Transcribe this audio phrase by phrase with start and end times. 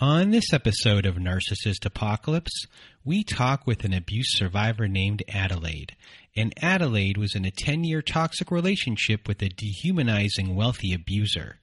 [0.00, 2.66] On this episode of Narcissist Apocalypse,
[3.04, 5.94] we talk with an abuse survivor named Adelaide.
[6.36, 11.60] And Adelaide was in a 10 year toxic relationship with a dehumanizing wealthy abuser.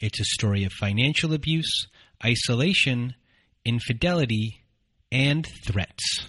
[0.00, 1.86] It's a story of financial abuse,
[2.24, 3.16] isolation,
[3.66, 4.62] infidelity,
[5.12, 6.28] and threats.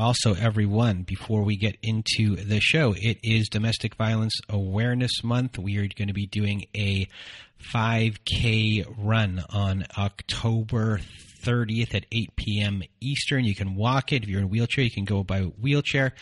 [0.00, 5.76] also everyone before we get into the show it is domestic violence awareness month we
[5.76, 7.06] are going to be doing a
[7.74, 11.00] 5k run on october
[11.42, 12.82] 30th at 8 p.m.
[13.00, 13.44] Eastern.
[13.44, 14.22] You can walk it.
[14.22, 16.12] If you're in a wheelchair, you can go by wheelchair.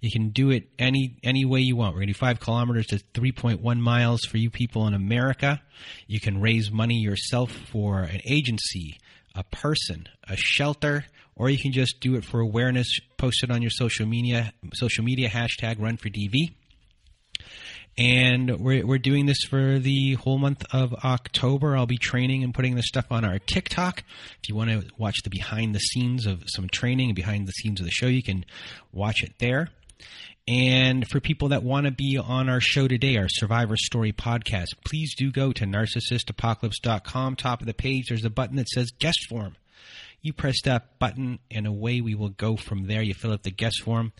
[0.00, 1.94] You can do it any any way you want.
[1.94, 5.62] We're going to do five kilometers to 3.1 miles for you people in America.
[6.08, 8.98] You can raise money yourself for an agency,
[9.34, 13.00] a person, a shelter, or you can just do it for awareness.
[13.16, 16.54] Post it on your social media social media hashtag Run for DV.
[17.96, 21.76] And we're, we're doing this for the whole month of October.
[21.76, 24.02] I'll be training and putting this stuff on our TikTok.
[24.42, 27.52] If you want to watch the behind the scenes of some training and behind the
[27.52, 28.44] scenes of the show, you can
[28.92, 29.68] watch it there.
[30.46, 34.74] And for people that want to be on our show today, our Survivor Story podcast,
[34.84, 37.36] please do go to narcissistapocalypse.com.
[37.36, 39.56] Top of the page, there's a button that says guest form.
[40.24, 43.02] You press that button, and away we will go from there.
[43.02, 44.14] You fill out the guest form.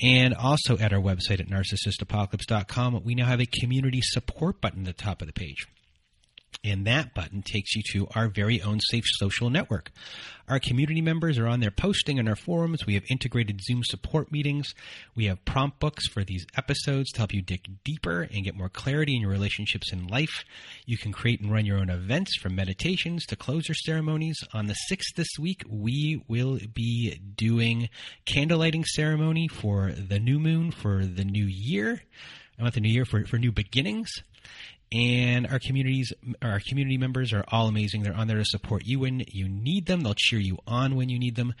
[0.00, 4.96] And also at our website at narcissistapocalypse.com, we now have a community support button at
[4.96, 5.66] the top of the page.
[6.62, 9.90] And that button takes you to our very own safe social network.
[10.46, 12.84] Our community members are on there posting in our forums.
[12.84, 14.74] We have integrated Zoom support meetings.
[15.14, 18.68] We have prompt books for these episodes to help you dig deeper and get more
[18.68, 20.44] clarity in your relationships in life.
[20.84, 24.36] You can create and run your own events from meditations to closure ceremonies.
[24.52, 27.88] On the 6th this week, we will be doing
[28.26, 32.02] candlelighting ceremony for the new moon for the new year.
[32.58, 34.10] I want the new year for, for new beginnings
[34.92, 36.12] and our communities
[36.42, 38.02] our community members are all amazing.
[38.02, 40.00] They're on there to support you when you need them.
[40.00, 41.54] They'll cheer you on when you need them.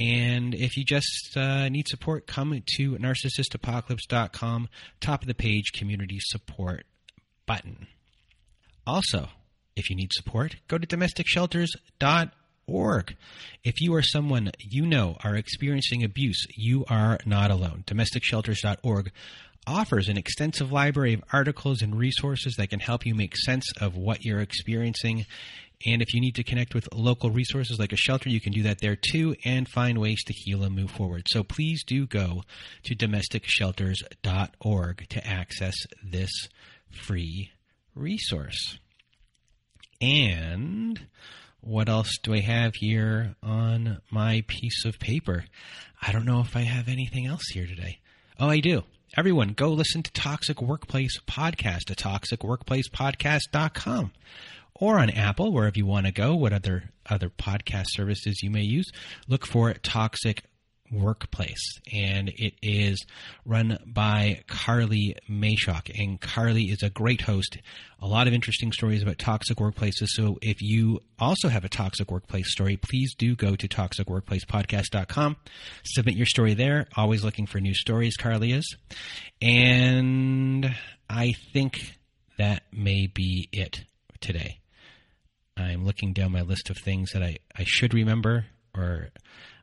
[0.00, 4.68] And if you just uh, need support come to narcissistapocalypse.com
[5.00, 6.84] top of the page community support
[7.46, 7.86] button.
[8.86, 9.28] Also
[9.76, 13.16] if you need support go to domesticshelters.org
[13.62, 17.84] if you or someone you know are experiencing abuse you are not alone.
[17.86, 19.12] domesticshelters.org
[19.66, 23.96] offers an extensive library of articles and resources that can help you make sense of
[23.96, 25.26] what you're experiencing.
[25.86, 28.62] And if you need to connect with local resources like a shelter, you can do
[28.62, 31.26] that there too and find ways to heal and move forward.
[31.28, 32.44] So please do go
[32.84, 36.30] to domesticshelters.org to access this
[36.90, 37.50] free
[37.94, 38.78] resource.
[40.00, 41.06] And
[41.60, 45.44] what else do I have here on my piece of paper?
[46.00, 47.98] I don't know if I have anything else here today.
[48.38, 48.84] Oh, I do
[49.16, 54.12] everyone go listen to Toxic Workplace Podcast at toxicworkplacepodcast.com
[54.74, 58.62] or on Apple, wherever you want to go, what other other podcast services you may
[58.62, 58.90] use.
[59.28, 60.42] Look for Toxic
[61.02, 63.04] Workplace, and it is
[63.44, 65.90] run by Carly Mayshock.
[65.98, 67.58] And Carly is a great host.
[68.00, 70.08] A lot of interesting stories about toxic workplaces.
[70.08, 75.36] So if you also have a toxic workplace story, please do go to toxicworkplacepodcast.com.
[75.84, 76.86] Submit your story there.
[76.96, 78.76] Always looking for new stories, Carly is.
[79.40, 80.74] And
[81.08, 81.98] I think
[82.38, 83.84] that may be it
[84.20, 84.60] today.
[85.56, 88.46] I'm looking down my list of things that I, I should remember
[88.76, 89.10] or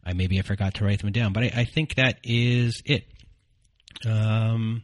[0.06, 3.06] I maybe I forgot to write them down, but I, I think that is it.
[4.06, 4.84] Um,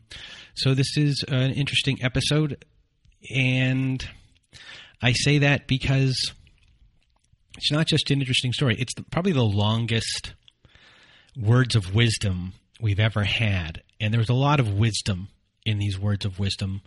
[0.56, 2.64] so this is an interesting episode,
[3.34, 4.08] and
[5.02, 6.34] I say that because
[7.58, 10.34] it's not just an interesting story; it's the, probably the longest
[11.36, 15.30] words of wisdom we've ever had, and there's a lot of wisdom
[15.66, 16.81] in these words of wisdom,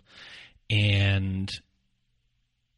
[0.69, 1.51] and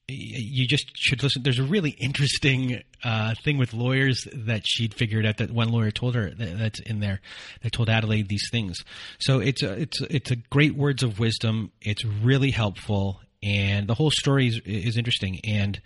[0.08, 1.44] you just should listen.
[1.44, 5.92] There's a really interesting uh, thing with lawyers that she'd figured out that one lawyer
[5.92, 7.22] told her that, that's in there
[7.62, 8.84] that told Adelaide these things.
[9.20, 11.72] So it's a, it's it's a great words of wisdom.
[11.82, 15.40] It's really helpful, and the whole story is, is interesting.
[15.46, 15.82] And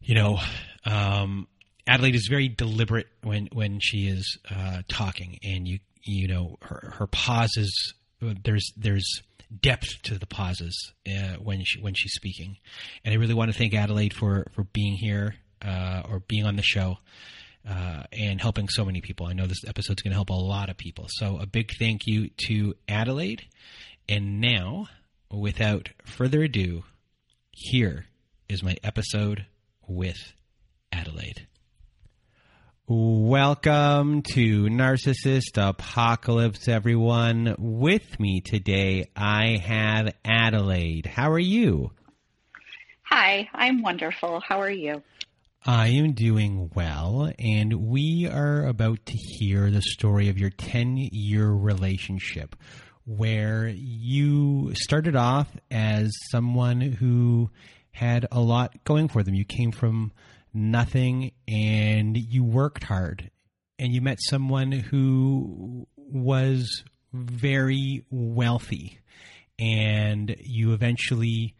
[0.00, 0.38] you know,
[0.84, 1.48] um,
[1.86, 6.92] Adelaide is very deliberate when when she is uh, talking, and you you know her
[6.98, 7.94] her pauses.
[8.20, 9.22] There's there's
[9.60, 12.56] depth to the pauses uh, when she when she's speaking.
[13.04, 16.56] And I really want to thank Adelaide for for being here uh, or being on
[16.56, 16.98] the show
[17.68, 19.26] uh, and helping so many people.
[19.26, 21.06] I know this episode's going to help a lot of people.
[21.08, 23.42] So a big thank you to Adelaide.
[24.08, 24.88] And now,
[25.30, 26.84] without further ado,
[27.50, 28.06] here
[28.48, 29.46] is my episode
[29.86, 30.32] with
[30.90, 31.46] Adelaide.
[32.92, 37.54] Welcome to Narcissist Apocalypse, everyone.
[37.56, 41.06] With me today, I have Adelaide.
[41.06, 41.92] How are you?
[43.04, 44.40] Hi, I'm wonderful.
[44.40, 45.04] How are you?
[45.64, 50.96] I am doing well, and we are about to hear the story of your 10
[50.96, 52.56] year relationship
[53.06, 57.50] where you started off as someone who
[57.92, 59.36] had a lot going for them.
[59.36, 60.10] You came from
[60.52, 63.30] nothing and you worked hard
[63.78, 68.98] and you met someone who was very wealthy
[69.58, 71.54] and you eventually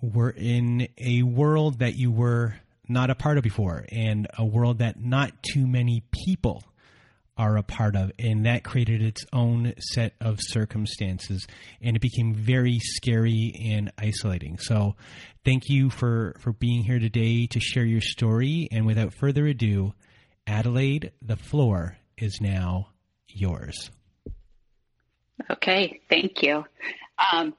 [0.00, 2.54] were in a world that you were
[2.88, 6.62] not a part of before and a world that not too many people
[7.36, 11.46] are a part of and that created its own set of circumstances
[11.80, 14.58] and it became very scary and isolating.
[14.58, 14.96] So
[15.44, 19.94] thank you for for being here today to share your story and without further ado
[20.46, 22.88] adelaide the floor is now
[23.28, 23.90] yours.
[25.50, 26.64] Okay thank you.
[27.32, 27.54] Um,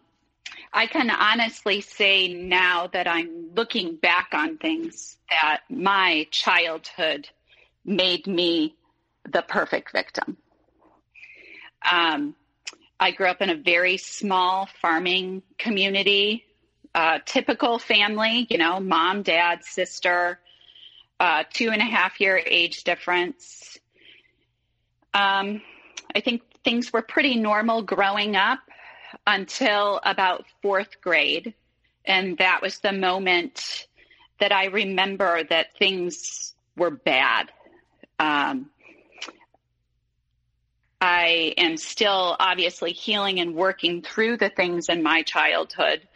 [0.72, 7.30] i can honestly say now that i'm looking back on things that my childhood
[7.86, 8.76] made me
[9.30, 10.38] the perfect victim.
[11.90, 12.36] Um,
[13.00, 16.46] I grew up in a very small farming community,
[16.96, 20.40] uh, typical family, you know, mom, dad, sister,
[21.20, 23.78] uh, two and a half year age difference.
[25.14, 25.62] Um,
[26.16, 28.60] I think things were pretty normal growing up
[29.28, 31.54] until about fourth grade.
[32.06, 33.88] And that was the moment
[34.40, 37.52] that I remember that things were bad.
[38.20, 38.70] Um,
[41.06, 46.08] I am still obviously healing and working through the things in my childhood.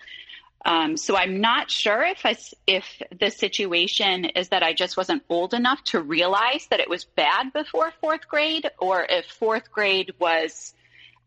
[0.64, 2.86] Um, so I'm not sure if I, if
[3.20, 7.52] the situation is that I just wasn't old enough to realize that it was bad
[7.52, 10.74] before fourth grade, or if fourth grade was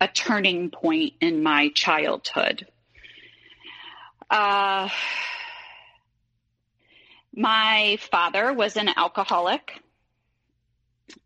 [0.00, 2.66] a turning point in my childhood.
[4.30, 4.88] Uh,
[7.34, 9.82] my father was an alcoholic.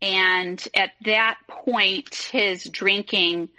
[0.01, 3.49] And at that point, his drinking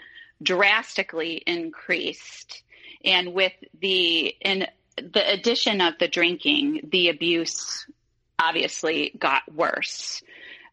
[0.43, 2.63] drastically increased.
[3.05, 7.87] And with the in the addition of the drinking, the abuse
[8.39, 10.23] obviously got worse.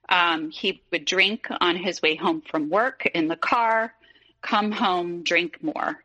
[0.10, 3.94] Um, he would drink on his way home from work in the car,
[4.42, 6.04] come home, drink more.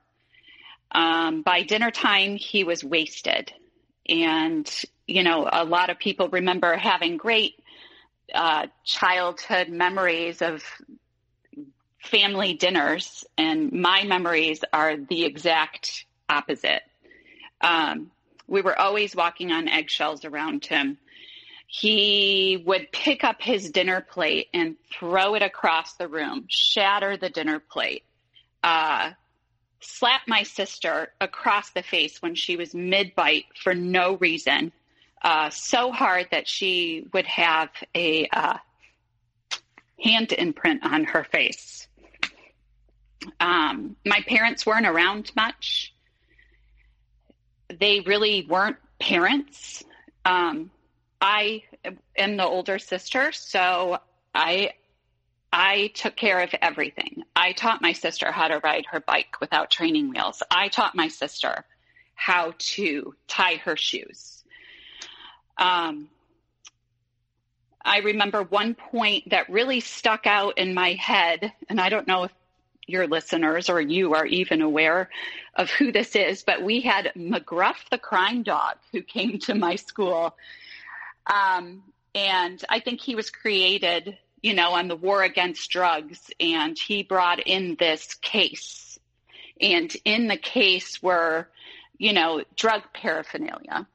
[0.93, 3.53] Um, by dinner time, he was wasted.
[4.09, 4.71] And,
[5.07, 7.57] you know, a lot of people remember having great
[8.35, 10.63] uh, childhood memories of
[12.03, 16.83] family dinners, and my memories are the exact opposite.
[17.61, 18.11] Um,
[18.47, 20.99] we were always walking on eggshells around him.
[21.67, 27.29] He would pick up his dinner plate and throw it across the room, shatter the
[27.29, 28.05] dinner plate,
[28.63, 29.11] uh,
[29.81, 34.73] slap my sister across the face when she was mid bite for no reason,
[35.23, 38.57] uh, so hard that she would have a uh,
[40.03, 41.89] hand imprint on her face.
[43.41, 45.93] Um, my parents weren't around much.
[47.69, 49.85] They really weren't parents.
[50.25, 50.71] Um,
[51.21, 51.65] I
[52.17, 53.99] am the older sister, so
[54.35, 54.73] I
[55.53, 57.23] I took care of everything.
[57.35, 60.43] I taught my sister how to ride her bike without training wheels.
[60.51, 61.65] I taught my sister
[62.15, 64.38] how to tie her shoes.
[65.59, 66.09] Um,
[67.85, 72.25] I remember one point that really stuck out in my head, and I don't know
[72.25, 72.33] if
[72.87, 75.11] your listeners or you are even aware
[75.55, 79.77] of who this is, but we had McGruff the crime dog who came to my
[79.77, 80.37] school.
[81.27, 81.83] Um,
[82.15, 87.03] and I think he was created, you know, on the war against drugs, and he
[87.03, 88.99] brought in this case.
[89.61, 91.49] And in the case were,
[91.99, 93.87] you know, drug paraphernalia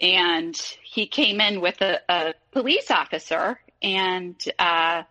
[0.00, 5.02] and he came in with a, a police officer, and uh,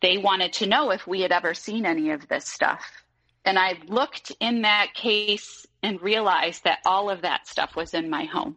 [0.00, 2.84] they wanted to know if we had ever seen any of this stuff.
[3.44, 8.10] And I looked in that case and realized that all of that stuff was in
[8.10, 8.56] my home.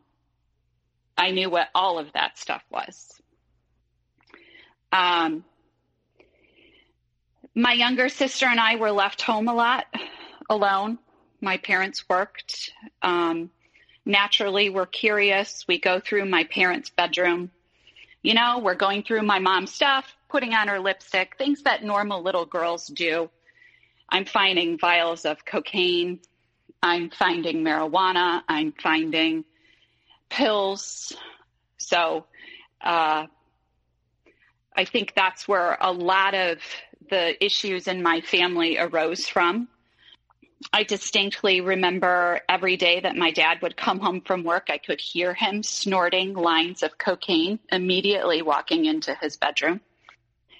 [1.17, 3.21] I knew what all of that stuff was.
[4.91, 5.45] Um,
[7.55, 9.85] my younger sister and I were left home a lot
[10.49, 10.99] alone.
[11.41, 12.71] My parents worked.
[13.01, 13.49] Um,
[14.11, 15.65] naturally, we're curious.
[15.67, 17.49] We go through my parents' bedroom.
[18.21, 22.21] You know, we're going through my mom's stuff, putting on her lipstick, things that normal
[22.21, 23.29] little girls do.
[24.07, 26.19] I'm finding vials of cocaine.
[26.83, 28.41] I'm finding marijuana.
[28.47, 29.45] I'm finding
[30.29, 31.13] pills.
[31.77, 32.25] So,
[32.81, 33.25] uh,
[34.75, 36.57] I think that's where a lot of
[37.09, 39.67] the issues in my family arose from.
[40.71, 45.01] I distinctly remember every day that my dad would come home from work, I could
[45.01, 49.81] hear him snorting lines of cocaine immediately walking into his bedroom.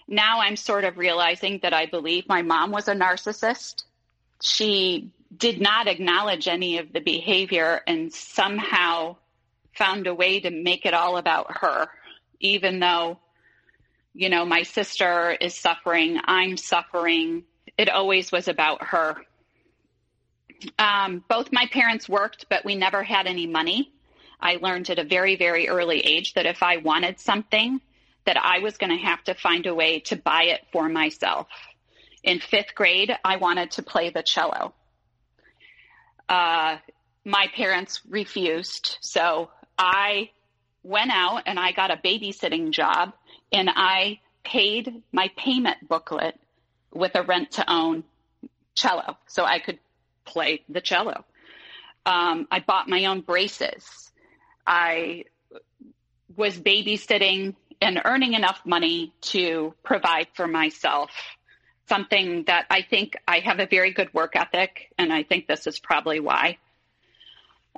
[0.07, 3.83] Now I'm sort of realizing that I believe my mom was a narcissist.
[4.41, 9.17] She did not acknowledge any of the behavior and somehow
[9.73, 11.87] found a way to make it all about her,
[12.39, 13.19] even though
[14.13, 17.43] you know, my sister is suffering, I'm suffering.
[17.77, 19.15] It always was about her.
[20.77, 23.91] Um, both my parents worked, but we never had any money.
[24.39, 27.79] I learned at a very, very early age that if I wanted something,
[28.25, 31.47] that I was going to have to find a way to buy it for myself.
[32.23, 34.73] In fifth grade, I wanted to play the cello.
[36.29, 36.77] Uh,
[37.25, 40.29] my parents refused, so I
[40.83, 43.13] went out and I got a babysitting job
[43.51, 46.39] and I paid my payment booklet
[46.93, 48.03] with a rent to own
[48.75, 49.79] cello so I could
[50.25, 51.25] play the cello.
[52.05, 54.11] Um, I bought my own braces.
[54.65, 55.25] I
[56.35, 61.11] was babysitting and earning enough money to provide for myself.
[61.87, 65.67] Something that I think I have a very good work ethic, and I think this
[65.67, 66.57] is probably why.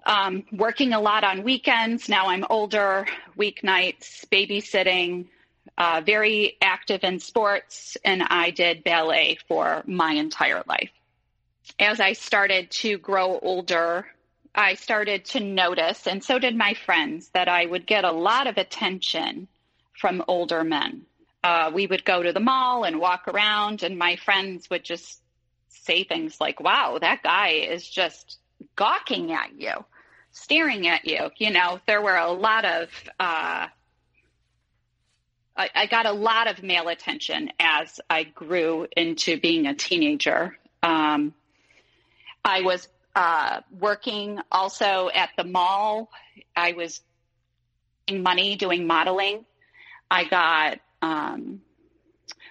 [0.06, 2.10] Um, working a lot on weekends.
[2.10, 3.08] Now I'm older,
[3.38, 5.28] weeknights, babysitting,
[5.78, 10.92] uh, very active in sports, and I did ballet for my entire life.
[11.80, 14.08] As I started to grow older,
[14.56, 18.48] I started to notice, and so did my friends, that I would get a lot
[18.48, 19.48] of attention
[20.00, 21.06] from older men.
[21.44, 25.20] Uh, we would go to the mall and walk around, and my friends would just
[25.70, 28.38] say things like, Wow, that guy is just
[28.76, 29.84] gawking at you,
[30.32, 31.32] staring at you.
[31.38, 32.90] You know, there were a lot of
[33.20, 33.68] uh,
[35.56, 40.58] I, I, got a lot of male attention as I grew into being a teenager.
[40.82, 41.34] Um,
[42.44, 46.10] I was uh, working also at the mall.
[46.56, 47.02] I was
[48.08, 49.46] making money doing modeling.
[50.10, 51.62] I got um,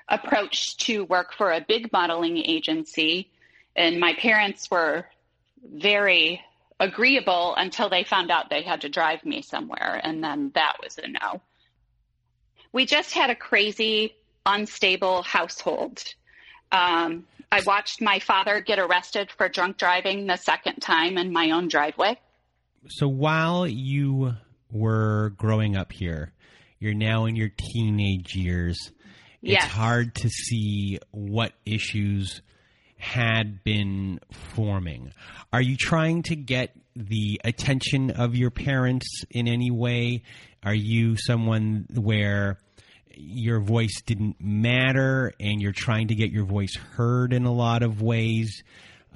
[0.08, 3.30] approached to work for a big modeling agency,
[3.76, 5.06] and my parents were
[5.62, 6.40] very
[6.80, 10.98] agreeable until they found out they had to drive me somewhere, and then that was
[10.98, 11.40] a no
[12.72, 16.02] we just had a crazy, unstable household.
[16.72, 21.50] Um, I watched my father get arrested for drunk driving the second time in my
[21.50, 22.18] own driveway.
[22.88, 24.32] So while you
[24.70, 26.32] were growing up here,
[26.78, 28.90] you're now in your teenage years.
[29.42, 29.64] Yes.
[29.64, 32.40] It's hard to see what issues
[32.96, 34.18] had been
[34.54, 35.12] forming.
[35.52, 40.22] Are you trying to get the attention of your parents in any way?
[40.62, 42.58] Are you someone where
[43.22, 47.82] your voice didn't matter and you're trying to get your voice heard in a lot
[47.82, 48.62] of ways?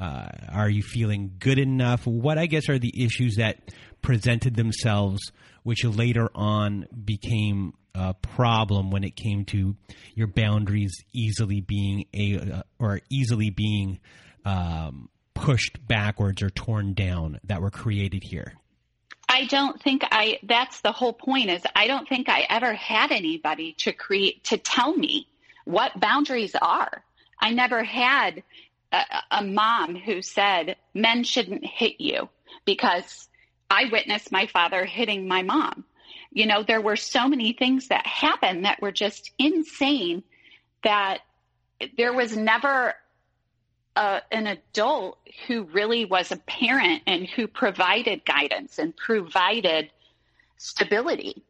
[0.00, 2.06] Uh, are you feeling good enough?
[2.06, 3.58] What I guess are the issues that
[4.02, 5.20] presented themselves,
[5.62, 9.74] which later on became a problem when it came to
[10.14, 13.98] your boundaries easily being a uh, or easily being
[14.44, 18.54] um, pushed backwards or torn down that were created here?
[19.36, 23.12] I don't think I, that's the whole point is I don't think I ever had
[23.12, 25.28] anybody to create, to tell me
[25.66, 27.04] what boundaries are.
[27.38, 28.42] I never had
[28.92, 32.30] a, a mom who said men shouldn't hit you
[32.64, 33.28] because
[33.70, 35.84] I witnessed my father hitting my mom.
[36.32, 40.22] You know, there were so many things that happened that were just insane
[40.82, 41.18] that
[41.98, 42.94] there was never
[43.96, 49.90] a, an adult who really was a parent and who provided guidance and provided
[50.58, 51.42] stability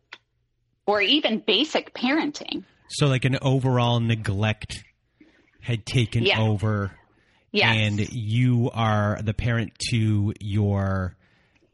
[0.86, 2.64] or even basic parenting.
[2.88, 4.84] So, like an overall neglect
[5.60, 6.92] had taken over.
[7.52, 7.76] Yes.
[7.76, 11.16] And you are the parent to your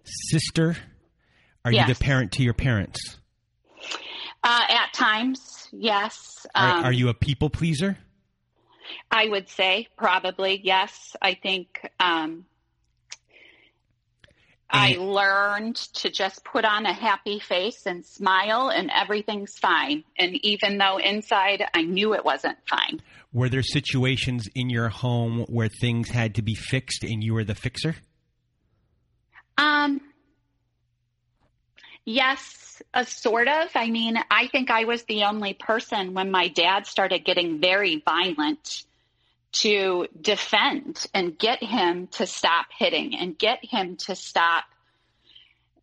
[0.05, 0.77] sister.
[1.65, 1.89] Are Yes.
[1.89, 3.19] you the parent to your parents?
[4.45, 6.47] Uh, at times, yes.
[6.55, 7.99] Are, Um, are you a people pleaser?
[9.11, 11.17] I would say probably yes.
[11.21, 12.47] I think um,
[14.73, 20.05] I learned to just put on a happy face and smile, and everything's fine.
[20.19, 23.03] And even though inside I knew it wasn't fine.
[23.33, 27.45] Were there situations in your home where things had to be fixed and you were
[27.45, 27.97] the fixer?
[29.59, 30.01] Um,
[32.05, 33.69] yes, a sort of.
[33.75, 38.03] I mean, I think I was the only person when my dad started getting very
[38.05, 38.85] violent
[39.53, 44.65] to defend and get him to stop hitting and get him to stop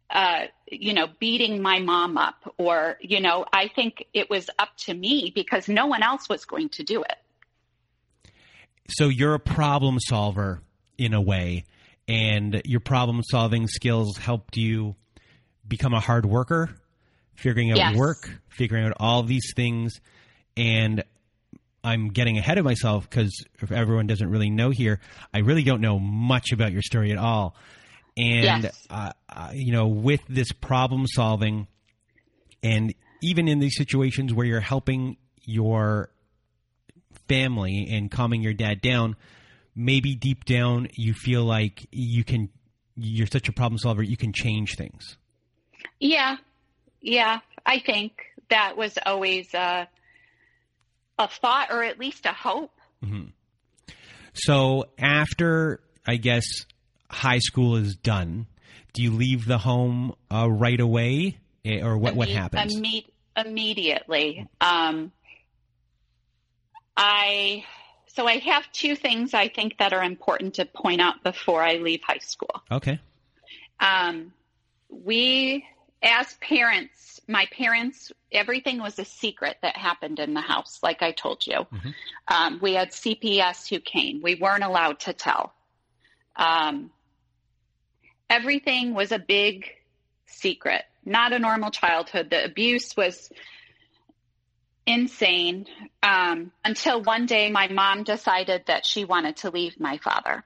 [0.09, 4.69] uh, you know, beating my mom up, or, you know, I think it was up
[4.77, 7.15] to me because no one else was going to do it.
[8.89, 10.61] So you're a problem solver
[10.97, 11.65] in a way,
[12.07, 14.95] and your problem solving skills helped you
[15.69, 16.69] become a hard worker,
[17.35, 17.95] figuring out Yes.
[17.95, 20.01] work, figuring out all these things.
[20.57, 21.03] And
[21.83, 24.99] I'm getting ahead of myself because if everyone doesn't really know here,
[25.33, 27.55] I really don't know much about your story at all.
[28.17, 28.87] And, Yes.
[28.89, 31.67] uh, uh, you know, with this problem solving,
[32.61, 36.09] and even in these situations where you're helping your
[37.29, 39.15] family and calming your dad down,
[39.75, 42.49] maybe deep down you feel like you can,
[42.95, 45.17] you're such a problem solver, you can change things.
[45.99, 46.37] Yeah,
[47.01, 48.13] yeah, I think
[48.49, 49.87] that was always a,
[51.17, 52.71] a thought or at least a hope.
[54.33, 56.45] So after, I guess,
[57.09, 58.47] high school is done,
[58.93, 62.15] do you leave the home uh, right away, Eh, or what?
[62.15, 62.75] What happens?
[62.75, 64.47] imme- immediately.
[64.61, 65.11] Um,
[66.95, 67.65] I
[68.07, 71.75] so I have two things I think that are important to point out before I
[71.75, 72.61] leave high school.
[72.71, 72.99] okay.
[73.79, 74.33] Um,
[74.89, 75.65] we,
[76.01, 81.11] as parents, my parents, everything was a secret that happened in the house, like I
[81.11, 81.67] told you.
[81.71, 81.95] Mhm.
[82.27, 84.21] Um, we had CPS who came.
[84.21, 85.53] We weren't allowed to tell.
[86.35, 86.91] Um,
[88.29, 89.69] everything was a big
[90.25, 92.29] secret, not a normal childhood.
[92.29, 93.29] The abuse was
[94.85, 95.67] insane
[96.01, 100.43] um, until one day my mom decided that she wanted to leave my father.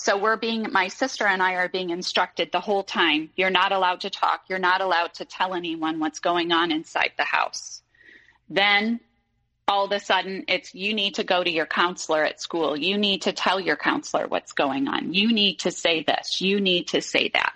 [0.00, 3.30] So we're being, my sister and I are being instructed the whole time.
[3.34, 4.42] You're not allowed to talk.
[4.48, 7.82] You're not allowed to tell anyone what's going on inside the house.
[8.48, 9.00] Then
[9.66, 12.78] all of a sudden it's you need to go to your counselor at school.
[12.78, 15.14] You need to tell your counselor what's going on.
[15.14, 16.40] You need to say this.
[16.40, 17.54] You need to say that.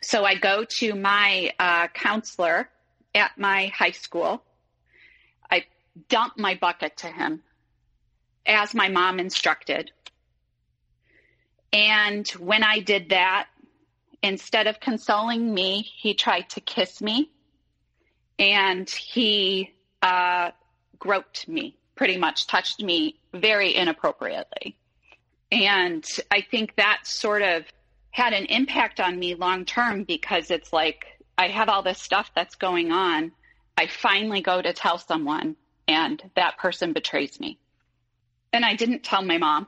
[0.00, 2.70] So I go to my uh, counselor
[3.14, 4.42] at my high school.
[5.50, 5.64] I
[6.08, 7.42] dump my bucket to him
[8.46, 9.90] as my mom instructed.
[11.76, 13.48] And when I did that,
[14.22, 17.30] instead of consoling me, he tried to kiss me
[18.38, 20.52] and he uh,
[20.98, 24.78] groped me, pretty much touched me very inappropriately.
[25.52, 27.64] And I think that sort of
[28.10, 31.04] had an impact on me long term because it's like
[31.36, 33.32] I have all this stuff that's going on.
[33.76, 37.58] I finally go to tell someone, and that person betrays me.
[38.54, 39.66] And I didn't tell my mom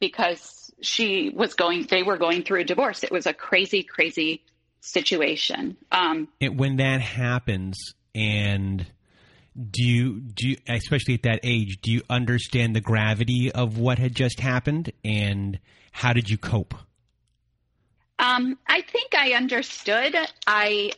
[0.00, 3.02] because she was going, they were going through a divorce.
[3.02, 4.44] It was a crazy, crazy
[4.80, 5.76] situation.
[5.90, 7.76] Um, And when that happens,
[8.14, 8.86] and
[9.70, 13.98] do you do you, especially at that age, do you understand the gravity of what
[13.98, 15.58] had just happened, and
[15.92, 16.74] how did you cope?
[18.18, 20.16] Um, I think I understood.
[20.46, 20.92] I,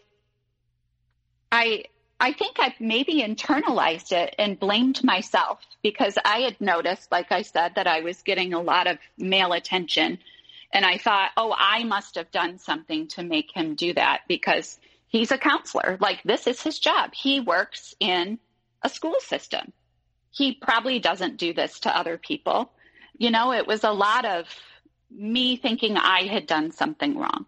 [1.51, 1.85] I,
[2.21, 7.43] I think I maybe internalized it and blamed myself because I had noticed, like I
[7.43, 10.19] said, that I was getting a lot of male attention,
[10.73, 14.81] and I thought, oh, I must have done something to make him do that because
[15.07, 15.97] he's a counselor.
[16.01, 17.15] Like this is his job.
[17.15, 18.39] He works in
[18.83, 19.73] a school system.
[20.31, 22.71] He probably doesn't do this to other people.
[23.17, 24.47] You know, it was a lot of
[25.11, 27.47] me thinking I had done something wrong.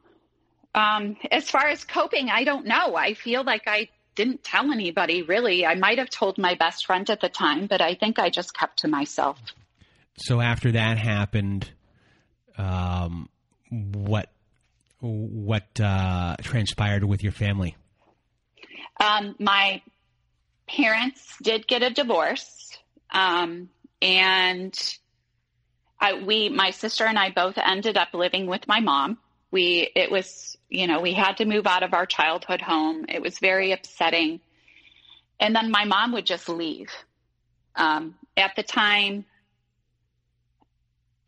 [0.75, 2.95] Um, as far as coping, I don't know.
[2.95, 3.89] I feel like I
[4.21, 5.65] didn't tell anybody really.
[5.65, 8.53] I might have told my best friend at the time, but I think I just
[8.53, 9.39] kept to myself.
[10.19, 11.71] So after that happened,
[12.59, 13.31] um,
[13.71, 14.31] what
[15.01, 17.77] what uh, transpired with your family?
[19.03, 19.81] Um, my
[20.69, 22.77] parents did get a divorce,
[23.11, 23.71] um,
[24.03, 24.75] and
[25.99, 29.17] I, we, my sister and I, both ended up living with my mom.
[29.51, 33.07] We, it was, you know, we had to move out of our childhood home.
[33.09, 34.41] It was very upsetting,
[35.39, 36.91] and then my mom would just leave.
[37.75, 39.25] Um, at the time,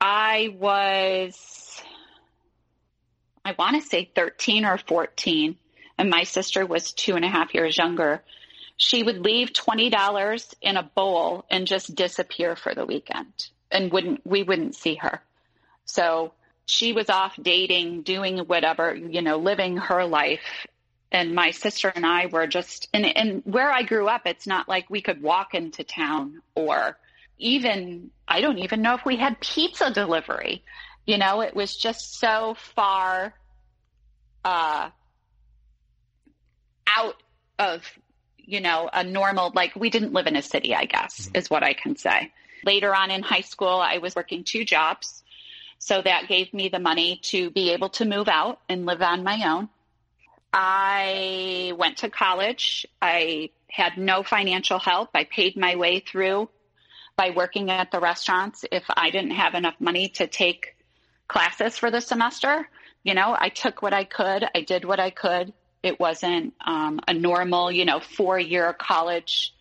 [0.01, 1.81] I was,
[3.45, 5.57] I want to say 13 or 14,
[5.99, 8.23] and my sister was two and a half years younger.
[8.77, 13.33] She would leave $20 in a bowl and just disappear for the weekend
[13.71, 15.23] and wouldn't, we wouldn't see her.
[15.85, 16.33] So
[16.73, 20.67] she was off dating, doing whatever, you know, living her life.
[21.11, 24.71] And my sister and I were just, and, and where I grew up, it's not
[24.71, 26.97] like we could walk into town or
[27.37, 30.65] even, I don't even know if we had pizza delivery.
[31.07, 33.35] You know, it was just so far
[34.43, 34.89] uh,
[36.87, 37.23] out
[37.59, 37.83] of,
[38.39, 41.37] you know, a normal, like we didn't live in a city, I guess, mm-hmm.
[41.37, 42.33] is what I can say.
[42.65, 45.23] Later on in high school, I was working two jobs.
[45.85, 49.25] So that gave me the money to be able to move out and live on
[49.25, 49.69] my own.
[50.53, 52.87] I went to college.
[53.03, 55.11] I had no financial help.
[55.13, 56.49] I paid my way through
[57.17, 58.65] by working at the restaurants.
[58.71, 60.77] If I didn't have enough money to take
[61.27, 62.69] classes for the semester,
[63.03, 64.45] you know, I took what I could.
[64.55, 65.53] I did what I could.
[65.83, 69.53] It wasn't um, a normal, you know, four year college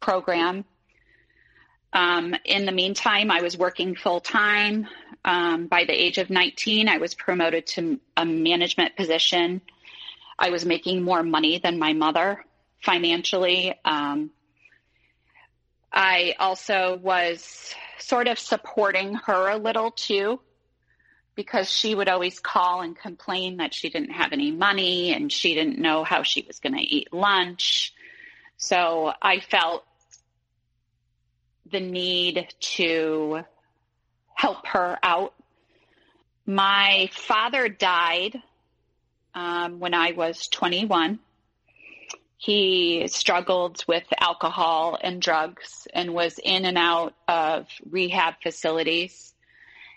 [0.00, 0.64] program.
[1.92, 4.88] Um, in the meantime, I was working full time.
[5.24, 9.60] Um, by the age of 19, I was promoted to a management position.
[10.38, 12.44] I was making more money than my mother
[12.82, 13.74] financially.
[13.84, 14.30] Um,
[15.92, 20.40] I also was sort of supporting her a little too,
[21.34, 25.54] because she would always call and complain that she didn't have any money and she
[25.54, 27.92] didn't know how she was going to eat lunch.
[28.56, 29.84] So I felt
[31.70, 33.44] the need to
[34.38, 35.34] help her out.
[36.46, 38.36] My father died
[39.34, 41.18] um, when I was 21.
[42.36, 49.34] He struggled with alcohol and drugs and was in and out of rehab facilities.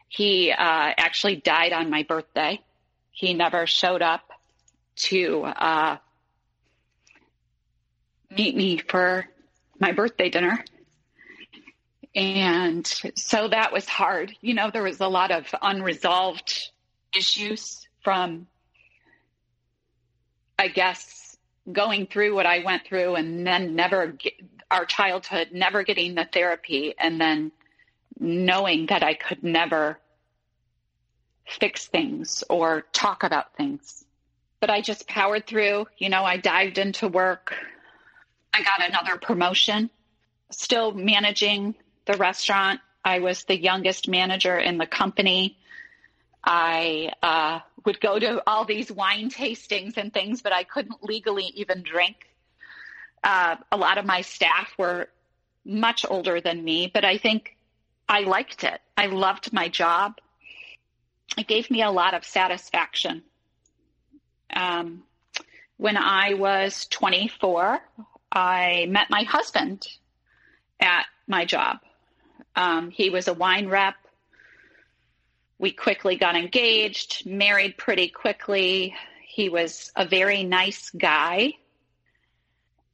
[0.09, 2.59] He uh, actually died on my birthday.
[3.11, 4.27] He never showed up
[5.07, 5.97] to uh,
[8.35, 9.27] meet me for
[9.79, 10.65] my birthday dinner.
[12.13, 14.33] And so that was hard.
[14.41, 16.71] You know, there was a lot of unresolved
[17.15, 18.47] issues from,
[20.59, 21.37] I guess,
[21.71, 24.33] going through what I went through and then never, get,
[24.69, 27.51] our childhood, never getting the therapy, and then
[28.19, 29.99] knowing that I could never
[31.45, 34.05] fix things or talk about things.
[34.59, 35.87] But I just powered through.
[35.97, 37.55] You know, I dived into work.
[38.53, 39.89] I got another promotion,
[40.51, 41.75] still managing
[42.11, 42.81] the restaurant.
[43.03, 45.57] I was the youngest manager in the company.
[46.43, 51.45] I uh, would go to all these wine tastings and things, but I couldn't legally
[51.55, 52.27] even drink.
[53.23, 55.07] Uh, a lot of my staff were
[55.63, 57.55] much older than me, but I think
[58.09, 58.81] I liked it.
[58.97, 60.19] I loved my job.
[61.37, 63.23] It gave me a lot of satisfaction.
[64.53, 65.03] Um,
[65.77, 67.79] when I was 24,
[68.31, 69.87] I met my husband
[70.79, 71.77] at my job.
[72.55, 73.95] Um, he was a wine rep.
[75.57, 78.95] We quickly got engaged, married pretty quickly.
[79.27, 81.53] He was a very nice guy.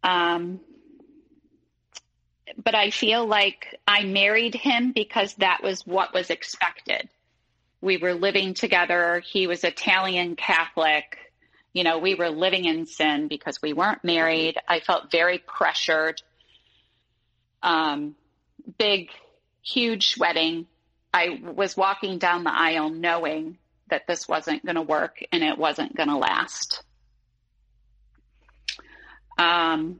[0.03, 0.59] Um,
[2.63, 7.09] but I feel like I married him because that was what was expected.
[7.81, 9.21] We were living together.
[9.25, 11.17] He was Italian Catholic.
[11.73, 14.57] You know, we were living in sin because we weren't married.
[14.67, 16.21] I felt very pressured.
[17.61, 18.15] Um,
[18.77, 19.09] big
[19.67, 20.67] huge wedding.
[21.13, 23.57] I was walking down the aisle knowing
[23.89, 26.83] that this wasn't going to work and it wasn't going to last.
[29.37, 29.99] Um,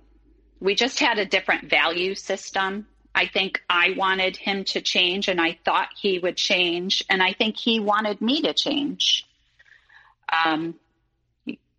[0.60, 2.88] we just had a different value system.
[3.14, 7.04] I think I wanted him to change and I thought he would change.
[7.10, 9.26] And I think he wanted me to change.
[10.32, 10.76] Um,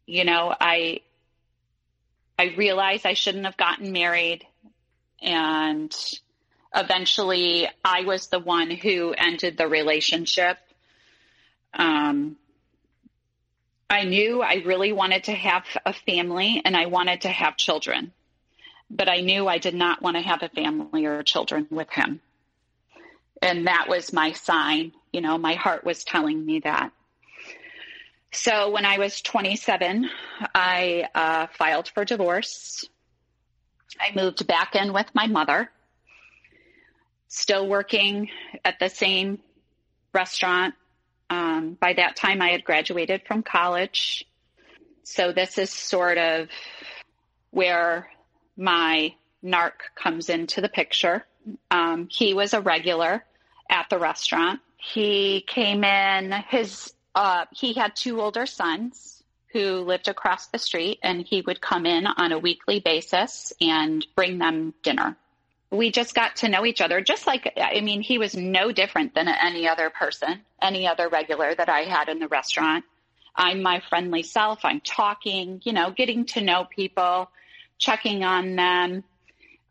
[0.06, 1.00] you know, I,
[2.38, 4.44] I realized I shouldn't have gotten married
[5.20, 5.94] and
[6.74, 10.58] eventually I was the one who ended the relationship.
[11.74, 12.36] Um,
[13.90, 18.12] I knew I really wanted to have a family and I wanted to have children,
[18.90, 22.20] but I knew I did not want to have a family or children with him.
[23.40, 24.92] And that was my sign.
[25.12, 26.92] You know, my heart was telling me that.
[28.30, 30.10] So when I was 27,
[30.54, 32.84] I uh, filed for divorce.
[33.98, 35.70] I moved back in with my mother
[37.28, 38.30] still working
[38.64, 39.38] at the same
[40.12, 40.74] restaurant.
[41.30, 44.24] Um, by that time, I had graduated from college.
[45.04, 46.48] So this is sort of
[47.50, 48.08] where
[48.56, 49.14] my
[49.44, 51.24] narc comes into the picture.
[51.70, 53.24] Um, he was a regular
[53.70, 54.60] at the restaurant.
[54.76, 60.98] He came in, his uh, he had two older sons who lived across the street,
[61.02, 65.16] and he would come in on a weekly basis and bring them dinner.
[65.70, 69.14] We just got to know each other, just like, I mean, he was no different
[69.14, 72.84] than any other person, any other regular that I had in the restaurant.
[73.36, 74.64] I'm my friendly self.
[74.64, 77.30] I'm talking, you know, getting to know people,
[77.78, 79.04] checking on them.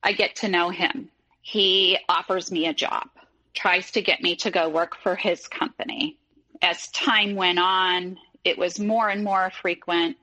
[0.04, 1.10] I get to know him.
[1.42, 3.10] He offers me a job,
[3.54, 6.18] tries to get me to go work for his company.
[6.62, 10.18] As time went on, it was more and more frequent.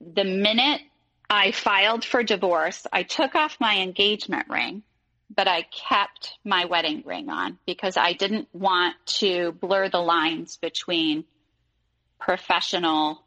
[0.00, 0.80] The minute
[1.30, 4.82] I filed for divorce, I took off my engagement ring,
[5.38, 10.56] but I kept my wedding ring on because I didn't want to blur the lines
[10.56, 11.26] between
[12.18, 13.22] professional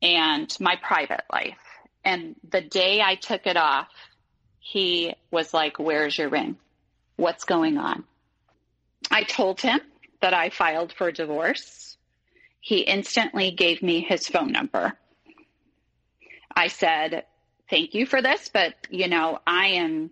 [0.00, 1.58] and my private life.
[2.02, 3.88] And the day I took it off,
[4.58, 6.56] he was like, Where's your ring?
[7.16, 8.04] What's going on?
[9.10, 9.80] I told him
[10.22, 11.98] that I filed for divorce.
[12.58, 14.94] He instantly gave me his phone number.
[16.56, 17.24] I said,
[17.68, 20.10] Thank you for this, but you know, I am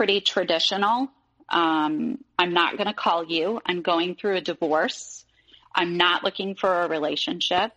[0.00, 1.10] pretty traditional.
[1.50, 3.60] Um, I'm not going to call you.
[3.66, 5.26] I'm going through a divorce.
[5.74, 7.72] I'm not looking for a relationship.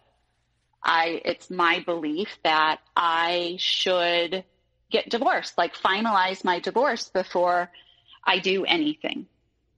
[0.81, 4.45] I, it's my belief that I should
[4.89, 7.69] get divorced, like finalize my divorce before
[8.23, 9.25] I do anything.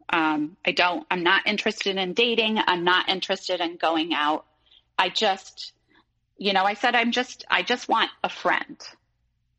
[0.10, 2.60] Um, I don't, I'm not interested in dating.
[2.64, 4.46] I'm not interested in going out.
[5.00, 5.74] I just,
[6.38, 8.78] you know, I said, I'm just, I just want a friend.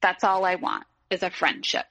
[0.00, 1.86] That's all I want is a friendship.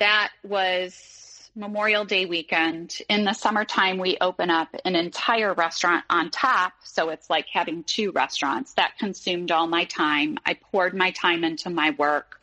[0.00, 2.96] That was Memorial Day weekend.
[3.10, 6.72] In the summertime, we open up an entire restaurant on top.
[6.84, 8.72] So it's like having two restaurants.
[8.74, 10.38] That consumed all my time.
[10.46, 12.40] I poured my time into my work.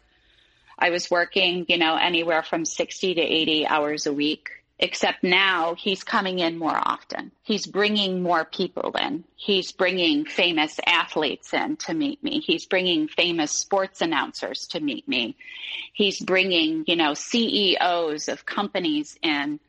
[0.77, 4.51] I was working, you know, anywhere from 60 to 80 hours a week.
[4.79, 7.31] Except now he's coming in more often.
[7.41, 9.23] He's bringing more people in.
[9.35, 12.41] He's bringing famous athletes in to meet me.
[12.45, 15.35] He's bringing famous sports announcers to meet me.
[15.93, 19.59] He's bringing, you know, CEOs of companies in.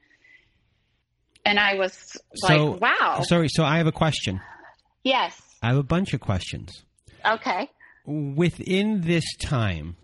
[1.46, 1.94] And I was
[2.34, 3.22] so, like, wow.
[3.22, 4.42] Sorry, so I have a question.
[5.04, 5.40] Yes.
[5.62, 6.84] I have a bunch of questions.
[7.24, 7.70] Okay.
[8.04, 9.96] Within this time,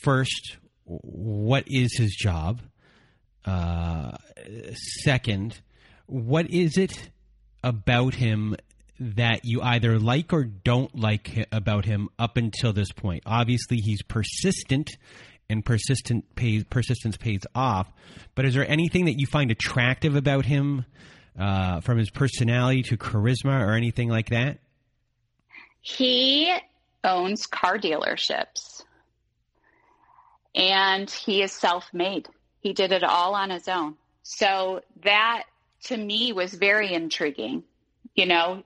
[0.00, 2.62] first, what is his job?
[5.02, 5.60] Second,
[6.06, 7.10] what is it
[7.62, 8.56] about him
[9.00, 13.22] that you either like or don't like about him up until this point?
[13.26, 14.90] Obviously, he's persistent,
[15.48, 17.90] and persistent pays, persistence pays off.
[18.34, 20.84] But is there anything that you find attractive about him,
[21.38, 24.58] uh, from his personality to charisma or anything like that?
[25.80, 26.52] He
[27.04, 28.82] owns car dealerships
[30.54, 32.28] and he is self made.
[32.60, 33.96] He did it all on his own.
[34.22, 35.44] So that
[35.84, 37.64] to me was very intriguing.
[38.14, 38.64] You know,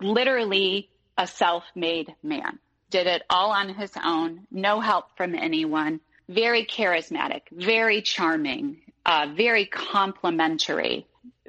[0.00, 2.58] literally a self made man.
[2.90, 6.00] Did it all on his own, no help from anyone.
[6.28, 11.06] Very charismatic, very charming, uh, very complimentary.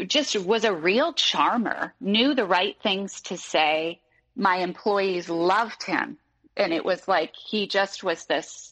[0.07, 4.01] Just was a real charmer, knew the right things to say.
[4.35, 6.17] My employees loved him.
[6.57, 8.70] And it was like he just was this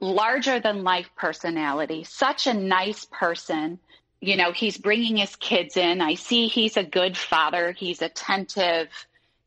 [0.00, 3.78] larger than life personality, such a nice person.
[4.20, 6.00] You know, he's bringing his kids in.
[6.00, 7.72] I see he's a good father.
[7.72, 8.88] He's attentive,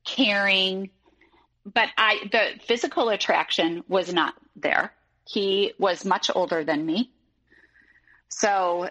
[0.06, 0.90] caring.
[1.66, 4.94] But I, the physical attraction was not there.
[5.28, 7.12] He was much older than me.
[8.30, 8.90] So,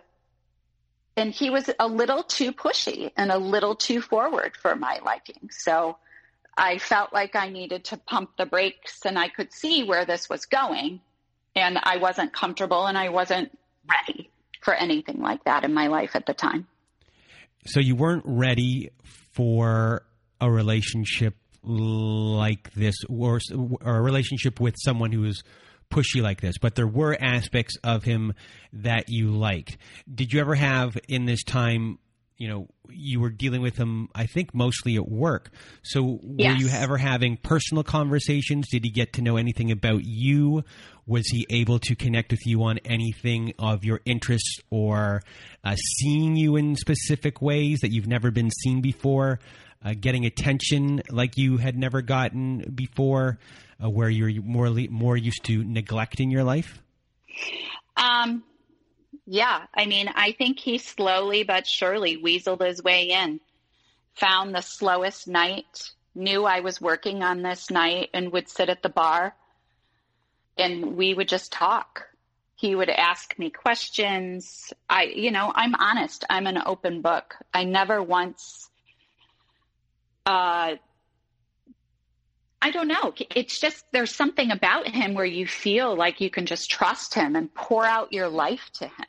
[1.16, 5.51] and he was a little too pushy and a little too forward for my liking.
[5.51, 5.97] So
[6.57, 10.29] I felt like I needed to pump the brakes and I could see where this
[10.29, 11.01] was going
[11.61, 13.57] and I wasn't comfortable and I wasn't
[13.88, 14.31] ready
[14.62, 16.66] for anything like that in my life at the time.
[17.66, 18.90] So you weren't ready
[19.33, 20.03] for
[20.40, 25.42] a relationship like this or, or a relationship with someone who was
[25.90, 28.35] pushy like this, but there were aspects of him
[28.73, 29.77] that you liked.
[30.12, 31.99] Did you ever have in this time
[32.38, 35.51] you know you were dealing with him i think mostly at work.
[35.83, 36.55] So yes.
[36.55, 38.68] were you ever having personal conversations?
[38.70, 40.64] Did he get to know anything about you?
[41.07, 45.22] Was he able to connect with you on anything of your interests or
[45.64, 49.40] uh, seeing you in specific ways that you've never been seen before?
[49.85, 53.38] Uh, getting attention like you had never gotten before
[53.83, 56.83] uh, where you're more more used to neglect in your life?
[57.96, 58.42] Um
[59.31, 63.41] yeah, I mean, I think he slowly but surely weaseled his way in,
[64.14, 68.83] found the slowest night, knew I was working on this night, and would sit at
[68.83, 69.35] the bar
[70.57, 72.09] and we would just talk.
[72.57, 74.73] He would ask me questions.
[74.88, 76.25] I, you know, I'm honest.
[76.31, 77.37] I'm an open book.
[77.53, 78.71] I never once,
[80.25, 80.77] uh,
[82.62, 83.12] I don't know.
[83.37, 87.37] It's just there's something about him where you feel like you can just trust him
[87.37, 89.07] and pour out your life to him.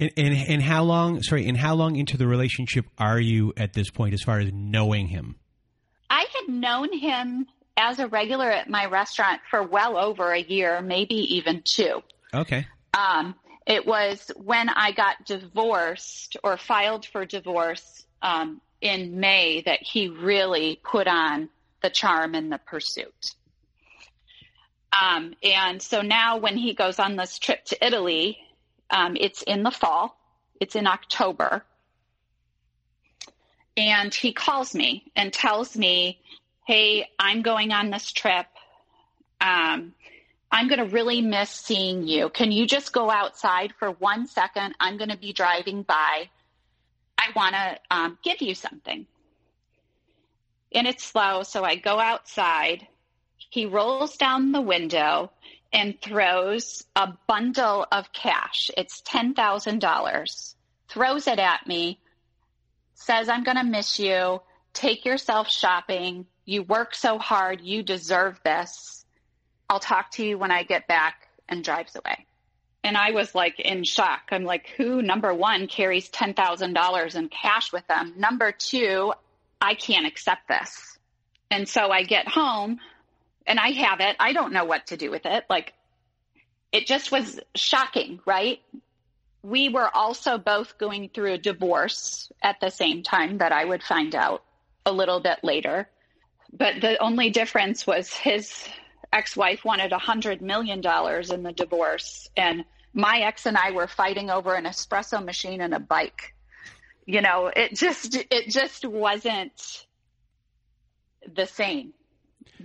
[0.00, 1.22] And, and, and how long?
[1.22, 4.50] Sorry, and how long into the relationship are you at this point, as far as
[4.52, 5.36] knowing him?
[6.10, 10.80] I had known him as a regular at my restaurant for well over a year,
[10.80, 12.02] maybe even two.
[12.32, 12.66] Okay.
[12.96, 13.34] Um,
[13.66, 20.08] it was when I got divorced or filed for divorce um, in May that he
[20.08, 21.48] really put on
[21.82, 23.34] the charm and the pursuit.
[24.92, 28.38] Um, and so now when he goes on this trip to Italy,
[28.90, 30.16] um, it's in the fall,
[30.60, 31.64] it's in October.
[33.76, 36.20] And he calls me and tells me,
[36.66, 38.46] Hey, I'm going on this trip.
[39.40, 39.94] Um,
[40.50, 42.28] I'm going to really miss seeing you.
[42.30, 44.74] Can you just go outside for one second?
[44.78, 46.30] I'm going to be driving by.
[47.18, 49.06] I want to um, give you something.
[50.72, 52.86] And it's slow, so I go outside.
[53.50, 55.30] He rolls down the window
[55.74, 58.70] and throws a bundle of cash.
[58.76, 60.54] It's $10,000.
[60.88, 61.98] Throws it at me,
[62.94, 64.40] says, I'm going to miss you.
[64.72, 66.26] Take yourself shopping.
[66.44, 67.60] You work so hard.
[67.60, 69.04] You deserve this.
[69.68, 72.24] I'll talk to you when I get back and drives away.
[72.84, 74.28] And I was like in shock.
[74.30, 78.14] I'm like, who, number one, carries $10,000 in cash with them?
[78.16, 79.12] Number two,
[79.60, 80.98] I can't accept this.
[81.50, 82.78] And so I get home
[83.46, 84.16] and I have it.
[84.18, 85.44] I don't know what to do with it.
[85.48, 85.74] Like,
[86.72, 88.60] it just was shocking, right?
[89.42, 93.82] We were also both going through a divorce at the same time that I would
[93.82, 94.42] find out
[94.86, 95.88] a little bit later.
[96.52, 98.66] But the only difference was his
[99.12, 102.28] ex wife wanted a $100 million in the divorce.
[102.36, 106.34] And my ex and I were fighting over an espresso machine and a bike.
[107.06, 109.86] You know, it just, it just wasn't
[111.32, 111.92] the same.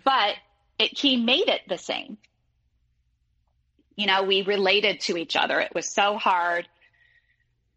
[0.04, 0.36] But
[0.80, 2.18] it, he made it the same.
[3.96, 5.60] You know, we related to each other.
[5.60, 6.68] It was so hard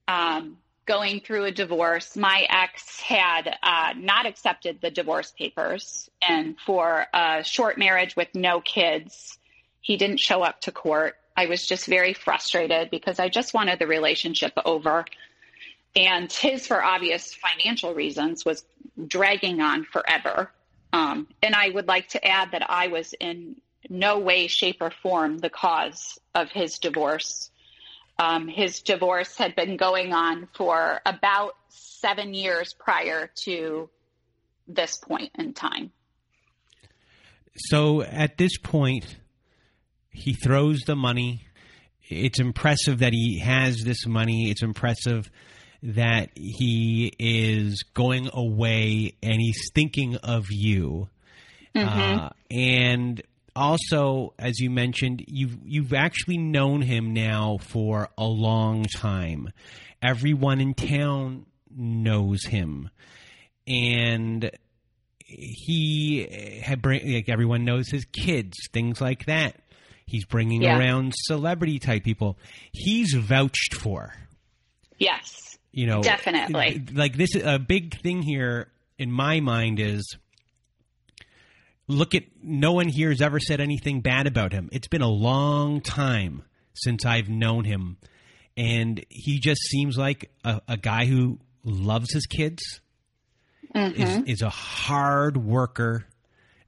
[0.07, 2.17] um, going through a divorce.
[2.17, 8.29] My ex had uh, not accepted the divorce papers, and for a short marriage with
[8.35, 9.39] no kids,
[9.81, 11.17] he didn't show up to court.
[11.37, 15.05] I was just very frustrated because I just wanted the relationship over.
[15.97, 18.65] And his, for obvious financial reasons, was
[19.07, 20.51] dragging on forever.
[20.93, 23.57] Um, and I would like to add that I was in
[23.89, 27.51] no way, shape, or form the cause of his divorce.
[28.19, 33.89] Um, his divorce had been going on for about seven years prior to
[34.69, 35.93] this point in time.
[37.57, 39.17] So at this point,
[40.11, 41.47] he throws the money.
[42.09, 44.51] It's impressive that he has this money.
[44.51, 45.31] It's impressive
[45.83, 51.09] that he is going away and he's thinking of you.
[51.75, 52.19] Mm-hmm.
[52.19, 53.23] Uh, and
[53.57, 59.53] also, as you mentioned, you've you've actually known him now for a long time.
[60.01, 62.91] Everyone in town knows him,
[63.67, 64.51] and
[65.25, 69.57] he had bring like everyone knows his kids, things like that.
[70.07, 70.79] He's bringing yeah.
[70.79, 72.39] around celebrity type people.
[72.73, 74.15] He's vouched for.
[74.99, 76.85] Yes you know, definitely.
[76.93, 80.17] Like this, is a big thing here in my mind is
[81.89, 84.69] look at no one here has ever said anything bad about him.
[84.73, 86.43] It's been a long time
[86.75, 87.97] since I've known him,
[88.57, 92.63] and he just seems like a, a guy who loves his kids.
[93.75, 94.03] Mm-hmm.
[94.03, 96.05] Is, is a hard worker,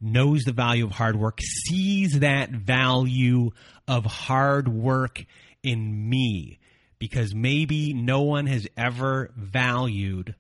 [0.01, 1.38] knows the value of hard work,
[1.69, 3.51] sees that value
[3.87, 5.23] of hard work
[5.62, 6.59] in me
[6.98, 10.35] because maybe no one has ever valued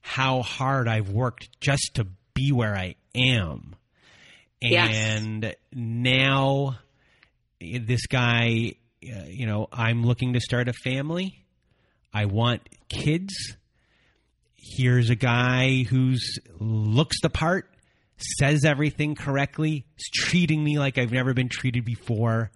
[0.00, 3.76] how hard I've worked just to be where I am.
[4.62, 5.54] And yes.
[5.72, 6.78] now
[7.60, 11.44] this guy, uh, you know, I'm looking to start a family.
[12.12, 13.34] I want kids.
[14.56, 17.70] Here's a guy who's looks the part,
[18.38, 22.50] says everything correctly, is treating me like I've never been treated before,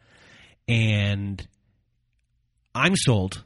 [0.66, 1.46] and
[2.74, 3.44] I'm sold.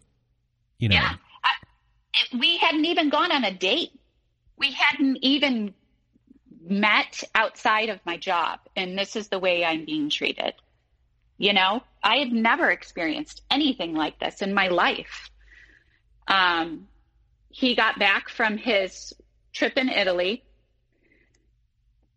[0.79, 0.97] You know.
[0.97, 1.14] Yeah.
[1.45, 3.93] I, we hadn't even gone on a date.
[4.59, 5.74] We hadn't even
[6.68, 8.61] met outside of my job.
[8.74, 10.55] And this is the way I'm being treated.
[11.39, 15.31] You know, I had never experienced anything like this in my life.
[16.27, 16.89] Um,
[17.51, 19.14] he got back from his
[19.53, 20.43] trip in Italy.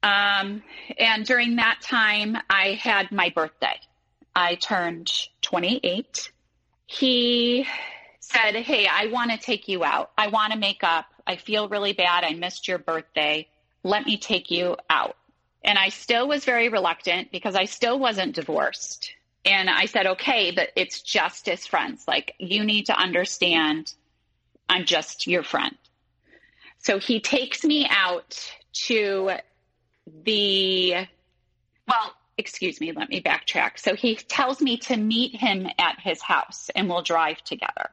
[0.01, 0.63] Um,
[0.97, 3.79] and during that time, I had my birthday.
[4.35, 6.31] I turned 28
[6.89, 7.67] he
[8.19, 10.11] said, Hey, I want to take you out.
[10.17, 11.05] I want to make up.
[11.27, 12.23] I feel really bad.
[12.23, 13.47] I missed your birthday.
[13.83, 15.15] Let me take you out.
[15.63, 19.13] And I still was very reluctant because I still wasn't divorced.
[19.45, 22.05] And I said, okay, but it's just as friends.
[22.07, 23.93] Like, you need to understand
[24.67, 25.77] I'm just your friend.
[26.79, 28.51] So he takes me out
[28.85, 29.33] to
[30.23, 31.05] the,
[31.87, 33.77] well, excuse me, let me backtrack.
[33.77, 37.89] So he tells me to meet him at his house and we'll drive together.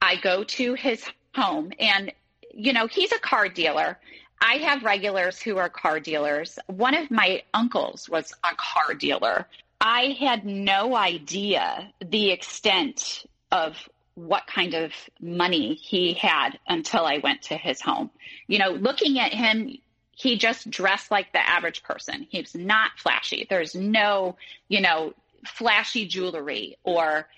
[0.00, 1.04] I go to his
[1.34, 2.12] home and,
[2.52, 3.98] you know, he's a car dealer.
[4.40, 6.58] I have regulars who are car dealers.
[6.66, 9.46] One of my uncles was a car dealer.
[9.80, 13.76] I had no idea the extent of
[14.14, 18.10] what kind of money he had until I went to his home.
[18.46, 19.78] You know, looking at him,
[20.16, 22.26] he just dressed like the average person.
[22.30, 23.46] He's not flashy.
[23.48, 24.36] There's no,
[24.68, 25.14] you know,
[25.46, 27.28] flashy jewelry or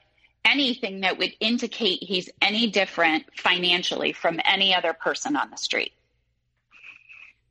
[0.44, 5.92] anything that would indicate he's any different financially from any other person on the street.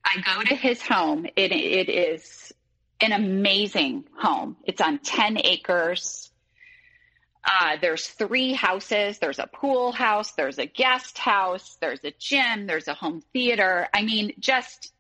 [0.04, 1.26] I go to his home.
[1.36, 2.54] It, it is
[3.02, 4.56] an amazing home.
[4.64, 6.32] It's on 10 acres.
[7.44, 9.20] Uh, there's three houses.
[9.20, 10.32] There's a pool house.
[10.32, 11.78] There's a guest house.
[11.82, 12.66] There's a gym.
[12.66, 13.88] There's a home theater.
[13.94, 14.94] I mean, just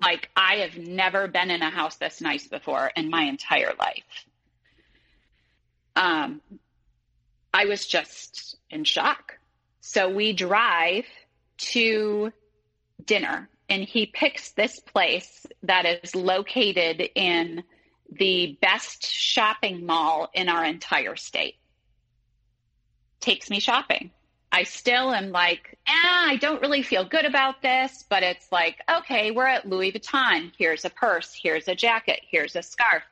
[0.00, 4.26] like I have never been in a house this nice before in my entire life.
[5.94, 6.40] Um,
[7.52, 9.38] I was just in shock.
[9.80, 11.06] So we drive
[11.58, 12.32] to
[13.04, 17.64] dinner and he picks this place that is located in
[18.10, 21.56] the best shopping mall in our entire state.
[23.20, 24.10] Takes me shopping.
[24.52, 28.80] I still am like, eh, I don't really feel good about this, but it's like,
[28.88, 30.52] okay, we're at Louis Vuitton.
[30.56, 31.38] Here's a purse.
[31.40, 32.20] Here's a jacket.
[32.30, 33.02] Here's a scarf.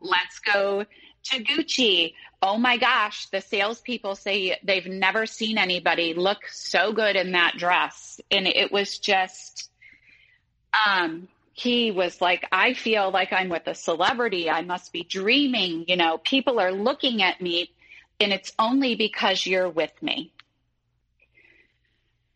[0.00, 0.84] Let's go
[1.24, 2.14] to Gucci.
[2.42, 7.54] Oh my gosh, the salespeople say they've never seen anybody look so good in that
[7.56, 8.20] dress.
[8.30, 9.70] And it was just,
[10.86, 14.50] um, he was like, I feel like I'm with a celebrity.
[14.50, 15.84] I must be dreaming.
[15.86, 17.70] You know, people are looking at me,
[18.18, 20.32] and it's only because you're with me.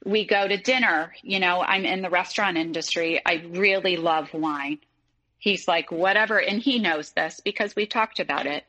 [0.07, 1.13] We go to dinner.
[1.23, 3.21] You know, I'm in the restaurant industry.
[3.25, 4.79] I really love wine.
[5.39, 6.41] He's like, whatever.
[6.41, 8.65] And he knows this because we talked about it.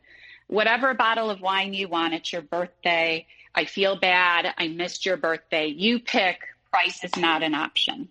[0.47, 3.27] Whatever bottle of wine you want, it's your birthday.
[3.55, 4.53] I feel bad.
[4.57, 5.67] I missed your birthday.
[5.67, 6.39] You pick.
[6.71, 8.09] Price is not an option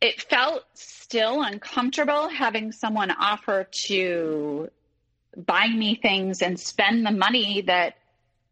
[0.00, 4.70] it felt still uncomfortable having someone offer to
[5.36, 7.96] buy me things and spend the money that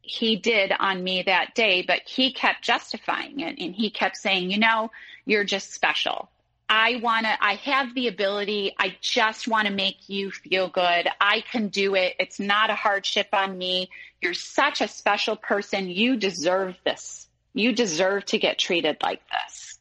[0.06, 4.50] he did on me that day, but he kept justifying it and he kept saying,
[4.50, 4.90] you know,
[5.24, 6.30] you're just special.
[6.68, 8.74] I want to, I have the ability.
[8.78, 11.08] I just want to make you feel good.
[11.20, 12.14] I can do it.
[12.18, 13.90] It's not a hardship on me.
[14.20, 15.88] You're such a special person.
[15.88, 17.28] You deserve this.
[17.54, 19.78] You deserve to get treated like this.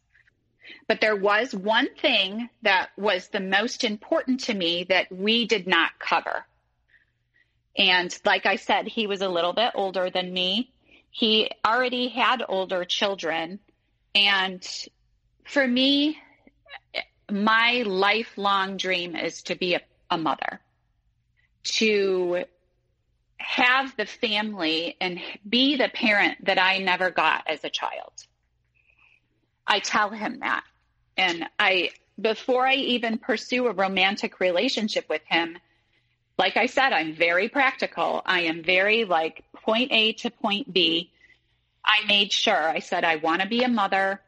[0.88, 5.66] But there was one thing that was the most important to me that we did
[5.66, 6.46] not cover.
[7.78, 10.72] And like I said, he was a little bit older than me.
[11.10, 13.60] He already had older children.
[14.14, 14.66] And
[15.46, 16.18] for me,
[17.30, 20.60] my lifelong dream is to be a, a mother,
[21.78, 22.46] to
[23.38, 28.14] have the family and be the parent that I never got as a child.
[29.68, 30.64] I tell him that.
[31.18, 35.58] And I, before I even pursue a romantic relationship with him,
[36.38, 38.22] like I said, I'm very practical.
[38.26, 41.12] I am very like point A to point B.
[41.84, 44.22] I made sure I said, I want to be a mother.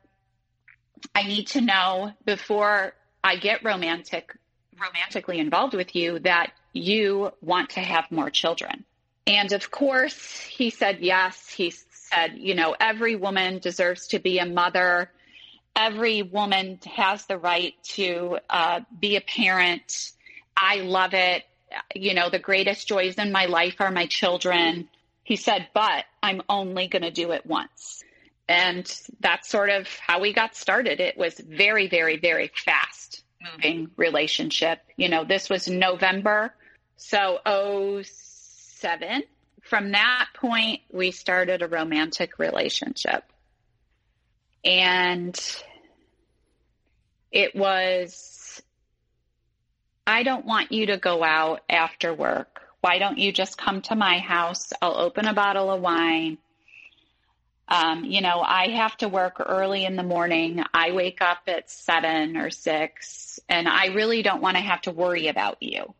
[1.15, 2.93] I need to know before
[3.23, 4.35] I get romantic,
[4.79, 8.85] romantically involved with you that you want to have more children.
[9.25, 11.49] And of course, he said yes.
[11.49, 15.11] He said, you know, every woman deserves to be a mother
[15.77, 20.11] every woman has the right to uh, be a parent.
[20.57, 21.43] I love it.
[21.93, 24.89] You know, the greatest joys in my life are my children.
[25.23, 28.03] He said, but I'm only going to do it once.
[28.47, 28.89] And
[29.19, 31.01] that's sort of how we got started.
[31.01, 34.01] It was very, very, very fast moving mm-hmm.
[34.01, 34.79] relationship.
[34.95, 36.53] You know, this was November.
[36.95, 39.23] So oh seven.
[39.61, 43.25] From that point, we started a romantic relationship.
[44.63, 45.37] And
[47.31, 48.46] it was,
[50.07, 52.61] I don't want you to go out after work.
[52.81, 54.71] Why don't you just come to my house?
[54.81, 56.37] I'll open a bottle of wine.
[57.67, 60.63] Um, you know, I have to work early in the morning.
[60.73, 64.91] I wake up at seven or six, and I really don't want to have to
[64.91, 65.93] worry about you.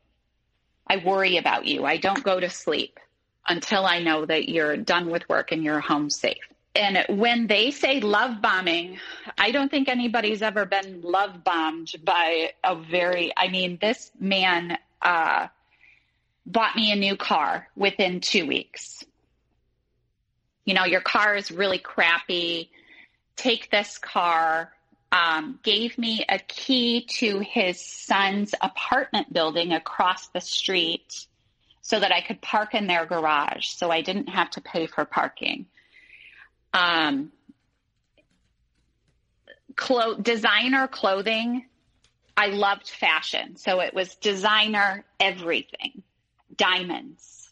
[0.87, 1.83] I worry about you.
[1.85, 2.99] I don't go to sleep.
[3.47, 6.37] until I know that you're done with work and you're home safe.
[6.75, 8.99] And when they say love bombing,
[9.37, 14.77] I don't think anybody's ever been love bombed by a very, I mean, this man
[15.01, 15.47] uh,
[16.45, 19.03] bought me a new car within two weeks.
[20.65, 22.69] You know, your car is really crappy.
[23.35, 24.71] Take this car.
[25.11, 31.25] Um, gave me a key to his son's apartment building across the street
[31.81, 35.05] so that I could park in their garage so I didn't have to pay for
[35.05, 35.65] parking.
[36.73, 37.31] Um,
[39.75, 41.65] clo- designer clothing.
[42.35, 43.55] I loved fashion.
[43.55, 46.03] So it was designer everything,
[46.55, 47.49] diamonds,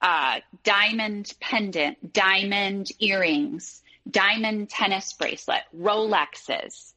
[0.00, 6.92] uh, diamond pendant, diamond earrings, diamond tennis bracelet, Rolexes.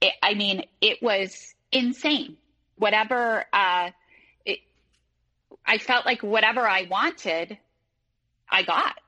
[0.00, 2.38] It, I mean, it was insane.
[2.76, 3.90] Whatever, uh,
[5.66, 7.58] I felt like whatever I wanted,
[8.48, 8.98] I got.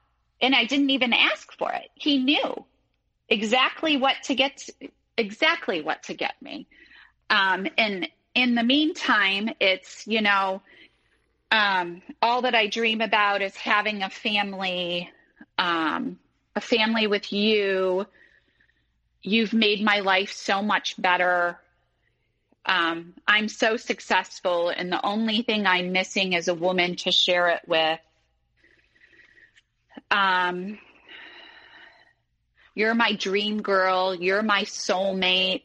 [0.42, 1.88] And I didn't even ask for it.
[1.94, 2.64] He knew
[3.28, 4.68] exactly what to get,
[5.16, 6.66] exactly what to get me.
[7.30, 10.60] Um, and in the meantime, it's, you know,
[11.50, 15.10] um, all that I dream about is having a family,
[15.58, 16.18] um,
[16.56, 18.06] a family with you.
[19.22, 21.58] You've made my life so much better
[22.64, 27.48] um, I'm so successful, and the only thing I'm missing is a woman to share
[27.48, 27.98] it with.
[30.12, 30.78] Um,
[32.74, 34.14] you're my dream girl.
[34.14, 35.62] You're my soulmate.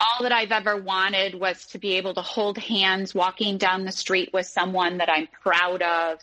[0.00, 3.92] All that I've ever wanted was to be able to hold hands walking down the
[3.92, 6.18] street with someone that I'm proud of.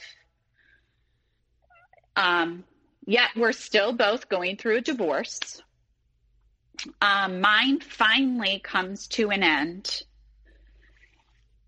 [2.17, 2.65] Um,
[3.05, 5.61] yet we're still both going through a divorce
[7.01, 10.01] um, mine finally comes to an end.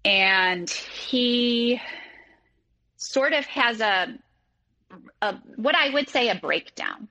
[0.03, 1.79] And he
[2.97, 4.17] sort of has a,
[5.21, 7.07] a, what I would say a breakdown.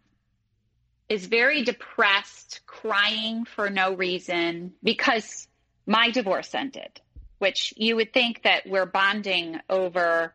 [1.09, 5.49] Is very depressed, crying for no reason because
[5.85, 7.01] my divorce ended,
[7.39, 10.33] which you would think that we're bonding over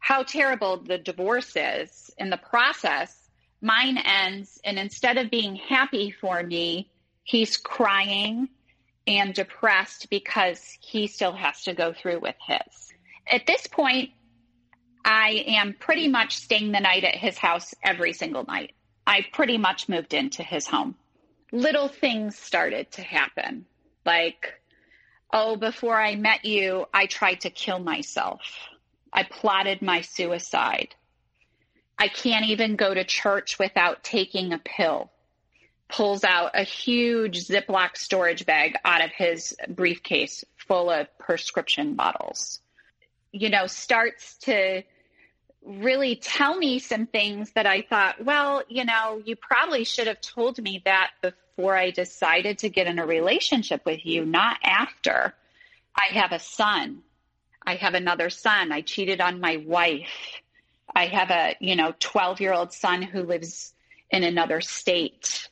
[0.00, 3.16] how terrible the divorce is in the process.
[3.60, 6.90] Mine ends, and instead of being happy for me,
[7.22, 8.48] he's crying
[9.06, 12.92] and depressed because he still has to go through with his.
[13.28, 14.10] At this point,
[15.08, 18.72] I am pretty much staying the night at his house every single night.
[19.06, 20.96] I pretty much moved into his home.
[21.52, 23.66] Little things started to happen.
[24.04, 24.60] Like,
[25.32, 28.40] oh, before I met you, I tried to kill myself.
[29.12, 30.96] I plotted my suicide.
[31.96, 35.10] I can't even go to church without taking a pill
[35.88, 42.60] pulls out a huge Ziploc storage bag out of his briefcase full of prescription bottles.
[43.32, 44.82] You know, starts to
[45.66, 50.20] really tell me some things that I thought, well, you know, you probably should have
[50.20, 55.34] told me that before I decided to get in a relationship with you, not after.
[55.94, 57.02] I have a son.
[57.66, 58.70] I have another son.
[58.70, 60.40] I cheated on my wife.
[60.94, 63.74] I have a, you know, 12 year old son who lives
[64.10, 65.48] in another state.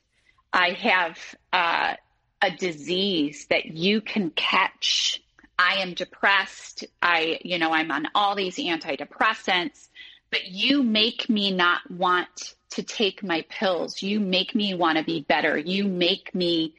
[0.52, 1.18] I have
[1.52, 1.94] uh,
[2.40, 5.22] a disease that you can catch.
[5.58, 6.84] I am depressed.
[7.02, 9.88] I, you know, I'm on all these antidepressants,
[10.34, 14.02] but you make me not want to take my pills.
[14.02, 15.56] You make me want to be better.
[15.56, 16.74] You make me,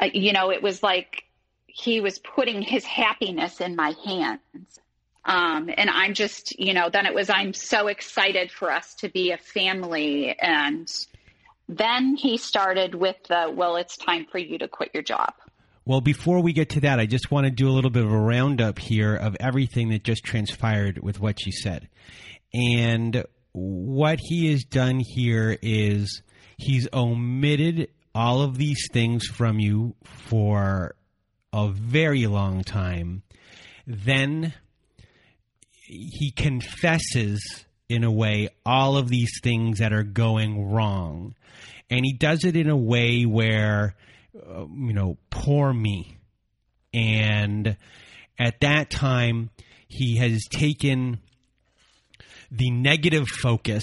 [0.00, 1.24] uh, you know, it was like
[1.66, 4.80] he was putting his happiness in my hands.
[5.26, 9.10] Um, and I'm just, you know, then it was, I'm so excited for us to
[9.10, 10.88] be a family and,
[11.68, 15.32] then he started with the, well, it's time for you to quit your job.
[15.84, 18.12] Well, before we get to that, I just want to do a little bit of
[18.12, 21.88] a roundup here of everything that just transpired with what she said.
[22.54, 26.22] And what he has done here is
[26.56, 30.94] he's omitted all of these things from you for
[31.52, 33.22] a very long time.
[33.86, 34.54] Then
[35.86, 41.34] he confesses in a way all of these things that are going wrong
[41.92, 43.94] and he does it in a way where
[44.34, 46.16] uh, you know poor me
[46.94, 47.76] and
[48.38, 49.50] at that time
[49.88, 51.20] he has taken
[52.52, 53.82] the negative focus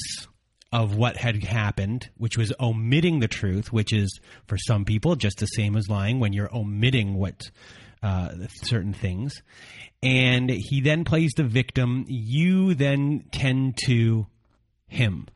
[0.72, 5.40] of what had happened, which was omitting the truth, which is for some people just
[5.40, 7.50] the same as lying when you're omitting what
[8.04, 8.30] uh,
[8.64, 9.42] certain things.
[10.04, 12.06] And he then plays the victim.
[12.08, 14.28] You then tend to
[14.88, 15.28] him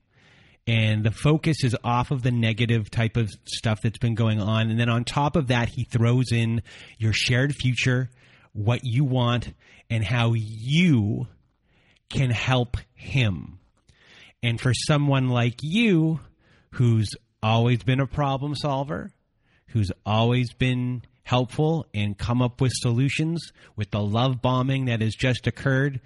[0.65, 4.69] and the focus is off of the negative type of stuff that's been going on.
[4.69, 6.61] And then on top of that, he throws in
[6.97, 8.09] your shared future,
[8.53, 9.53] what you want,
[9.89, 11.27] and how you
[12.13, 13.59] can help him.
[14.41, 16.19] And for someone like you,
[16.73, 17.09] who's
[17.41, 19.11] always been a problem solver,
[19.67, 25.15] who's always been helpful and come up with solutions with the love bombing that has
[25.15, 26.01] just occurred,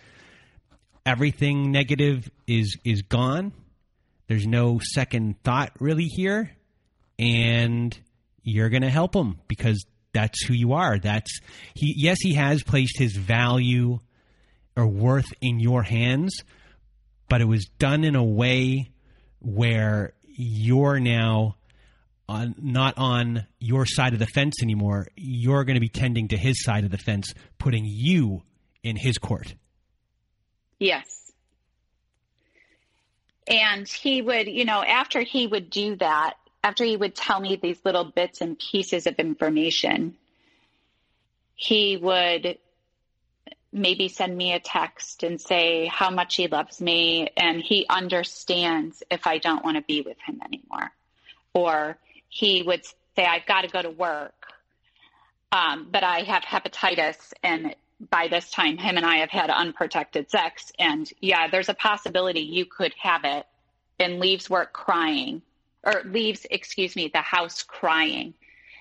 [1.05, 3.51] everything negative is is gone.
[4.28, 6.51] There's no second thought really here,
[7.18, 7.97] and
[8.43, 10.99] you're going to help him because that's who you are.
[10.99, 11.39] That's
[11.74, 11.93] he.
[11.97, 13.99] Yes, he has placed his value
[14.78, 16.44] or worth in your hands,
[17.28, 18.92] but it was done in a way
[19.40, 21.58] where you're now
[22.30, 25.08] on, not on your side of the fence anymore.
[25.16, 28.44] You're going to be tending to his side of the fence, putting you
[28.84, 29.56] in his court.
[30.80, 31.06] Yes.
[33.48, 37.56] And he would, you know, after he would do that, after he would tell me
[37.56, 40.16] these little bits and pieces of information,
[41.56, 42.58] he would
[43.78, 49.04] maybe send me a text and say how much he loves me and he understands
[49.10, 50.92] if I don't want to be with him anymore.
[51.54, 51.98] Or
[52.30, 54.34] he would say, I've got to go to work,
[55.52, 57.34] um, but I have hepatitis.
[57.44, 57.76] And
[58.10, 60.72] by this time, him and I have had unprotected sex.
[60.78, 63.46] And yeah, there's a possibility you could have it
[64.00, 65.42] and leaves work crying
[65.84, 68.34] or leaves, excuse me, the house crying.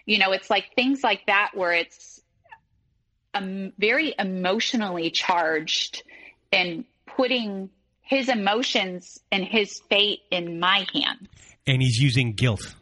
[0.05, 2.21] You know, it's like things like that where it's
[3.37, 6.03] um, very emotionally charged
[6.53, 7.71] and putting
[8.03, 11.29] his emotions and his fate in my hands.
[11.67, 12.75] And he's using guilt.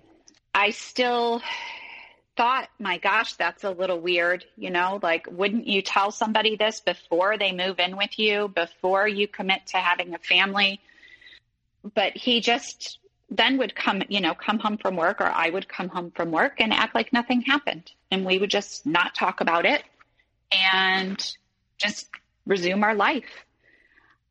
[0.54, 1.40] I still
[2.36, 4.44] thought, my gosh, that's a little weird.
[4.56, 9.08] You know, like, wouldn't you tell somebody this before they move in with you, before
[9.08, 10.80] you commit to having a family?
[11.94, 12.98] But he just
[13.30, 16.30] then would come, you know, come home from work, or I would come home from
[16.30, 17.90] work and act like nothing happened.
[18.10, 19.82] And we would just not talk about it
[20.72, 21.36] and
[21.78, 22.08] just
[22.46, 23.44] resume our life.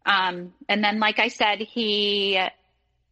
[0.05, 2.39] Um, and then, like I said, he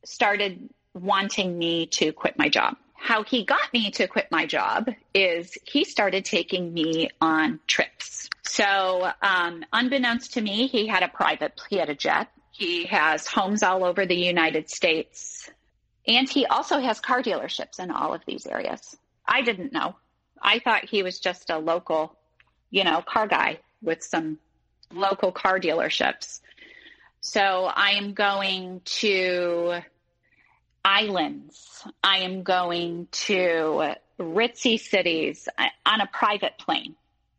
[0.04, 4.88] started wanting me to quit my job how he got me to quit my job
[5.12, 8.30] is he started taking me on trips.
[8.44, 12.30] So, um, unbeknownst to me, he had a private, he had a jet.
[12.52, 15.50] He has homes all over the United States.
[16.08, 18.96] And he also has car dealerships in all of these areas.
[19.26, 19.96] I didn't know.
[20.40, 22.16] I thought he was just a local,
[22.72, 24.40] you know, car guy with some
[24.94, 26.40] local car dealerships.
[27.20, 29.82] So I am going to
[30.84, 31.84] islands.
[32.04, 35.48] I am going to ritzy cities
[35.86, 36.96] on a private plane.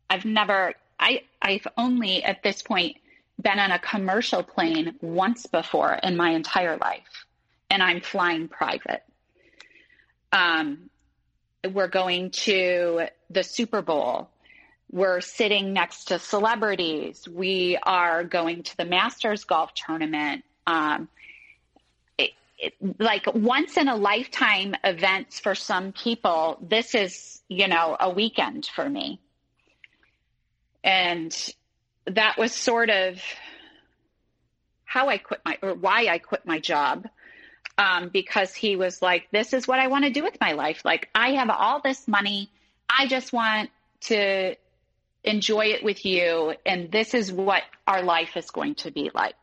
[0.09, 2.97] I've never, I, I've only at this point
[3.41, 7.25] been on a commercial plane once before in my entire life,
[7.69, 9.03] and I'm flying private.
[10.31, 10.89] Um,
[11.69, 14.29] we're going to the Super Bowl.
[14.93, 17.27] We're sitting next to celebrities.
[17.27, 20.45] We are going to the Masters golf tournament.
[20.67, 21.09] Um,
[22.99, 26.57] like once in a lifetime events for some people.
[26.61, 29.19] This is, you know, a weekend for me.
[30.83, 31.35] And
[32.05, 33.19] that was sort of
[34.85, 37.07] how I quit my, or why I quit my job.
[37.79, 40.85] Um, because he was like, this is what I want to do with my life.
[40.85, 42.51] Like, I have all this money.
[42.87, 43.71] I just want
[44.01, 44.55] to
[45.23, 46.53] enjoy it with you.
[46.65, 49.35] And this is what our life is going to be like.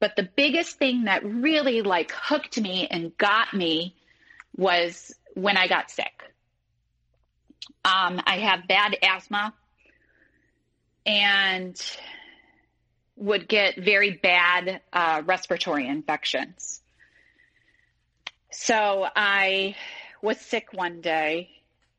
[0.00, 3.94] But the biggest thing that really like hooked me and got me
[4.56, 6.12] was when I got sick.
[7.84, 9.54] Um, I have bad asthma
[11.06, 11.80] and
[13.16, 16.80] would get very bad uh, respiratory infections.
[18.50, 19.76] So I
[20.20, 21.50] was sick one day,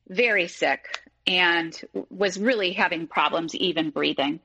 [0.08, 4.40] very sick, and was really having problems even breathing.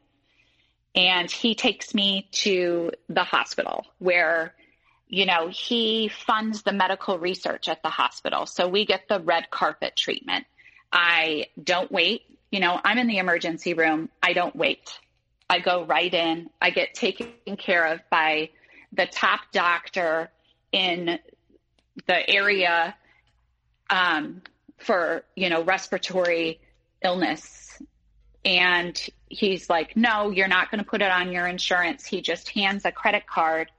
[0.95, 4.55] And he takes me to the hospital where
[5.07, 8.47] you know he funds the medical research at the hospital.
[8.47, 10.47] So we get the red carpet treatment.
[10.93, 12.23] I don't wait.
[12.51, 14.09] You know i'm in the emergency room.
[14.23, 14.99] I don't wait.
[15.51, 16.51] I go right in.
[16.61, 18.51] I get taken care of by
[18.93, 20.31] the top doctor
[20.73, 21.19] in
[22.07, 22.95] the area
[23.91, 24.43] um,
[24.79, 26.61] for you know respiratory
[27.03, 27.69] illness
[28.45, 32.07] and he's like, no, you're not going to put it on your insurance.
[32.07, 33.71] He just hands a credit card,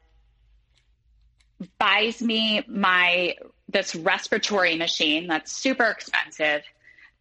[1.77, 3.35] buys me my
[3.67, 6.61] this respiratory machine that's super expensive,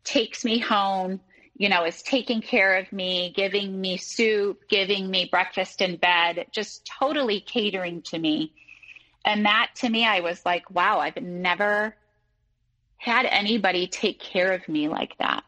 [0.05, 1.20] takes me home,
[1.57, 6.46] you know, is taking care of me, giving me soup, giving me breakfast in bed,
[6.53, 8.53] just totally catering to me.
[9.24, 11.94] And that to me, I was like, wow, I've never
[12.96, 15.44] had anybody take care of me like that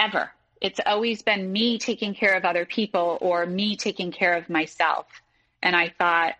[0.00, 0.30] ever
[0.60, 5.06] it's always been me taking care of other people or me taking care of myself.
[5.62, 6.34] And I thought,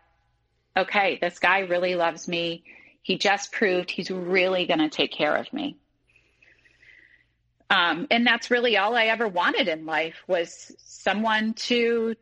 [0.77, 2.63] okay, this guy really loves me.
[3.03, 5.77] He just proved he's really going to take care of me.
[7.71, 12.15] Um, and that's really all I ever wanted in life was someone to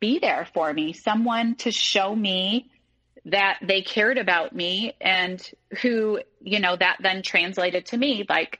[0.00, 2.70] be there for me, someone to show me
[3.26, 5.48] that they cared about me and
[5.82, 8.58] who, you know, that then translated to me like,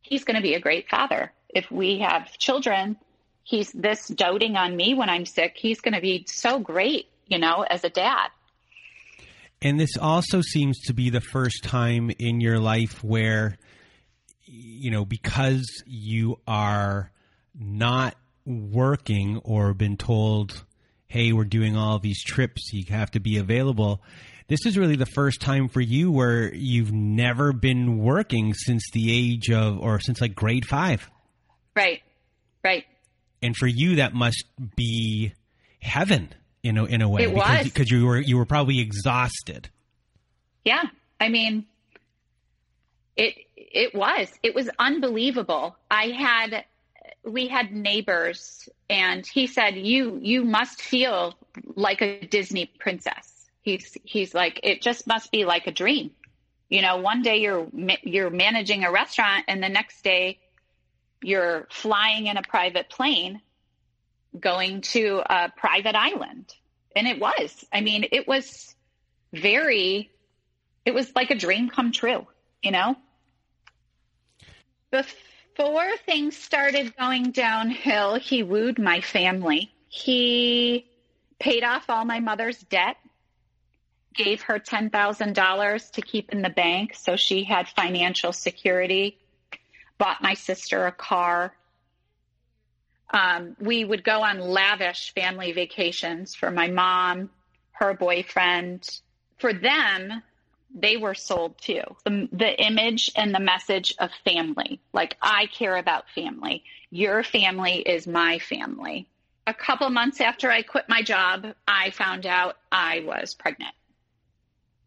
[0.00, 1.32] he's going to be a great father.
[1.48, 2.96] If we have children,
[3.42, 5.56] he's this doting on me when I'm sick.
[5.56, 8.28] He's going to be so great, you know, as a dad.
[9.60, 13.58] And this also seems to be the first time in your life where,
[14.44, 17.10] you know, because you are
[17.58, 18.14] not
[18.46, 20.64] working or been told,
[21.08, 24.00] hey, we're doing all these trips, you have to be available.
[24.46, 29.10] This is really the first time for you where you've never been working since the
[29.10, 31.10] age of, or since like grade five.
[31.78, 32.02] Right,
[32.64, 32.84] right.
[33.40, 35.32] And for you, that must be
[35.80, 36.30] heaven
[36.64, 37.64] in a, in a way it because, was.
[37.64, 39.68] because you were you were probably exhausted.
[40.64, 40.82] Yeah,
[41.20, 41.66] I mean,
[43.16, 45.76] it it was it was unbelievable.
[45.88, 46.64] I had
[47.24, 51.34] we had neighbors, and he said, "You you must feel
[51.76, 56.10] like a Disney princess." He's he's like, it just must be like a dream.
[56.70, 57.68] You know, one day you're
[58.02, 60.40] you're managing a restaurant, and the next day
[61.22, 63.40] you're flying in a private plane
[64.38, 66.54] going to a private island.
[66.94, 67.64] And it was.
[67.72, 68.74] I mean, it was
[69.32, 70.10] very,
[70.84, 72.26] it was like a dream come true,
[72.62, 72.96] you know?
[74.90, 79.72] Before things started going downhill, he wooed my family.
[79.88, 80.86] He
[81.38, 82.96] paid off all my mother's debt,
[84.14, 89.18] gave her $10,000 to keep in the bank so she had financial security,
[89.98, 91.52] bought my sister a car,
[93.10, 97.30] um, we would go on lavish family vacations for my mom,
[97.72, 99.00] her boyfriend.
[99.38, 100.22] For them,
[100.74, 101.82] they were sold too.
[102.04, 104.80] The, the image and the message of family.
[104.92, 106.64] Like, I care about family.
[106.90, 109.06] Your family is my family.
[109.46, 113.74] A couple months after I quit my job, I found out I was pregnant.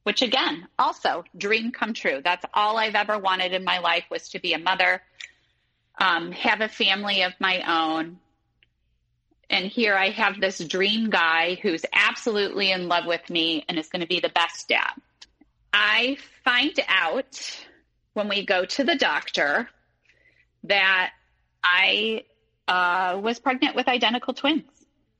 [0.03, 2.21] Which again, also dream come true.
[2.23, 5.01] That's all I've ever wanted in my life was to be a mother
[6.01, 8.17] um, have a family of my own.
[9.49, 13.89] And here I have this dream guy who's absolutely in love with me and is
[13.89, 14.93] going to be the best dad.
[15.73, 17.65] I find out
[18.13, 19.69] when we go to the doctor
[20.63, 21.11] that
[21.63, 22.23] I
[22.67, 24.63] uh, was pregnant with identical twins.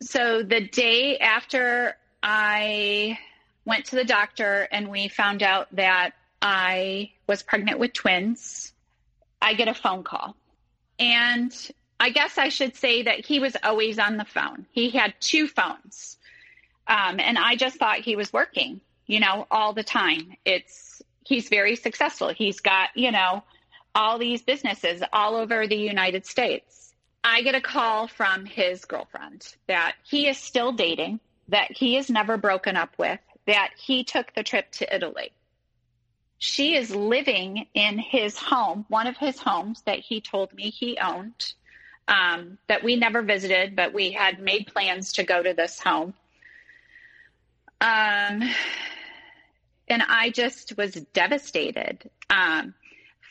[0.02, 3.20] So the day after I
[3.72, 6.12] went to the doctor and we found out that
[6.42, 8.74] I was pregnant with twins,
[9.42, 10.36] I get a phone call.
[11.00, 11.54] And
[11.98, 14.66] I guess I should say that he was always on the phone.
[14.72, 16.18] He had two phones.
[16.86, 20.36] Um, and I just thought he was working, you know, all the time.
[20.44, 22.28] It's, he's very successful.
[22.28, 23.42] He's got, you know,
[23.96, 26.94] all these businesses all over the United States.
[27.24, 32.10] I get a call from his girlfriend that he is still dating, that he is
[32.10, 35.32] never broken up with, that he took the trip to Italy
[36.44, 40.98] she is living in his home, one of his homes that he told me he
[40.98, 41.54] owned,
[42.08, 46.16] um, that we never visited, but we had made plans to go to this home.
[47.80, 48.42] Um,
[49.88, 52.10] and I just was devastated.
[52.32, 52.74] Um,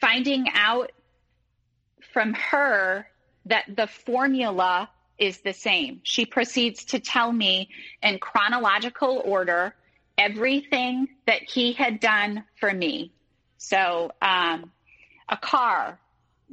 [0.01, 0.93] finding out
[2.13, 3.09] from her
[3.47, 4.89] that the formula
[5.19, 6.01] is the same.
[6.05, 7.71] She proceeds to tell me
[8.05, 9.75] in chronological order
[10.21, 13.11] everything that he had done for me.
[13.57, 14.71] So, um,
[15.29, 15.99] a car,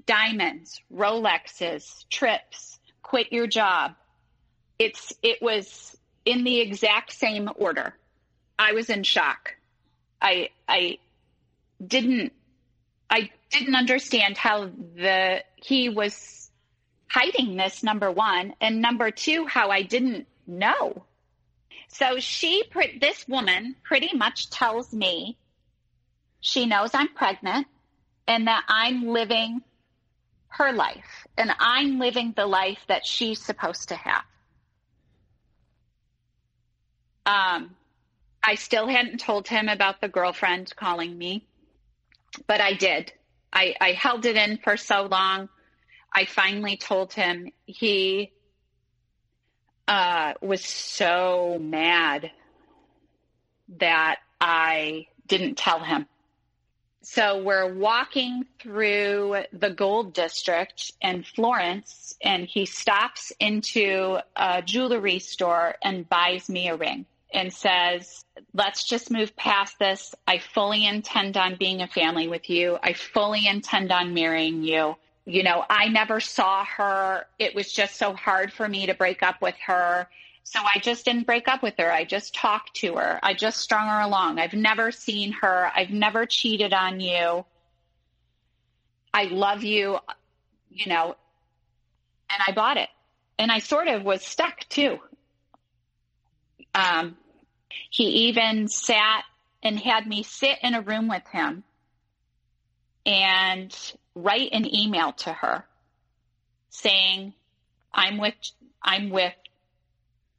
[0.05, 3.95] diamonds, Rolexes, trips, quit your job.
[4.79, 7.93] It's, it was in the exact same order.
[8.57, 9.55] I was in shock.
[10.21, 10.99] I, I
[11.85, 12.31] didn't,
[13.09, 16.49] I didn't understand how the, he was
[17.09, 18.53] hiding this, number one.
[18.61, 21.03] And number two, how I didn't know
[21.87, 22.63] so she,
[22.99, 25.37] this woman pretty much tells me
[26.39, 27.67] she knows I'm pregnant
[28.27, 29.61] and that I'm living
[30.49, 34.23] her life and I'm living the life that she's supposed to have.
[37.25, 37.75] Um,
[38.43, 41.45] I still hadn't told him about the girlfriend calling me,
[42.47, 43.11] but I did.
[43.51, 45.49] I, I held it in for so long.
[46.13, 48.31] I finally told him he
[49.87, 52.31] uh, was so mad
[53.79, 56.07] that I didn't tell him.
[57.01, 65.19] So we're walking through the gold district in Florence, and he stops into a jewelry
[65.19, 70.13] store and buys me a ring and says, let's just move past this.
[70.27, 72.77] I fully intend on being a family with you.
[72.83, 74.95] I fully intend on marrying you.
[75.29, 77.25] You know, I never saw her.
[77.37, 80.07] It was just so hard for me to break up with her.
[80.43, 81.91] So I just didn't break up with her.
[81.91, 83.19] I just talked to her.
[83.21, 84.39] I just strung her along.
[84.39, 85.69] I've never seen her.
[85.75, 87.43] I've never cheated on you.
[89.13, 89.99] I love you,
[90.71, 91.17] you know,
[92.29, 92.87] and I bought it.
[93.37, 94.97] And I sort of was stuck too.
[96.73, 97.17] Um,
[97.89, 99.25] he even sat
[99.61, 101.65] and had me sit in a room with him
[103.05, 103.75] and
[104.17, 105.63] write an email to her
[106.69, 107.33] saying,
[107.93, 108.35] I'm with,
[108.81, 109.33] I'm with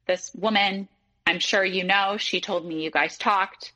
[0.05, 0.87] this woman.
[1.25, 2.17] I'm sure you know.
[2.17, 3.73] She told me you guys talked.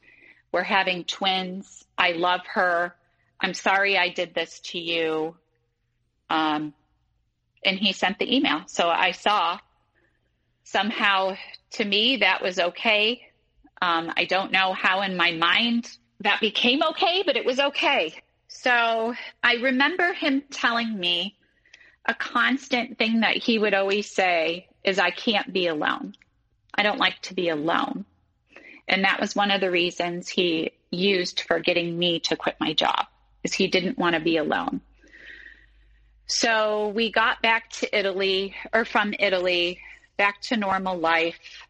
[0.52, 1.86] We're having twins.
[1.98, 2.96] I love her.
[3.40, 5.36] I'm sorry I did this to you.
[6.30, 6.74] Um,
[7.66, 8.64] and he sent the email.
[8.68, 9.60] So I saw
[10.64, 11.36] somehow
[11.72, 13.22] to me that was okay.
[13.82, 15.90] Um, I don't know how in my mind
[16.22, 18.14] that became okay, but it was okay.
[18.56, 21.36] So I remember him telling me
[22.06, 26.14] a constant thing that he would always say is, I can't be alone.
[26.76, 28.06] I don't like to be alone.
[28.88, 32.74] And that was one of the reasons he used for getting me to quit my
[32.74, 33.08] job
[33.44, 34.82] is he didn't want to be alone.
[36.28, 39.80] So we got back to Italy or from Italy
[40.16, 41.66] back to normal life.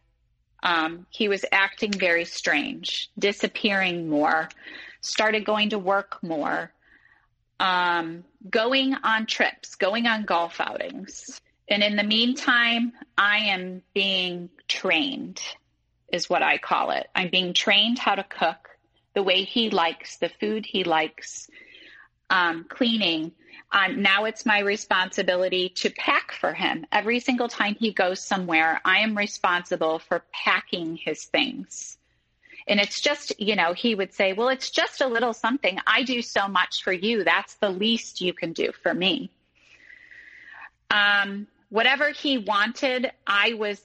[0.62, 4.50] Um, he was acting very strange, disappearing more,
[5.00, 6.72] started going to work more,
[7.60, 11.40] um, going on trips, going on golf outings.
[11.68, 15.40] And in the meantime, I am being trained,
[16.12, 17.08] is what I call it.
[17.14, 18.68] I'm being trained how to cook
[19.14, 21.48] the way he likes, the food he likes,
[22.28, 23.32] um, cleaning.
[23.72, 26.86] Um, now it's my responsibility to pack for him.
[26.92, 31.96] Every single time he goes somewhere, I am responsible for packing his things.
[32.66, 35.78] And it's just, you know, he would say, well, it's just a little something.
[35.86, 37.24] I do so much for you.
[37.24, 39.30] That's the least you can do for me.
[40.90, 43.80] Um, whatever he wanted, I was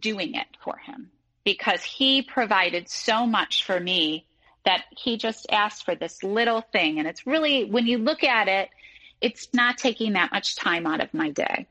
[0.00, 1.10] doing it for him
[1.44, 4.26] because he provided so much for me
[4.64, 6.98] that he just asked for this little thing.
[6.98, 8.68] And it's really, when you look at it,
[9.20, 11.66] it's not taking that much time out of my day.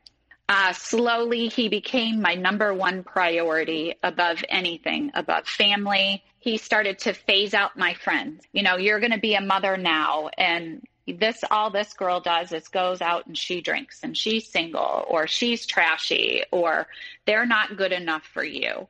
[0.49, 6.23] Uh, slowly, he became my number one priority above anything, above family.
[6.47, 8.45] He started to phase out my friends.
[8.53, 12.51] You know, you're going to be a mother now, and this all this girl does
[12.51, 16.87] is goes out and she drinks and she's single or she's trashy or
[17.25, 18.87] they're not good enough for you.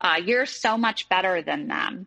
[0.00, 2.06] Uh, you're so much better than them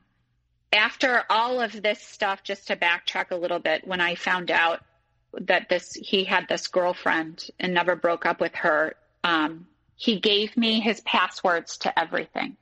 [0.74, 4.82] after all of this stuff, just to backtrack a little bit, when I found out
[5.34, 10.56] that this he had this girlfriend and never broke up with her, um, he gave
[10.58, 12.58] me his passwords to everything.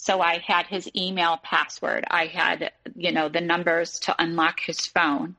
[0.00, 2.06] So I had his email password.
[2.10, 5.36] I had, you know, the numbers to unlock his phone.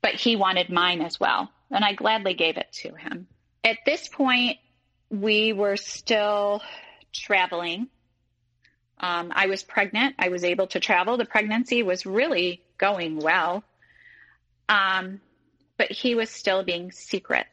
[0.00, 1.50] But he wanted mine as well.
[1.70, 3.26] And I gladly gave it to him.
[3.64, 4.58] At this point,
[5.10, 6.62] we were still
[7.12, 7.88] traveling
[8.98, 10.14] um, I was pregnant.
[10.18, 11.16] I was able to travel.
[11.16, 13.62] The pregnancy was really going well.
[14.68, 15.20] Um,
[15.76, 17.46] but he was still being secret.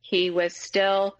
[0.00, 1.16] He was still,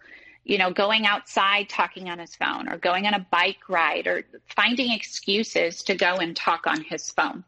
[0.49, 4.23] you know, going outside talking on his phone or going on a bike ride or
[4.55, 7.43] finding excuses to go and talk on his phone.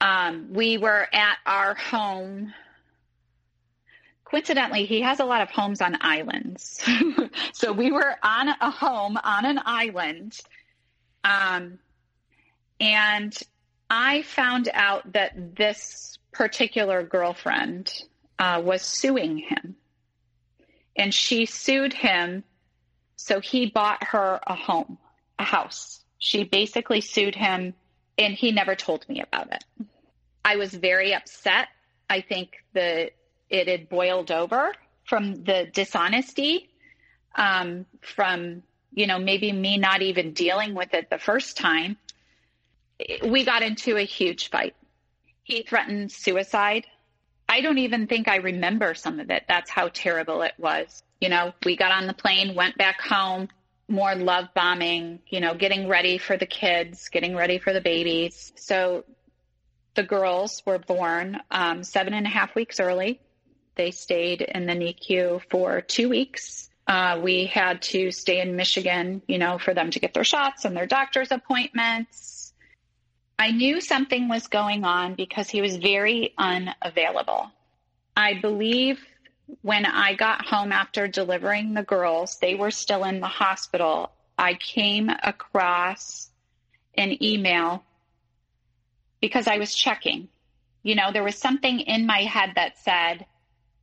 [0.00, 2.54] Um, we were at our home
[4.24, 6.82] coincidentally, he has a lot of homes on islands.
[7.52, 10.38] so we were on a home on an island.
[11.24, 11.80] Um,
[12.78, 13.36] and
[13.90, 17.92] I found out that this particular girlfriend
[18.38, 19.76] uh, was suing him.
[20.96, 22.44] And she sued him.
[23.16, 24.98] So he bought her a home,
[25.38, 26.04] a house.
[26.18, 27.74] She basically sued him,
[28.18, 29.64] and he never told me about it.
[30.44, 31.68] I was very upset.
[32.08, 33.10] I think the
[33.50, 34.72] it had boiled over
[35.04, 36.70] from the dishonesty,
[37.34, 38.62] um, from,
[38.92, 41.96] you know, maybe me not even dealing with it the first time.
[43.24, 44.76] We got into a huge fight.
[45.42, 46.86] He threatened suicide.
[47.50, 49.42] I don't even think I remember some of it.
[49.48, 51.02] That's how terrible it was.
[51.20, 53.48] You know, we got on the plane, went back home,
[53.88, 58.52] more love bombing, you know, getting ready for the kids, getting ready for the babies.
[58.54, 59.04] So
[59.96, 63.20] the girls were born um, seven and a half weeks early.
[63.74, 66.70] They stayed in the NICU for two weeks.
[66.86, 70.64] Uh, we had to stay in Michigan, you know, for them to get their shots
[70.64, 72.39] and their doctor's appointments.
[73.40, 77.50] I knew something was going on because he was very unavailable.
[78.14, 79.00] I believe
[79.62, 84.12] when I got home after delivering the girls, they were still in the hospital.
[84.36, 86.28] I came across
[86.98, 87.82] an email
[89.22, 90.28] because I was checking.
[90.82, 93.24] You know, there was something in my head that said,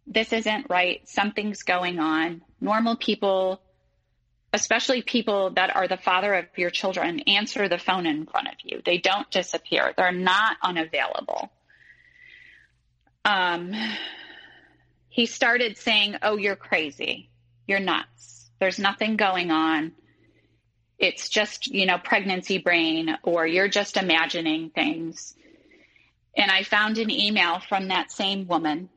[0.06, 1.02] this isn't right.
[1.10, 2.44] Something's going on.
[2.62, 3.60] Normal people,
[4.58, 8.56] especially people that are the father of your children, answer the phone in front of
[8.64, 8.82] you.
[8.84, 9.94] They don't disappear.
[9.96, 11.52] They're not unavailable.
[13.24, 13.74] Um,
[15.10, 17.30] he started saying, Oh, you're crazy.
[17.68, 18.50] You're nuts.
[18.60, 19.92] There's nothing going on.
[20.98, 25.36] It's just, you know, pregnancy brain, or you're just imagining things.
[26.36, 28.90] And I found an email from that same woman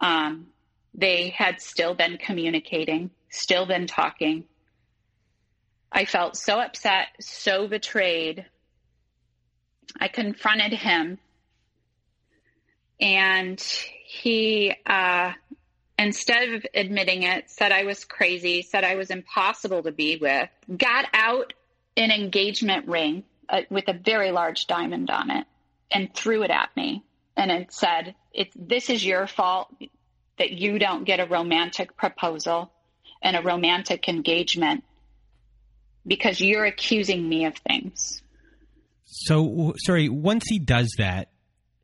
[0.00, 0.46] um,
[0.94, 4.44] they had still been communicating, still been talking.
[5.92, 8.46] I felt so upset, so betrayed.
[9.98, 11.18] I confronted him,
[13.00, 13.60] and
[14.04, 15.32] he, uh,
[15.98, 20.48] instead of admitting it, said I was crazy, said I was impossible to be with,
[20.76, 21.52] got out
[21.96, 25.46] an engagement ring uh, with a very large diamond on it
[25.90, 27.02] and threw it at me
[27.40, 29.74] and it said, "It's this is your fault
[30.38, 32.70] that you don't get a romantic proposal
[33.22, 34.84] and a romantic engagement
[36.06, 38.22] because you're accusing me of things."
[39.04, 41.30] So, sorry, once he does that,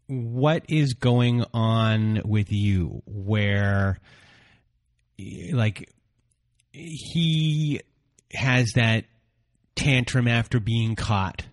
[0.07, 3.99] what is going on with you where
[5.19, 5.91] like
[6.73, 7.81] he
[8.33, 9.07] has that
[9.75, 11.45] tantrum after being caught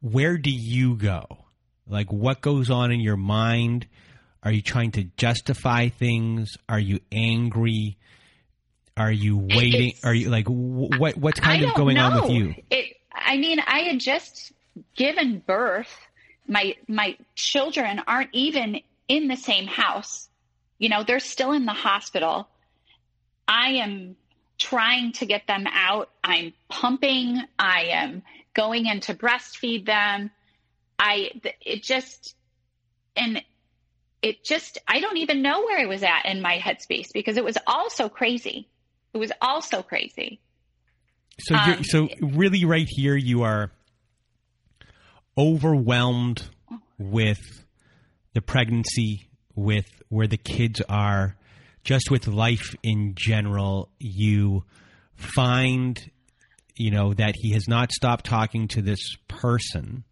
[0.00, 1.44] where do you go
[1.86, 3.86] like, what goes on in your mind?
[4.42, 6.56] Are you trying to justify things?
[6.68, 7.98] Are you angry?
[8.96, 9.88] Are you waiting?
[9.90, 11.16] It's, are you like what?
[11.16, 12.06] What's kind of going know.
[12.06, 12.54] on with you?
[12.70, 14.52] It, I mean, I had just
[14.96, 15.94] given birth.
[16.46, 20.28] My my children aren't even in the same house.
[20.78, 22.48] You know, they're still in the hospital.
[23.46, 24.16] I am
[24.58, 26.10] trying to get them out.
[26.22, 27.42] I'm pumping.
[27.58, 28.22] I am
[28.54, 30.30] going in to breastfeed them.
[30.98, 31.30] I,
[31.60, 32.36] it just,
[33.16, 33.42] and
[34.22, 37.44] it just, I don't even know where I was at in my headspace because it
[37.44, 38.68] was all so crazy.
[39.14, 40.40] It was also crazy.
[41.40, 43.70] So, um, so really, right here, you are
[45.38, 46.48] overwhelmed
[46.98, 47.40] with
[48.34, 51.36] the pregnancy, with where the kids are,
[51.84, 53.88] just with life in general.
[53.98, 54.64] You
[55.14, 56.10] find,
[56.76, 60.04] you know, that he has not stopped talking to this person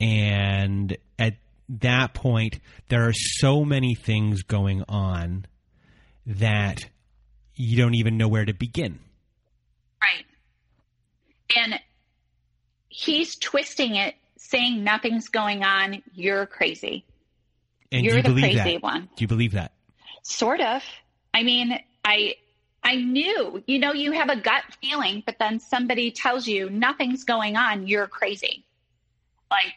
[0.00, 1.34] and at
[1.68, 5.44] that point, there are so many things going on
[6.26, 6.88] that
[7.54, 8.98] you don't even know where to begin.
[10.02, 10.24] Right.
[11.56, 11.80] And
[12.88, 16.02] he's twisting it, saying nothing's going on.
[16.14, 17.04] You're crazy.
[17.92, 18.82] And you're you the crazy that?
[18.82, 19.08] one.
[19.16, 19.72] Do you believe that?
[20.22, 20.82] Sort of.
[21.34, 22.36] I mean, I
[22.82, 27.24] I knew, you know, you have a gut feeling, but then somebody tells you nothing's
[27.24, 28.64] going on, you're crazy.
[29.50, 29.74] Like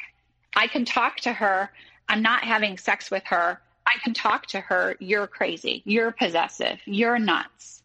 [0.56, 1.72] I can talk to her.
[2.08, 3.60] I'm not having sex with her.
[3.94, 4.96] I can talk to her.
[5.00, 5.82] You're crazy.
[5.86, 6.80] You're possessive.
[6.86, 7.82] You're nuts.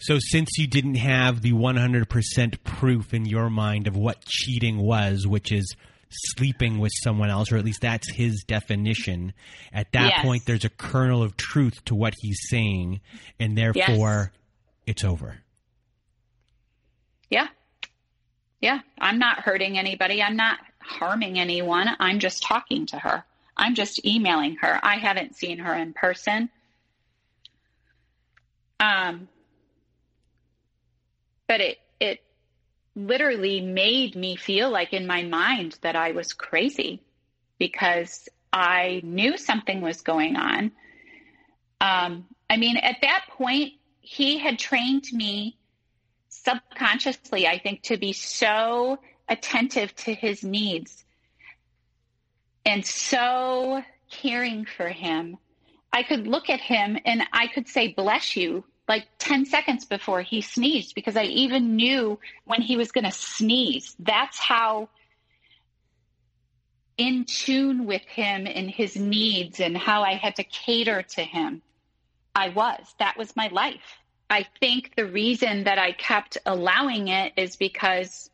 [0.00, 5.26] So, since you didn't have the 100% proof in your mind of what cheating was,
[5.26, 5.74] which is
[6.10, 9.32] sleeping with someone else, or at least that's his definition,
[9.72, 10.24] at that yes.
[10.24, 13.00] point, there's a kernel of truth to what he's saying,
[13.40, 14.40] and therefore yes.
[14.86, 15.38] it's over.
[17.28, 17.48] Yeah.
[18.60, 18.80] Yeah.
[19.00, 20.22] I'm not hurting anybody.
[20.22, 21.88] I'm not harming anyone.
[21.98, 23.24] I'm just talking to her.
[23.58, 24.78] I'm just emailing her.
[24.82, 26.48] I haven't seen her in person.
[28.80, 29.28] Um,
[31.48, 32.20] but it it
[32.94, 37.02] literally made me feel like in my mind that I was crazy
[37.58, 40.72] because I knew something was going on.
[41.80, 45.58] Um, I mean, at that point, he had trained me
[46.28, 48.98] subconsciously, I think, to be so
[49.28, 51.04] attentive to his needs
[52.64, 55.36] and so caring for him.
[55.92, 60.22] I could look at him and I could say, bless you, like 10 seconds before
[60.22, 63.96] he sneezed because I even knew when he was going to sneeze.
[63.98, 64.88] That's how
[66.96, 71.62] in tune with him and his needs and how I had to cater to him
[72.34, 72.94] I was.
[72.98, 73.98] That was my life.
[74.30, 78.30] I think the reason that I kept allowing it is because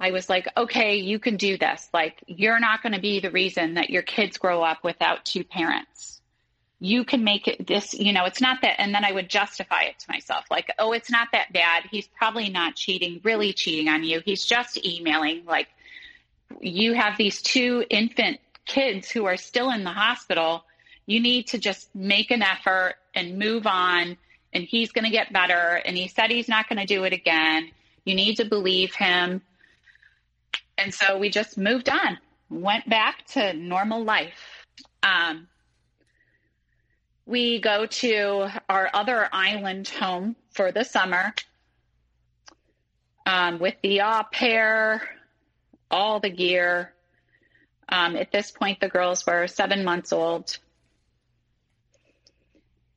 [0.00, 1.88] I was like, okay, you can do this.
[1.92, 5.44] Like, you're not going to be the reason that your kids grow up without two
[5.44, 6.20] parents.
[6.80, 8.80] You can make it this, you know, it's not that.
[8.80, 11.84] And then I would justify it to myself like, oh, it's not that bad.
[11.90, 14.22] He's probably not cheating, really cheating on you.
[14.24, 15.44] He's just emailing.
[15.44, 15.68] Like,
[16.60, 20.64] you have these two infant kids who are still in the hospital.
[21.04, 24.16] You need to just make an effort and move on
[24.52, 25.80] and he's going to get better.
[25.84, 27.70] And he said he's not going to do it again.
[28.04, 29.42] You need to believe him.
[30.78, 34.66] And so we just moved on, went back to normal life.
[35.02, 35.48] Um,
[37.26, 41.34] we go to our other island home for the summer
[43.26, 45.02] um, with the au pair,
[45.90, 46.92] all the gear.
[47.88, 50.58] Um, at this point, the girls were seven months old.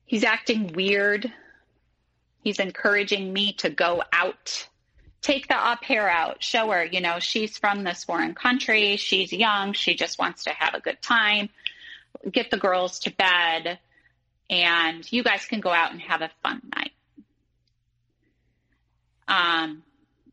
[0.06, 1.32] He's acting weird.
[2.42, 4.68] He's encouraging me to go out,
[5.24, 8.96] take the au pair out, show her, you know, she's from this foreign country.
[8.96, 9.72] She's young.
[9.72, 11.48] She just wants to have a good time.
[12.30, 13.78] Get the girls to bed,
[14.50, 16.92] and you guys can go out and have a fun night.
[19.26, 19.82] Um,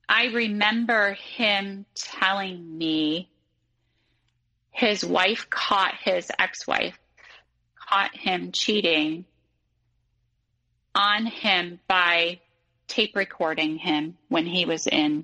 [0.10, 3.30] I remember him telling me
[4.72, 7.00] his wife caught his ex wife,
[7.80, 9.24] caught him cheating
[10.94, 12.42] on him by
[12.92, 15.24] tape recording him when he was in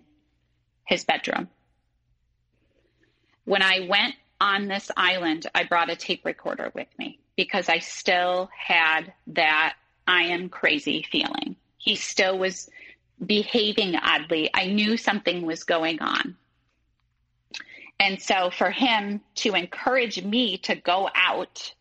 [0.86, 1.50] his bedroom.
[3.44, 7.80] When I went on this island, I brought a tape recorder with me because I
[7.80, 9.76] still had that
[10.08, 11.58] I am crazy feeling.
[11.78, 12.70] He still was
[13.24, 14.50] behaving oddly.
[14.54, 16.38] I knew something was going on.
[18.00, 21.74] And so for him to encourage me to go out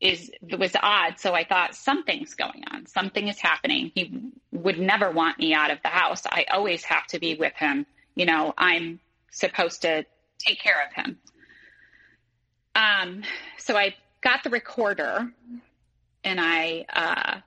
[0.00, 1.18] is was odd.
[1.18, 2.86] So I thought something's going on.
[2.86, 3.92] Something is happening.
[3.94, 4.20] He
[4.52, 6.22] would never want me out of the house.
[6.26, 7.86] I always have to be with him.
[8.14, 10.04] You know, I'm supposed to
[10.38, 11.18] take care of him.
[12.74, 13.22] Um,
[13.58, 15.30] so I got the recorder
[16.24, 17.40] and I uh,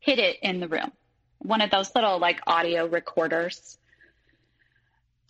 [0.00, 0.92] hid it in the room
[1.42, 3.78] one of those little like audio recorders.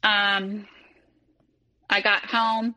[0.03, 0.67] Um,
[1.89, 2.75] I got home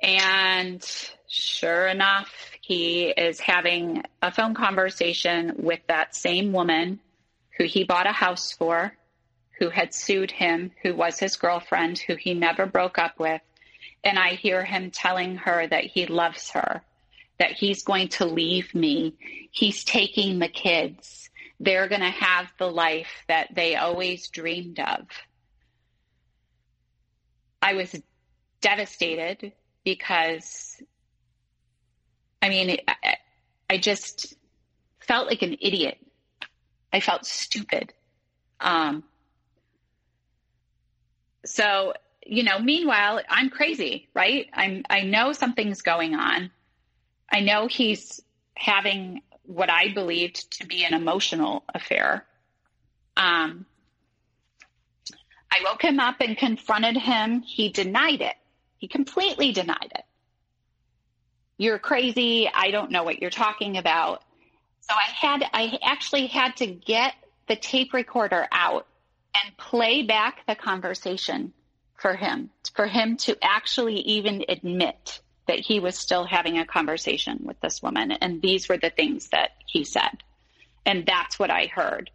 [0.00, 0.84] and
[1.28, 7.00] sure enough, he is having a phone conversation with that same woman
[7.56, 8.92] who he bought a house for,
[9.58, 13.40] who had sued him, who was his girlfriend, who he never broke up with.
[14.04, 16.82] And I hear him telling her that he loves her,
[17.38, 19.14] that he's going to leave me.
[19.50, 21.28] He's taking the kids
[21.60, 25.06] they're going to have the life that they always dreamed of.
[27.60, 27.94] I was
[28.60, 29.52] devastated
[29.88, 30.82] because,
[32.42, 32.76] I mean,
[33.70, 34.34] I, just
[35.00, 35.96] felt like an idiot.
[36.92, 37.94] I felt stupid.
[38.60, 39.02] Um,
[41.46, 41.94] so,
[42.26, 44.46] you know, meanwhile, I'm crazy, right?
[44.52, 46.50] I'm, I know something's going on.
[47.32, 48.20] I know he's
[48.56, 52.26] having what I believed to be an emotional affair.
[53.16, 53.64] Um,
[55.50, 57.40] I woke him up and confronted him.
[57.40, 58.36] He denied it.
[58.78, 60.04] He completely denied it.
[61.56, 62.48] You're crazy.
[62.52, 64.22] I don't know what you're talking about.
[64.80, 67.14] So I had, I actually had to get
[67.48, 68.86] the tape recorder out
[69.34, 71.52] and play back the conversation
[71.96, 77.40] for him, for him to actually even admit that he was still having a conversation
[77.42, 78.12] with this woman.
[78.12, 80.22] And these were the things that he said.
[80.86, 82.10] And that's what I heard.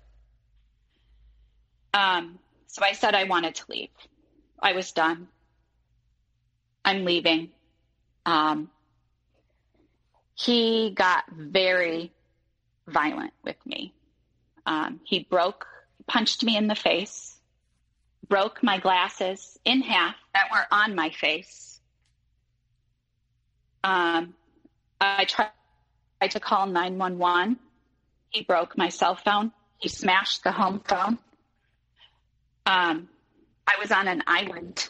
[1.94, 3.90] Um, so I said I wanted to leave.
[4.60, 5.28] I was done.
[6.86, 7.50] I'm leaving.
[8.26, 8.70] Um,
[10.36, 12.12] he got very
[12.88, 13.94] violent with me.
[14.66, 15.68] Um, he broke,
[16.08, 17.36] punched me in the face,
[18.28, 21.74] broke my glasses in half that were on my face
[23.84, 24.34] um,
[25.02, 25.52] I tried
[26.32, 27.60] to call 911.
[28.30, 29.52] He broke my cell phone.
[29.78, 31.20] He smashed the home phone.
[32.66, 33.10] Um,
[33.68, 34.90] I was on an island.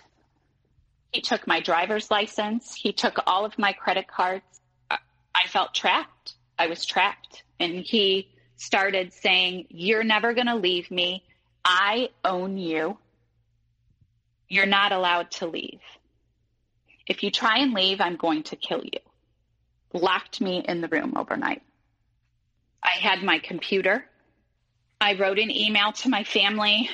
[1.14, 2.74] He took my driver's license.
[2.74, 4.62] He took all of my credit cards.
[4.90, 6.34] I felt trapped.
[6.58, 7.44] I was trapped.
[7.60, 11.24] And he started saying, You're never going to leave me.
[11.64, 12.98] I own you.
[14.50, 15.80] You're not allowed to leave.
[17.08, 19.00] If you try and leave, I'm going to kill you.
[19.94, 21.62] Locked me in the room overnight.
[22.82, 24.06] I had my computer.
[25.00, 26.90] I wrote an email to my family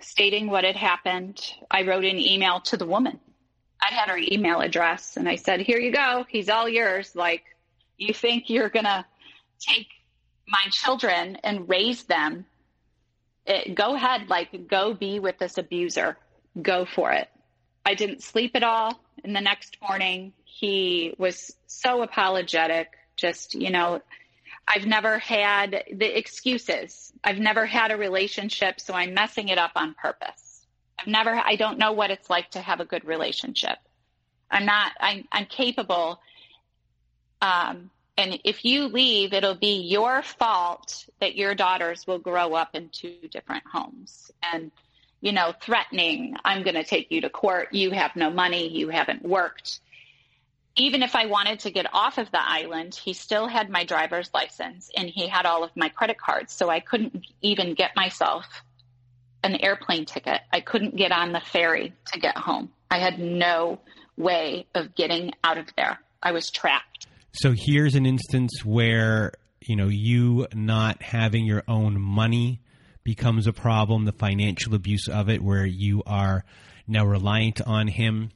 [0.00, 1.40] stating what had happened.
[1.70, 3.20] I wrote an email to the woman.
[3.82, 6.24] I had her email address and I said, Here you go.
[6.28, 7.14] He's all yours.
[7.16, 7.42] Like,
[7.98, 9.04] you think you're going to
[9.58, 9.88] take
[10.46, 12.46] my children and raise them?
[13.44, 14.30] It, go ahead.
[14.30, 16.16] Like, go be with this abuser.
[16.60, 17.28] Go for it.
[17.84, 19.00] I didn't sleep at all.
[19.24, 22.88] And the next morning, he was so apologetic.
[23.16, 24.00] Just, you know,
[24.66, 27.12] I've never had the excuses.
[27.24, 30.41] I've never had a relationship, so I'm messing it up on purpose.
[31.02, 33.78] I've never, I don't know what it's like to have a good relationship.
[34.50, 36.20] I'm not, I'm, I'm capable
[37.42, 42.74] um, And if you leave, it'll be your fault that your daughters will grow up
[42.74, 44.30] in two different homes.
[44.42, 44.70] And,
[45.20, 47.72] you know, threatening, I'm going to take you to court.
[47.72, 48.68] You have no money.
[48.68, 49.80] You haven't worked.
[50.76, 54.30] Even if I wanted to get off of the island, he still had my driver's
[54.32, 56.52] license and he had all of my credit cards.
[56.52, 58.62] So I couldn't even get myself
[59.42, 60.40] an airplane ticket.
[60.52, 62.70] I couldn't get on the ferry to get home.
[62.90, 63.80] I had no
[64.16, 65.98] way of getting out of there.
[66.22, 67.06] I was trapped.
[67.32, 72.60] So here's an instance where, you know, you not having your own money
[73.04, 76.44] becomes a problem, the financial abuse of it, where you are
[76.86, 78.30] now reliant on him.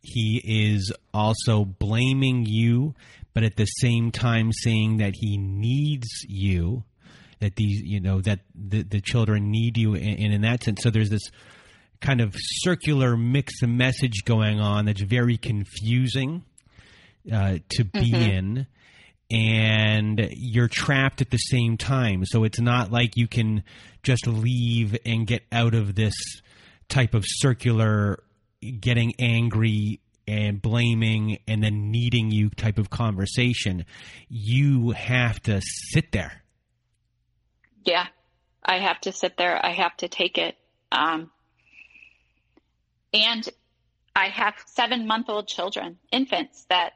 [0.00, 2.94] He is also blaming you,
[3.34, 6.84] but at the same time saying that he needs you,
[7.40, 9.94] that these, you know, that the, the children need you.
[9.94, 11.30] And in that sense, so there's this
[12.00, 16.44] kind of circular mix of message going on that's very confusing
[17.32, 18.30] uh, to be mm-hmm.
[18.30, 18.66] in
[19.30, 22.24] and you're trapped at the same time.
[22.24, 23.62] So it's not like you can
[24.02, 26.14] just leave and get out of this
[26.88, 28.22] type of circular
[28.80, 33.84] getting angry and blaming and then needing you type of conversation.
[34.28, 35.60] You have to
[35.92, 36.42] sit there.
[37.88, 38.06] Yeah,
[38.62, 39.64] I have to sit there.
[39.64, 40.58] I have to take it.
[40.92, 41.30] Um,
[43.14, 43.48] and
[44.14, 46.92] I have seven month old children, infants that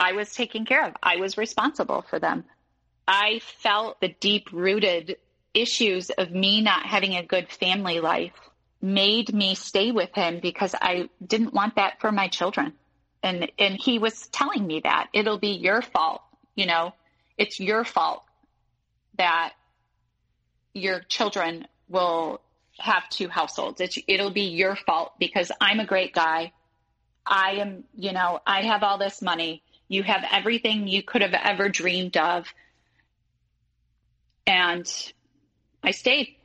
[0.00, 0.94] I was taking care of.
[1.02, 2.44] I was responsible for them.
[3.06, 5.18] I felt the deep rooted
[5.52, 8.32] issues of me not having a good family life
[8.80, 12.72] made me stay with him because I didn't want that for my children.
[13.22, 16.22] And and he was telling me that it'll be your fault,
[16.54, 16.94] you know.
[17.36, 18.22] It's your fault
[19.18, 19.52] that
[20.74, 22.40] your children will
[22.78, 23.80] have two households.
[23.80, 26.52] It's, it'll be your fault because I'm a great guy.
[27.26, 29.62] I am, you know, I have all this money.
[29.88, 32.46] You have everything you could have ever dreamed of.
[34.46, 34.90] And
[35.82, 36.36] I stayed.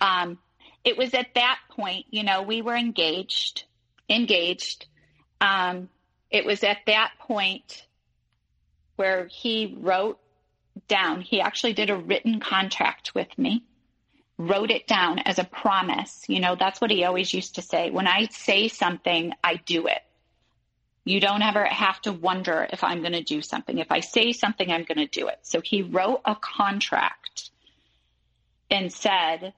[0.00, 0.38] Um,
[0.84, 3.64] it was at that point, you know, we were engaged,
[4.08, 4.86] engaged.
[5.40, 5.88] Um,
[6.30, 7.86] it was at that point
[8.96, 10.18] where he wrote
[10.88, 13.64] down, he actually did a written contract with me,
[14.38, 16.24] wrote it down as a promise.
[16.28, 17.90] You know, that's what he always used to say.
[17.90, 20.02] When I say something, I do it.
[21.04, 23.78] You don't ever have to wonder if I'm going to do something.
[23.78, 25.38] If I say something, I'm going to do it.
[25.42, 27.50] So he wrote a contract
[28.70, 29.54] and said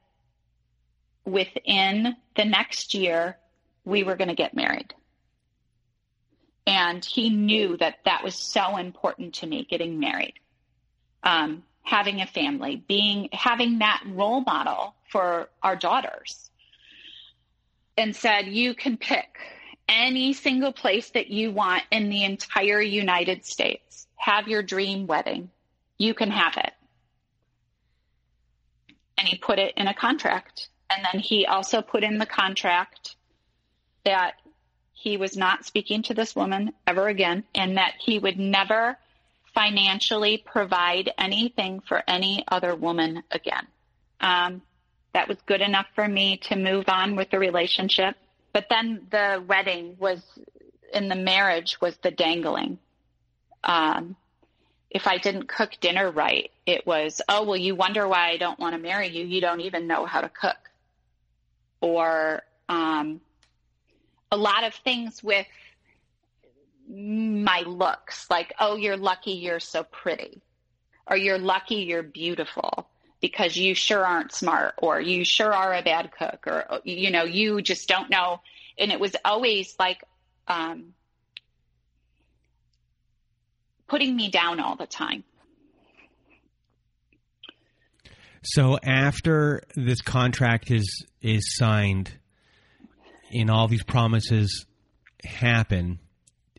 [1.24, 3.38] within the next year,
[3.84, 4.94] we were going to get married.
[6.66, 10.34] And he knew that that was so important to me, getting married,
[11.22, 16.50] um, having a family, being, having that role model for our daughters.
[17.96, 19.38] And said, you can pick
[19.88, 24.06] any single place that you want in the entire United States.
[24.16, 25.50] Have your dream wedding.
[25.96, 26.72] You can have it.
[29.16, 30.68] And he put it in a contract.
[30.90, 33.16] And then he also put in the contract
[34.04, 34.34] that
[34.92, 38.96] he was not speaking to this woman ever again and that he would never
[39.58, 43.66] financially provide anything for any other woman again.
[44.20, 44.62] Um,
[45.14, 48.14] that was good enough for me to move on with the relationship
[48.52, 50.20] but then the wedding was,
[50.92, 52.78] in the marriage was the dangling.
[53.62, 54.16] Um,
[54.90, 58.58] if I didn't cook dinner right, it was, oh, well, you wonder why I don't
[58.58, 59.24] want to marry you.
[59.24, 60.56] You don't even know how to cook.
[61.80, 63.20] Or um,
[64.32, 65.46] a lot of things with
[66.88, 70.40] my looks, like, oh, you're lucky you're so pretty,
[71.06, 72.88] or you're lucky you're beautiful
[73.20, 77.24] because you sure aren't smart or you sure are a bad cook or you know
[77.24, 78.40] you just don't know.
[78.78, 80.02] And it was always like
[80.46, 80.94] um,
[83.88, 85.24] putting me down all the time.
[88.44, 92.12] So after this contract is is signed
[93.32, 94.64] and all these promises
[95.24, 95.98] happen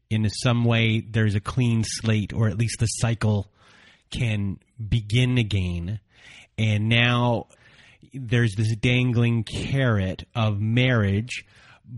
[0.10, 3.52] in some way there's a clean slate or at least the cycle
[4.12, 4.60] can
[4.90, 6.00] begin again
[6.58, 7.48] and now
[8.14, 11.46] there's this dangling carrot of marriage,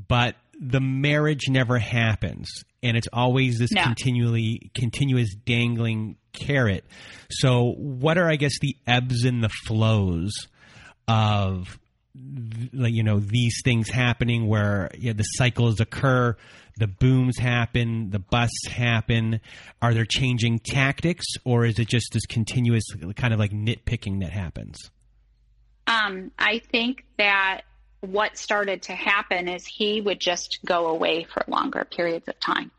[0.08, 3.84] but the marriage never happens, and it's always this no.
[3.84, 6.86] continually continuous dangling carrot.
[7.30, 10.34] So, what are I guess the ebbs and the flows
[11.08, 11.80] of
[12.14, 16.36] you know these things happening where you know, the cycles occur
[16.78, 19.40] the booms happen the busts happen
[19.82, 22.84] are there changing tactics or is it just this continuous
[23.16, 24.92] kind of like nitpicking that happens
[25.88, 27.62] um, i think that
[28.02, 32.72] what started to happen is he would just go away for longer periods of time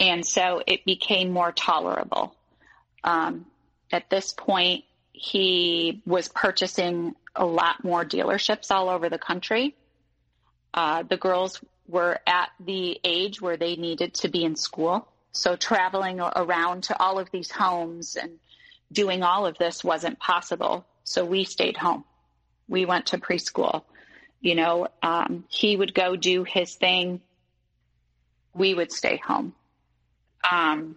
[0.00, 2.34] And so it became more tolerable.
[3.04, 3.46] Um,
[3.92, 9.74] at this point, he was purchasing a lot more dealerships all over the country.
[10.72, 15.06] Uh, the girls were at the age where they needed to be in school.
[15.32, 18.38] So traveling around to all of these homes and
[18.92, 20.86] doing all of this wasn't possible.
[21.02, 22.04] So we stayed home.
[22.68, 23.82] We went to preschool.
[24.40, 27.20] You know, um, he would go do his thing.
[28.54, 29.54] We would stay home.
[30.50, 30.96] Um,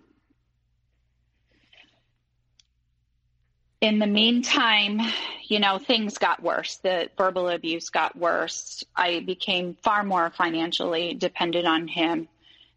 [3.82, 5.00] in the meantime,
[5.44, 6.78] you know, things got worse.
[6.78, 8.84] The verbal abuse got worse.
[8.96, 12.28] I became far more financially dependent on him.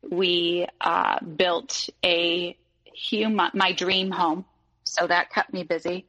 [0.08, 4.44] We uh, built a human, my dream home,
[4.84, 6.06] so that kept me busy.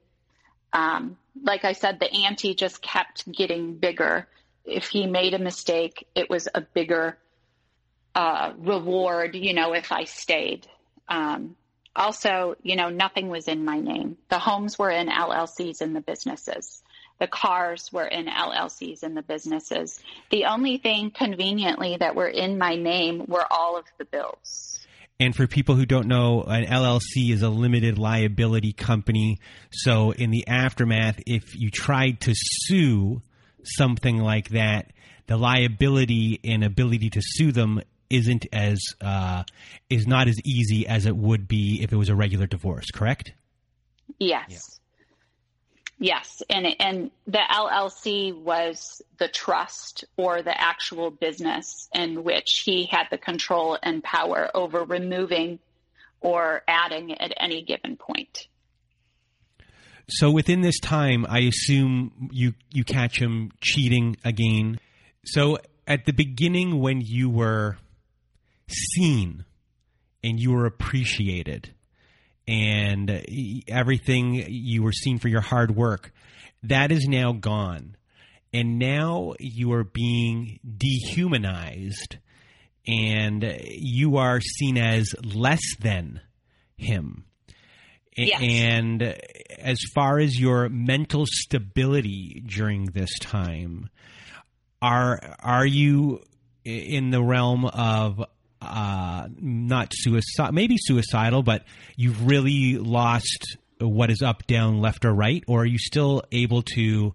[0.74, 4.28] Um, like I said, the ante just kept getting bigger.
[4.66, 7.18] If he made a mistake, it was a bigger
[8.14, 10.68] uh, reward, you know, if I stayed.
[11.08, 11.56] Um,
[11.96, 14.18] also, you know, nothing was in my name.
[14.30, 16.82] The homes were in LLCs and the businesses.
[17.20, 20.00] The cars were in LLCs and the businesses.
[20.32, 24.80] The only thing conveniently that were in my name were all of the bills.
[25.20, 29.40] And for people who don't know, an LLC is a limited liability company.
[29.70, 33.22] So, in the aftermath, if you tried to sue
[33.64, 34.92] something like that,
[35.28, 37.82] the liability and ability to sue them
[38.12, 39.44] isn't as uh,
[39.90, 42.92] is not as easy as it would be if it was a regular divorce.
[42.92, 43.34] Correct?
[44.20, 44.46] Yes.
[44.50, 44.58] Yeah.
[46.04, 52.88] Yes, and and the LLC was the trust or the actual business in which he
[52.88, 55.60] had the control and power over removing
[56.20, 58.48] or adding at any given point.
[60.10, 64.80] So within this time, I assume you you catch him cheating again.
[65.26, 67.78] So at the beginning, when you were
[68.72, 69.46] seen
[70.24, 71.74] and you were appreciated
[72.48, 73.24] and
[73.68, 76.12] everything you were seen for your hard work
[76.64, 77.96] that is now gone
[78.54, 82.18] and now you are being dehumanized
[82.88, 86.20] and you are seen as less than
[86.78, 87.26] him
[88.18, 88.40] yes.
[88.42, 89.02] and
[89.60, 93.90] as far as your mental stability during this time
[94.82, 96.22] are are you
[96.64, 98.24] in the realm of
[98.62, 101.66] uh, not suicide, maybe suicidal, but
[101.96, 106.62] you've really lost what is up, down, left, or right, or are you still able
[106.76, 107.14] to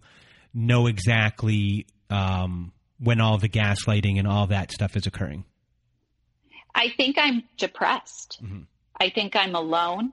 [0.52, 5.44] know exactly um, when all the gaslighting and all that stuff is occurring?
[6.74, 8.38] I think I'm depressed.
[8.42, 8.62] Mm-hmm.
[8.98, 10.12] I think I'm alone.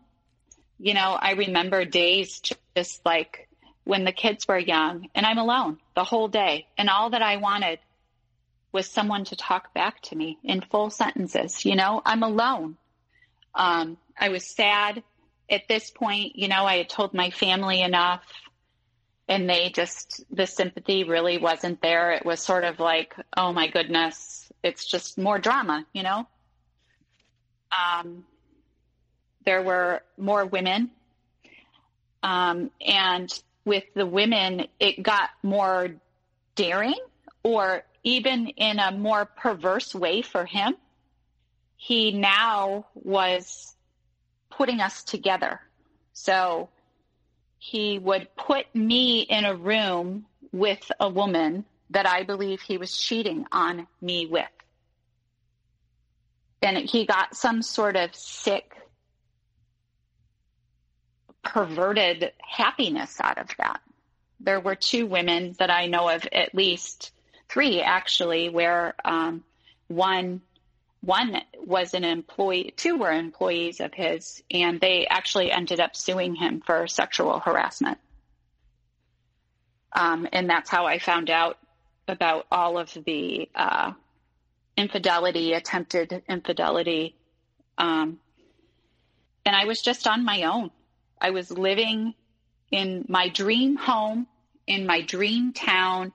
[0.79, 2.41] You know, I remember days
[2.75, 3.47] just like
[3.83, 6.67] when the kids were young and I'm alone the whole day.
[6.77, 7.79] And all that I wanted
[8.73, 11.63] was someone to talk back to me in full sentences.
[11.63, 12.75] You know, I'm alone.
[13.55, 15.03] Um, I was sad
[15.49, 16.35] at this point.
[16.35, 18.23] You know, I had told my family enough
[19.27, 22.11] and they just, the sympathy really wasn't there.
[22.11, 26.27] It was sort of like, oh my goodness, it's just more drama, you know?
[27.71, 28.25] Um,
[29.45, 30.91] there were more women.
[32.21, 33.31] Um, and
[33.65, 35.89] with the women, it got more
[36.55, 36.99] daring
[37.43, 40.75] or even in a more perverse way for him,
[41.77, 43.75] he now was
[44.49, 45.59] putting us together.
[46.13, 46.69] So
[47.57, 52.97] he would put me in a room with a woman that I believe he was
[52.97, 54.45] cheating on me with.
[56.61, 58.75] And he got some sort of sick,
[61.43, 63.81] perverted happiness out of that.
[64.39, 67.11] There were two women that I know of at least
[67.53, 69.43] three actually, where um,
[69.87, 70.41] one
[71.01, 76.33] one was an employee, two were employees of his, and they actually ended up suing
[76.33, 77.97] him for sexual harassment.
[79.91, 81.57] Um, and that's how I found out
[82.07, 83.91] about all of the uh,
[84.77, 87.15] infidelity, attempted infidelity.
[87.77, 88.19] Um,
[89.45, 90.71] and I was just on my own.
[91.19, 92.13] I was living
[92.71, 94.25] in my dream home,
[94.65, 96.13] in my dream town,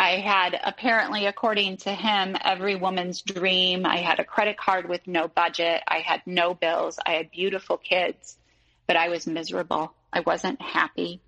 [0.00, 3.84] I had apparently, according to him, every woman's dream.
[3.84, 5.82] I had a credit card with no budget.
[5.86, 6.98] I had no bills.
[7.04, 8.38] I had beautiful kids,
[8.86, 9.92] but I was miserable.
[10.10, 11.20] I wasn't happy.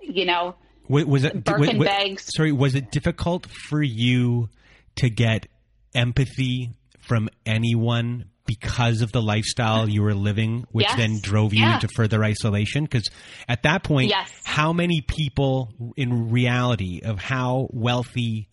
[0.00, 0.54] You know,
[0.88, 2.30] was, was it Birkin was, bags?
[2.34, 4.48] Sorry, was it difficult for you
[4.96, 5.46] to get
[5.94, 6.70] empathy
[7.00, 10.96] from anyone because of the lifestyle you were living, which yes.
[10.96, 11.74] then drove you yeah.
[11.74, 12.84] into further isolation?
[12.84, 13.08] Because
[13.48, 14.30] at that point, yes.
[14.44, 18.48] how many people in reality of how wealthy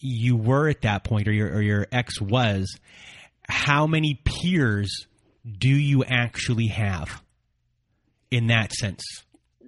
[0.00, 2.78] you were at that point or your, or your ex was,
[3.48, 5.06] how many peers
[5.58, 7.22] do you actually have
[8.30, 9.02] in that sense?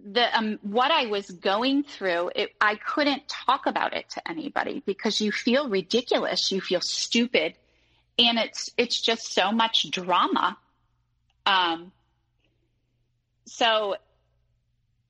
[0.09, 4.83] The um, what I was going through, it, I couldn't talk about it to anybody
[4.87, 7.55] because you feel ridiculous, you feel stupid,
[8.19, 10.57] and it's it's just so much drama.
[11.45, 11.93] Um,
[13.45, 13.97] so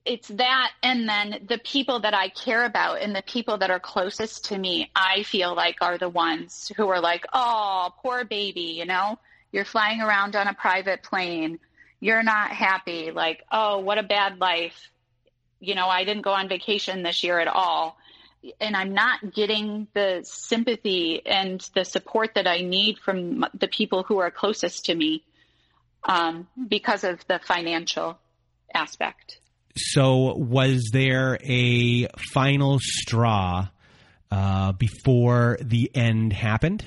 [0.05, 3.81] it's that and then the people that I care about and the people that are
[3.81, 8.77] closest to me, I feel like are the ones who are like, "Oh, poor baby,
[8.79, 9.19] you know,
[9.53, 11.59] you're flying around on a private plane.
[12.01, 13.11] You're not happy.
[13.11, 14.91] Like, oh, what a bad life.
[15.61, 17.97] You know, I didn't go on vacation this year at all."
[18.61, 24.05] And I'm not getting the sympathy and the support that I need from the people
[24.05, 25.25] who are closest to me
[26.05, 28.19] um, because of the financial
[28.73, 29.41] aspect.
[29.77, 33.69] So, was there a final straw
[34.31, 36.85] uh, before the end happened?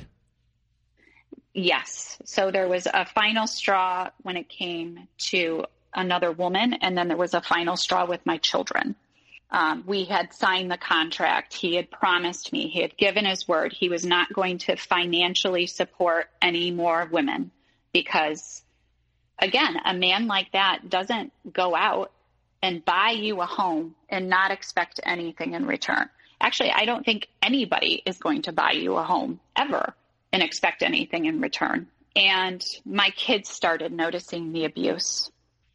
[1.54, 2.18] Yes.
[2.26, 7.18] So, there was a final straw when it came to another woman, and then there
[7.18, 8.96] was a final straw with my children.
[9.52, 11.54] Um, we had signed the contract.
[11.54, 15.66] He had promised me, he had given his word, he was not going to financially
[15.66, 17.52] support any more women
[17.92, 18.62] because,
[19.40, 22.12] again, a man like that doesn't go out
[22.62, 26.10] and buy you a home and not expect anything in return.
[26.40, 29.96] Actually, I don't think anybody is going to buy you a home ever
[30.32, 31.88] and expect anything in return.
[32.16, 35.32] And my kids started noticing the abuse.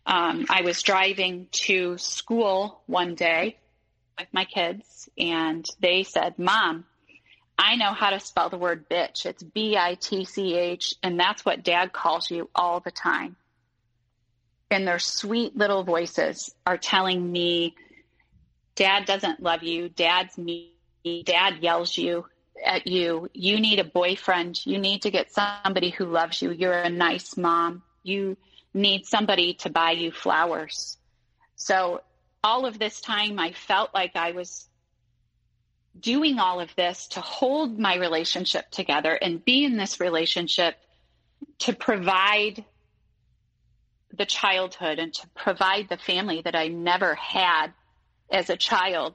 [0.06, 3.56] Um, I was driving to school one day
[4.18, 6.84] with my kids, and they said, Mom,
[7.58, 9.26] I know how to spell the word bitch.
[9.26, 13.36] It's B I T C H, and that's what dad calls you all the time
[14.74, 17.74] and their sweet little voices are telling me,
[18.74, 19.88] Dad doesn't love you.
[19.88, 20.72] Dad's me.
[21.24, 22.26] Dad yells you
[22.64, 23.28] at you.
[23.32, 24.64] You need a boyfriend.
[24.66, 26.50] You need to get somebody who loves you.
[26.50, 27.82] You're a nice mom.
[28.02, 28.36] You
[28.72, 30.98] need somebody to buy you flowers.
[31.56, 32.00] So
[32.44, 34.68] all of this time, I felt like I was
[35.98, 40.76] doing all of this to hold my relationship together and be in this relationship
[41.60, 42.64] to provide
[44.12, 47.68] the childhood and to provide the family that I never had
[48.30, 49.14] as a child,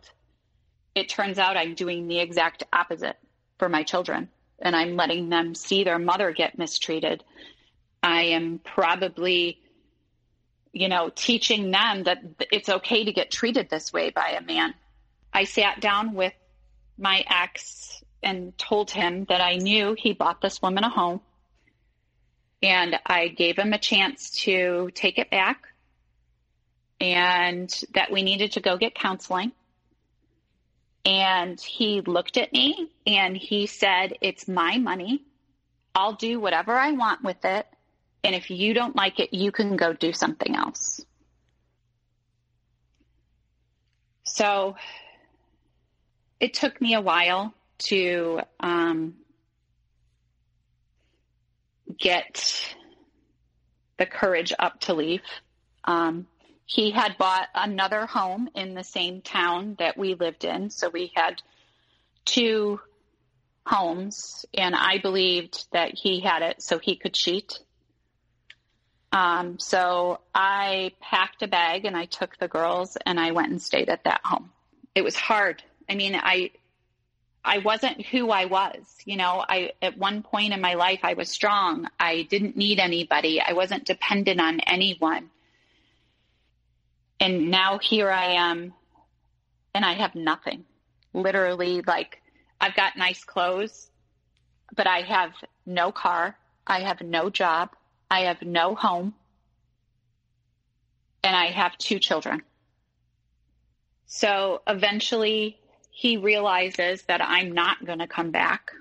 [0.96, 3.18] it turns out I'm doing the exact opposite
[3.58, 4.30] for my children.
[4.62, 7.24] And I'm letting them see their mother get mistreated.
[8.04, 9.60] I am probably,
[10.72, 12.20] you know, teaching them that
[12.52, 14.74] it's okay to get treated this way by a man.
[15.34, 16.34] I sat down with
[16.98, 21.22] my ex and told him that I knew he bought this woman a home
[22.62, 25.64] and I gave him a chance to take it back
[27.00, 29.54] and that we needed to go get counseling.
[31.06, 35.24] And he looked at me and he said, It's my money.
[35.96, 37.66] I'll do whatever I want with it.
[38.24, 41.02] And if you don't like it, you can go do something else.
[44.24, 44.76] So
[46.40, 49.16] it took me a while to um,
[51.98, 52.74] get
[53.98, 55.22] the courage up to leave.
[55.84, 56.28] Um,
[56.66, 60.70] he had bought another home in the same town that we lived in.
[60.70, 61.42] So we had
[62.26, 62.80] two
[63.66, 67.60] homes, and I believed that he had it so he could cheat.
[69.12, 73.62] Um, so I packed a bag and I took the girls and I went and
[73.62, 74.52] stayed at that home.
[74.94, 75.64] It was hard.
[75.90, 76.52] I mean, I
[77.44, 78.98] I wasn't who I was.
[79.06, 81.88] You know, I, at one point in my life, I was strong.
[82.00, 83.42] I didn't need anybody.
[83.42, 85.30] I wasn't dependent on anyone.
[87.20, 88.74] And now here I am
[89.74, 90.66] and I have nothing.
[91.14, 92.22] Literally, like,
[92.62, 93.90] I've got nice clothes,
[94.76, 95.32] but I have
[95.66, 96.38] no car.
[96.68, 97.70] I have no job.
[98.10, 99.14] I have no home.
[101.24, 102.42] And I have two children.
[104.06, 105.60] So eventually
[105.92, 108.72] he realizes that I'm not going to come back.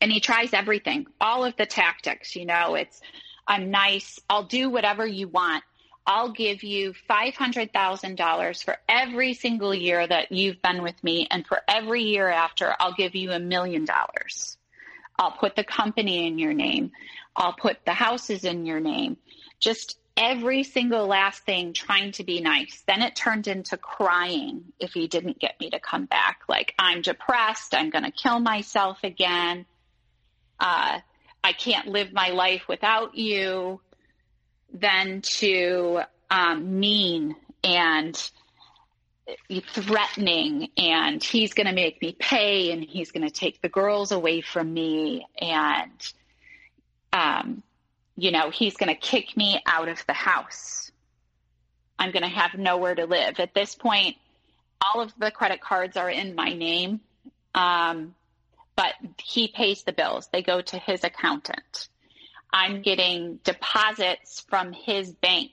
[0.00, 3.00] And he tries everything, all of the tactics, you know, it's,
[3.46, 4.18] I'm nice.
[4.28, 5.62] I'll do whatever you want.
[6.06, 11.26] I'll give you $500,000 for every single year that you've been with me.
[11.30, 14.58] And for every year after, I'll give you a million dollars.
[15.18, 16.92] I'll put the company in your name.
[17.36, 19.16] I'll put the houses in your name.
[19.60, 22.82] Just every single last thing trying to be nice.
[22.86, 26.40] Then it turned into crying if he didn't get me to come back.
[26.48, 27.74] Like, I'm depressed.
[27.74, 29.66] I'm going to kill myself again.
[30.60, 30.98] Uh,
[31.42, 33.80] I can't live my life without you.
[34.72, 38.30] Then to um, mean and
[39.72, 44.12] threatening and he's going to make me pay and he's going to take the girls
[44.12, 46.12] away from me and
[47.12, 47.62] um,
[48.16, 50.90] you know, he's going to kick me out of the house.
[51.98, 53.38] I'm going to have nowhere to live.
[53.38, 54.16] At this point,
[54.80, 57.00] all of the credit cards are in my name,
[57.54, 58.14] um,
[58.76, 58.92] but
[59.22, 60.28] he pays the bills.
[60.32, 61.88] They go to his accountant.
[62.52, 65.50] I'm getting deposits from his bank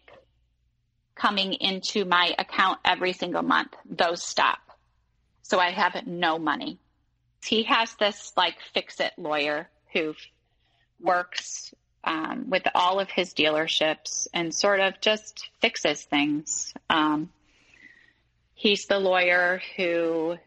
[1.21, 3.73] coming into my account every single month.
[3.85, 4.59] Those stop.
[5.43, 6.79] So I have no money.
[7.45, 10.15] He has this like fix it lawyer who
[10.99, 11.73] works
[12.03, 16.73] um, with all of his dealerships and sort of just fixes things.
[16.89, 17.29] Um,
[18.55, 20.37] he's the lawyer who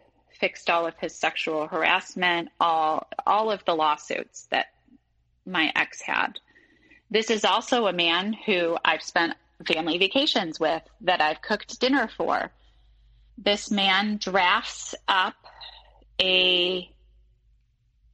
[0.40, 4.66] fixed all of his sexual harassment, all all of the lawsuits that
[5.46, 6.40] my ex had.
[7.10, 9.34] This is also a man who I've spent
[9.66, 12.50] family vacations with, that I've cooked dinner for.
[13.36, 15.34] This man drafts up
[16.20, 16.88] a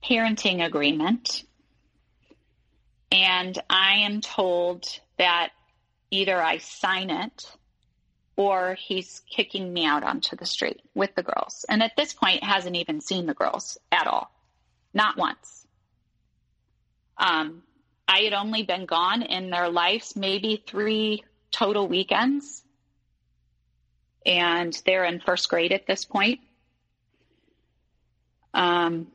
[0.03, 1.45] parenting agreement
[3.13, 4.87] and I am told
[5.19, 5.51] that
[6.11, 7.51] either I sign it
[8.37, 11.65] or he's kicking me out onto the street with the girls.
[11.69, 14.31] And at this point, hasn't even seen the girls at all,
[14.95, 15.67] not once.
[17.19, 17.63] Um,
[18.09, 22.63] I had only been gone in their lives maybe three total weekends,
[24.25, 26.41] and they're in first grade at this point.
[28.53, 29.09] Um,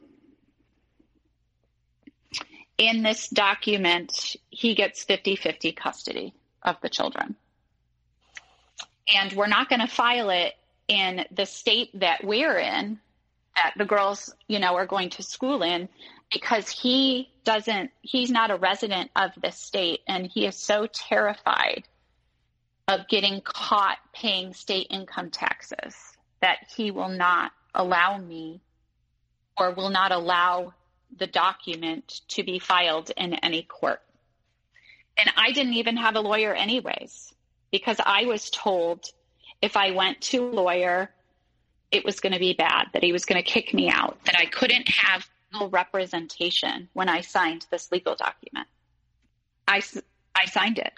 [2.77, 7.35] in this document, he gets 50 50 custody of the children.
[9.13, 10.53] And we're not going to file it
[10.87, 12.99] in the state that we're in,
[13.55, 15.87] that the girls, you know, are going to school in,
[16.31, 20.01] because he doesn't, he's not a resident of this state.
[20.07, 21.83] And he is so terrified
[22.87, 25.95] of getting caught paying state income taxes
[26.41, 28.61] that he will not allow me
[29.57, 30.73] or will not allow
[31.17, 34.01] the document to be filed in any court.
[35.17, 37.33] And I didn't even have a lawyer, anyways,
[37.71, 39.05] because I was told
[39.61, 41.09] if I went to a lawyer,
[41.91, 44.35] it was going to be bad, that he was going to kick me out, that
[44.37, 48.67] I couldn't have legal representation when I signed this legal document.
[49.67, 49.81] I,
[50.35, 50.93] I signed it.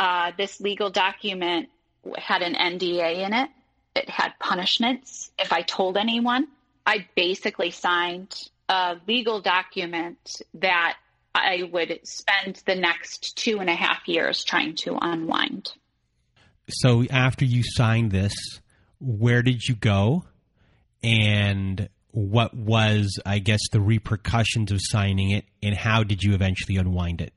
[0.00, 1.68] Uh, this legal document
[2.16, 3.50] had an NDA in it.
[3.94, 6.48] It had punishments if I told anyone.
[6.86, 8.34] I basically signed
[8.70, 10.96] a legal document that
[11.34, 15.70] I would spend the next two and a half years trying to unwind.
[16.70, 18.32] So after you signed this,
[19.00, 20.24] where did you go?
[21.02, 26.78] And what was, I guess, the repercussions of signing it, and how did you eventually
[26.78, 27.34] unwind it?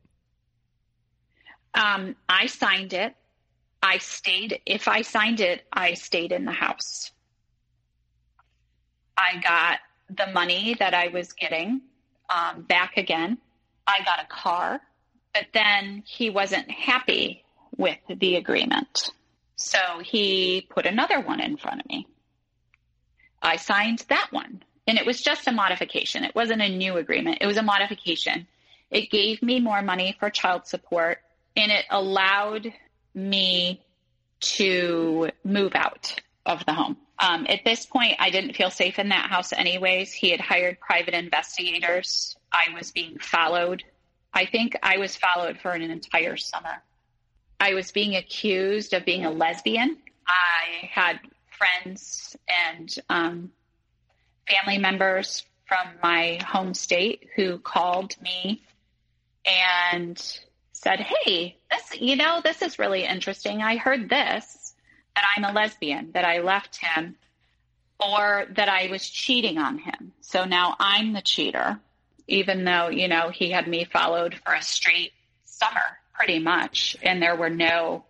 [1.73, 3.15] Um, I signed it.
[3.81, 7.11] I stayed, if I signed it, I stayed in the house.
[9.17, 9.79] I got
[10.09, 11.81] the money that I was getting
[12.29, 13.37] um, back again.
[13.85, 14.79] I got a car,
[15.33, 17.43] but then he wasn't happy
[17.77, 19.11] with the agreement.
[19.55, 22.07] So he put another one in front of me.
[23.41, 24.63] I signed that one.
[24.87, 26.23] And it was just a modification.
[26.23, 28.47] It wasn't a new agreement, it was a modification.
[28.91, 31.19] It gave me more money for child support
[31.55, 32.73] and it allowed
[33.13, 33.81] me
[34.39, 36.97] to move out of the home.
[37.19, 40.11] Um, at this point, I didn't feel safe in that house, anyways.
[40.11, 42.35] He had hired private investigators.
[42.51, 43.83] I was being followed.
[44.33, 46.81] I think I was followed for an entire summer.
[47.59, 49.97] I was being accused of being a lesbian.
[50.27, 51.19] I had
[51.51, 52.35] friends
[52.73, 53.51] and um,
[54.49, 58.63] family members from my home state who called me
[59.45, 60.21] and
[60.83, 63.61] said, Hey, this, you know, this is really interesting.
[63.61, 64.75] I heard this
[65.15, 67.15] that I'm a lesbian, that I left him,
[67.99, 70.11] or that I was cheating on him.
[70.21, 71.79] So now I'm the cheater,
[72.27, 75.11] even though, you know, he had me followed for a straight
[75.45, 78.05] summer, pretty much, and there were no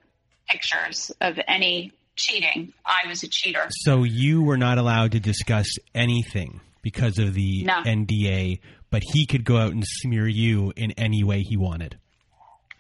[0.48, 2.74] pictures of any cheating.
[2.86, 3.66] I was a cheater.
[3.70, 7.82] So you were not allowed to discuss anything because of the no.
[7.84, 8.60] NDA,
[8.90, 11.98] but he could go out and smear you in any way he wanted.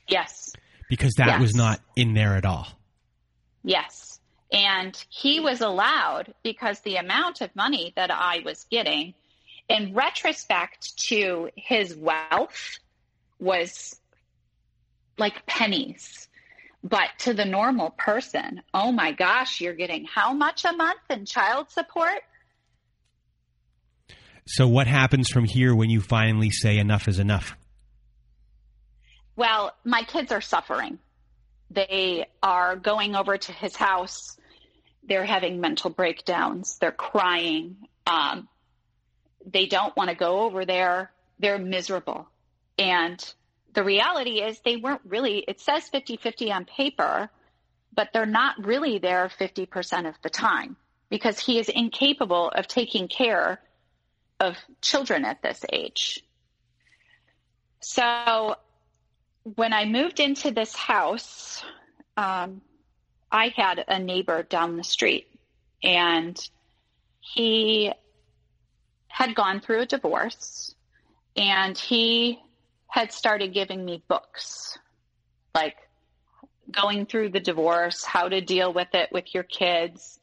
[0.07, 0.51] Yes.
[0.89, 1.41] Because that yes.
[1.41, 2.67] was not in there at all.
[3.63, 4.19] Yes.
[4.51, 9.15] And he was allowed because the amount of money that I was getting,
[9.67, 12.77] in retrospect to his wealth,
[13.39, 13.99] was
[15.17, 16.27] like pennies.
[16.83, 21.25] But to the normal person, oh my gosh, you're getting how much a month in
[21.25, 22.21] child support?
[24.45, 27.55] So, what happens from here when you finally say enough is enough?
[29.35, 30.99] Well, my kids are suffering.
[31.71, 34.37] They are going over to his house
[35.07, 36.77] they're having mental breakdowns.
[36.79, 37.75] They're crying.
[38.07, 38.47] Um,
[39.45, 41.11] they don't want to go over there.
[41.39, 42.27] They're miserable.
[42.77, 43.23] And
[43.73, 47.29] the reality is they weren't really, it says 50 50 on paper,
[47.93, 50.77] but they're not really there 50% of the time
[51.09, 53.59] because he is incapable of taking care
[54.39, 56.23] of children at this age.
[57.81, 58.55] So
[59.43, 61.63] when I moved into this house,
[62.15, 62.61] um,
[63.31, 65.27] I had a neighbor down the street
[65.83, 66.37] and
[67.19, 67.91] he
[69.07, 70.75] had gone through a divorce
[71.35, 72.39] and he
[72.87, 74.77] had started giving me books
[75.55, 75.75] like
[76.71, 80.19] going through the divorce, how to deal with it with your kids.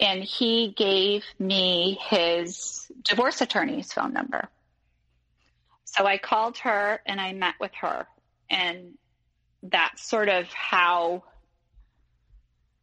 [0.00, 4.48] And he gave me his divorce attorney's phone number.
[5.84, 8.06] So I called her and I met with her.
[8.50, 8.94] And
[9.62, 11.24] that's sort of how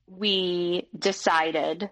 [0.07, 1.89] we decided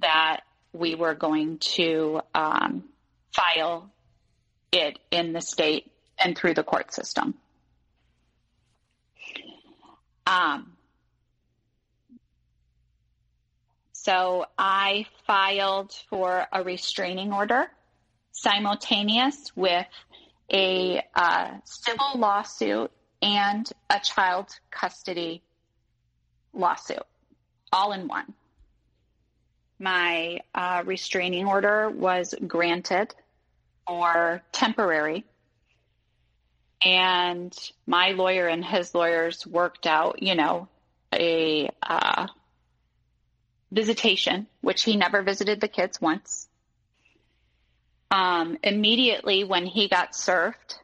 [0.00, 0.40] that
[0.72, 2.84] we were going to um,
[3.34, 3.90] file
[4.72, 7.34] it in the state and through the court system.
[10.26, 10.72] Um,
[13.92, 17.70] so I filed for a restraining order
[18.32, 19.86] simultaneous with
[20.52, 22.90] a uh, civil lawsuit
[23.22, 25.42] and a child custody
[26.52, 27.02] lawsuit,
[27.72, 28.34] all in one.
[29.78, 33.14] My uh, restraining order was granted
[33.86, 35.24] or temporary,
[36.84, 37.56] and
[37.86, 40.68] my lawyer and his lawyers worked out, you know,
[41.12, 42.26] a uh,
[43.70, 46.48] visitation, which he never visited the kids once.
[48.12, 50.76] Um, immediately when he got served,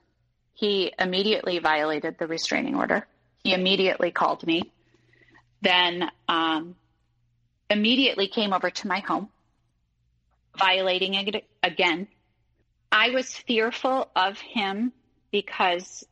[0.55, 3.06] he immediately violated the restraining order.
[3.44, 4.72] He immediately called me,
[5.60, 6.74] then um,
[7.68, 9.28] immediately came over to my home,
[10.59, 12.09] violating it again.
[12.90, 14.94] I was fearful of him
[15.30, 16.06] because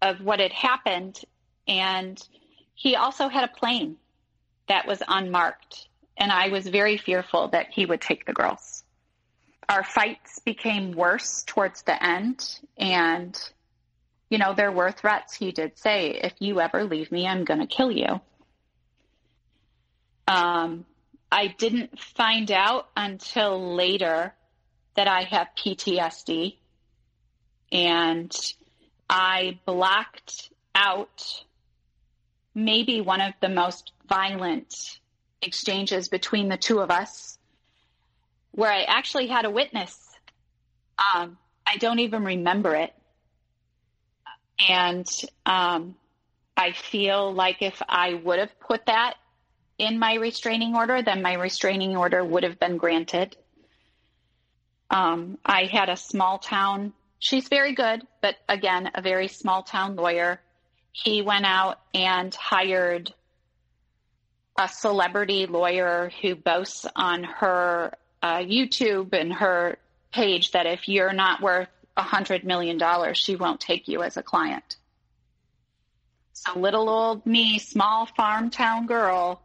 [0.00, 1.20] of what had happened.
[1.68, 2.18] And
[2.74, 3.96] he also had a plane
[4.68, 5.88] that was unmarked.
[6.16, 8.83] And I was very fearful that he would take the girls
[9.68, 12.58] our fights became worse towards the end.
[12.76, 13.38] And,
[14.28, 15.34] you know, there were threats.
[15.34, 18.20] He did say, if you ever leave me, I'm going to kill you.
[20.26, 20.84] Um,
[21.30, 24.34] I didn't find out until later
[24.94, 26.56] that I have PTSD.
[27.72, 28.32] And
[29.08, 31.44] I blacked out
[32.54, 35.00] maybe one of the most violent
[35.42, 37.38] exchanges between the two of us
[38.54, 39.98] where I actually had a witness.
[41.14, 41.36] Um,
[41.66, 42.94] I don't even remember it.
[44.68, 45.06] And
[45.44, 45.96] um,
[46.56, 49.14] I feel like if I would have put that
[49.76, 53.36] in my restraining order, then my restraining order would have been granted.
[54.88, 59.96] Um, I had a small town, she's very good, but again, a very small town
[59.96, 60.40] lawyer.
[60.92, 63.12] He went out and hired
[64.56, 67.94] a celebrity lawyer who boasts on her
[68.24, 69.76] uh, YouTube and her
[70.10, 74.16] page that if you're not worth a hundred million dollars, she won't take you as
[74.16, 74.76] a client.
[76.32, 79.42] So little old me, small farm town girl,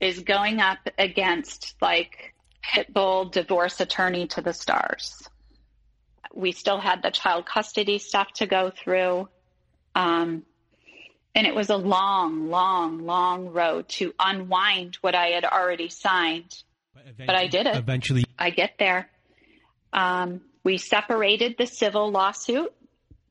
[0.00, 2.32] is going up against like
[2.62, 5.28] pit bull divorce attorney to the stars.
[6.32, 9.28] We still had the child custody stuff to go through.
[9.94, 10.44] Um,
[11.34, 16.62] and it was a long, long, long road to unwind what I had already signed
[16.94, 17.76] but, but I did it.
[17.76, 19.08] Eventually, I get there.
[19.92, 22.72] Um, we separated the civil lawsuit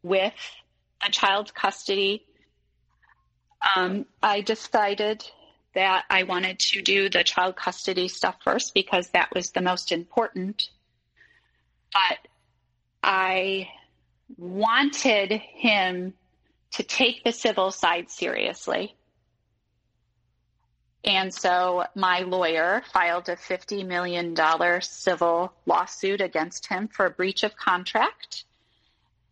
[0.03, 0.33] with
[1.05, 2.25] a child custody.
[3.75, 5.23] Um, I decided
[5.75, 9.91] that I wanted to do the child custody stuff first because that was the most
[9.91, 10.69] important.
[11.93, 12.27] But
[13.03, 13.69] I
[14.37, 16.13] wanted him
[16.71, 18.95] to take the civil side seriously.
[21.03, 24.35] And so my lawyer filed a $50 million
[24.81, 28.43] civil lawsuit against him for breach of contract.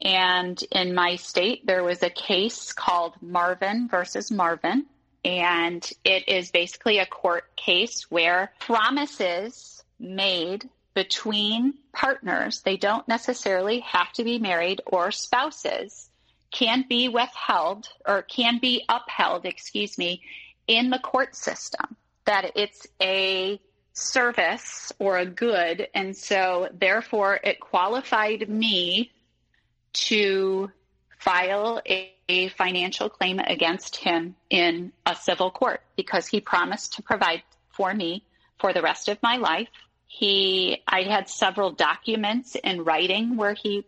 [0.02, 4.86] And in my state, there was a case called Marvin versus Marvin.
[5.26, 13.82] And it is basically a court case where promises made between partners, they don't necessarily
[13.82, 16.10] have to be married or spouses,
[16.52, 20.24] can be withheld or can be upheld, excuse me,
[20.68, 21.96] in the court system,
[22.26, 23.60] that it's a
[23.94, 25.88] service or a good.
[25.94, 29.12] And so, therefore, it qualified me
[29.94, 30.72] to
[31.20, 37.02] file a, a, financial claim against him in a civil court because he promised to
[37.02, 37.42] provide
[37.72, 38.24] for me
[38.60, 39.70] for the rest of my life.
[40.06, 43.86] He, I had several documents in writing where he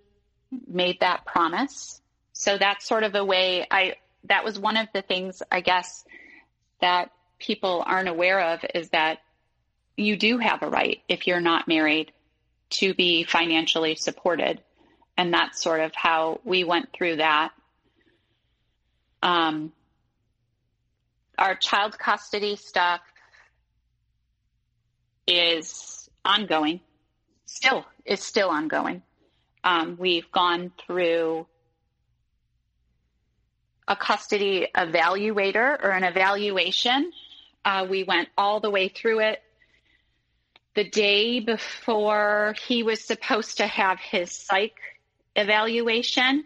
[0.68, 2.02] made that promise.
[2.34, 3.96] so that's sort of a way I
[4.26, 6.04] that was one of the things I guess
[6.82, 9.20] that people aren't aware of is that
[9.98, 12.12] you do have a right if you're not married
[12.70, 14.62] to be financially supported.
[15.18, 17.52] And that's sort of how we went through that.
[19.22, 19.74] Um,
[21.38, 23.02] our child custody stuff
[25.28, 26.80] is ongoing,
[27.46, 29.02] still is still ongoing.
[29.64, 31.48] Um, we've gone through
[33.90, 37.12] a custody evaluator or an evaluation.
[37.66, 39.42] Uh, we went all the way through it.
[40.76, 44.78] The day before he was supposed to have his psych
[45.36, 46.46] evaluation,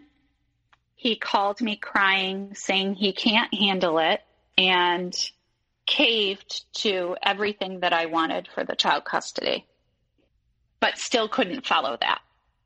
[0.96, 4.22] he called me crying, saying he can't handle it
[4.56, 5.14] and
[5.86, 9.66] caved to everything that I wanted for the child custody,
[10.80, 12.22] but still couldn't follow that.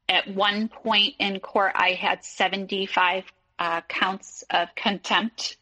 [0.08, 3.24] At one point in court, I had 75
[3.58, 5.56] uh, counts of contempt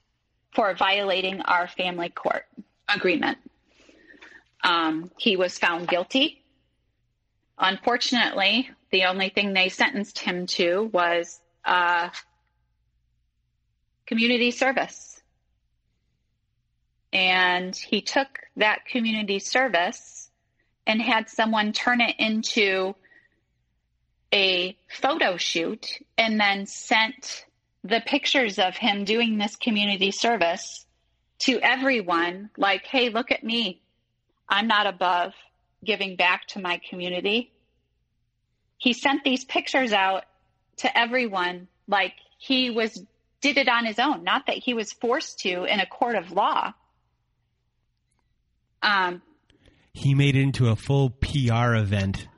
[0.55, 2.45] for violating our family court
[2.93, 3.39] agreement.
[4.65, 6.43] Um, he was found guilty.
[7.59, 12.11] Unfortunately, the only thing they sentenced him to was uh,
[14.07, 15.21] community service.
[17.13, 20.31] And he took that community service
[20.87, 22.95] and had someone turn it into
[24.33, 27.46] a photo shoot and then sent
[27.89, 30.85] the pictures of him doing this community service
[31.41, 33.81] to everyone like, hey, look at me.
[34.49, 35.33] I'm not above
[35.85, 37.53] giving back to my community.
[38.79, 40.25] He sent these pictures out
[40.79, 43.03] to everyone like he was
[43.41, 46.33] did it on his own, not that he was forced to in a court of
[46.33, 46.73] law.
[48.83, 49.23] Um,
[49.93, 52.29] he made it into a full PR event.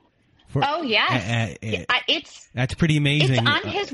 [0.49, 3.35] For, oh yes, uh, uh, it's that's pretty amazing.
[3.35, 3.93] It's on his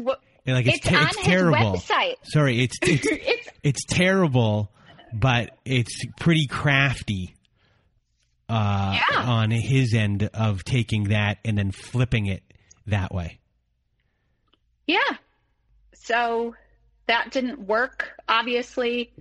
[0.53, 1.73] like it's, it's, ter- it's terrible.
[1.73, 2.15] Website.
[2.23, 4.71] Sorry, it's it's, it's it's terrible,
[5.13, 7.35] but it's pretty crafty
[8.47, 9.23] uh, yeah.
[9.23, 12.43] on his end of taking that and then flipping it
[12.87, 13.39] that way.
[14.85, 14.99] Yeah.
[15.93, 16.55] So
[17.07, 18.11] that didn't work.
[18.29, 19.11] Obviously,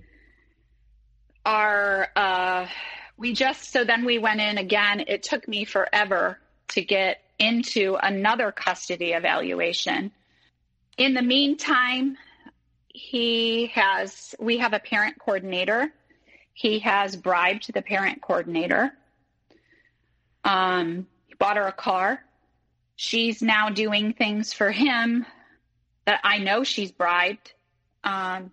[1.43, 2.67] our uh,
[3.17, 5.03] we just so then we went in again.
[5.07, 6.39] It took me forever
[6.69, 10.11] to get into another custody evaluation
[10.97, 12.17] in the meantime,
[12.87, 15.91] he has, we have a parent coordinator.
[16.53, 18.91] He has bribed the parent coordinator.
[20.43, 22.23] Um, he bought her a car.
[22.95, 25.25] She's now doing things for him
[26.05, 27.53] that I know she's bribed.
[28.03, 28.51] Um,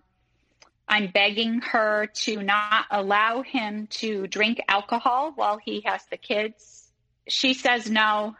[0.87, 6.89] I'm begging her to not allow him to drink alcohol while he has the kids.
[7.29, 8.35] She says no.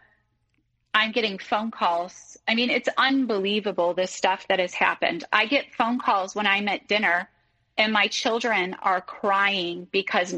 [0.94, 2.38] I'm getting phone calls.
[2.48, 5.24] I mean, it's unbelievable this stuff that has happened.
[5.32, 7.30] I get phone calls when I'm at dinner
[7.78, 10.36] and my children are crying because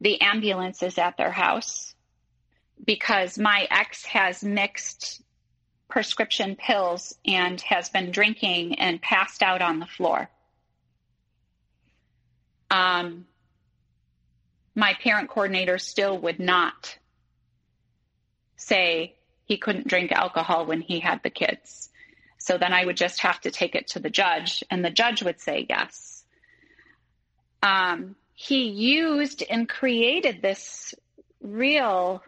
[0.00, 1.94] the ambulance is at their house
[2.84, 5.22] because my ex has mixed
[5.88, 10.30] prescription pills and has been drinking and passed out on the floor.
[12.70, 13.26] Um,
[14.74, 16.96] my parent coordinator still would not
[18.56, 19.14] say
[19.52, 21.90] he couldn't drink alcohol when he had the kids.
[22.38, 25.22] So then I would just have to take it to the judge, and the judge
[25.22, 26.24] would say yes.
[27.62, 30.94] Um, he used and created this
[31.42, 32.22] real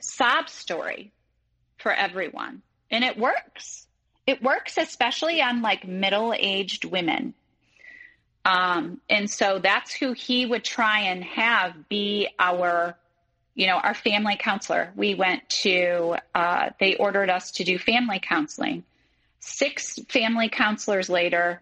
[0.00, 1.12] sob story
[1.78, 3.86] for everyone, and it works.
[4.26, 7.34] It works, especially on like middle aged women.
[8.44, 12.96] Um, and so that's who he would try and have be our
[13.60, 18.18] you know, our family counselor, we went to, uh, they ordered us to do family
[18.18, 18.84] counseling.
[19.38, 21.60] Six family counselors later,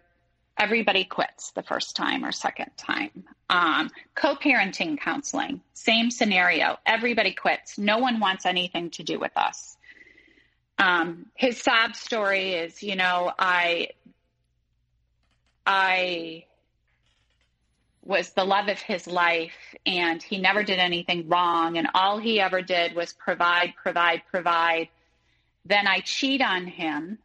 [0.57, 3.25] everybody quits the first time or second time.
[3.51, 6.77] Um, Co parenting counseling, same scenario.
[6.87, 7.79] Everybody quits.
[7.79, 9.77] No one wants anything to do with us.
[10.79, 13.89] Um, his sob story is, you know, I,
[15.67, 16.45] I
[18.09, 22.41] was the love of his life and he never did anything wrong and all he
[22.41, 24.89] ever did was provide provide provide.
[25.67, 27.19] Then i cheat on him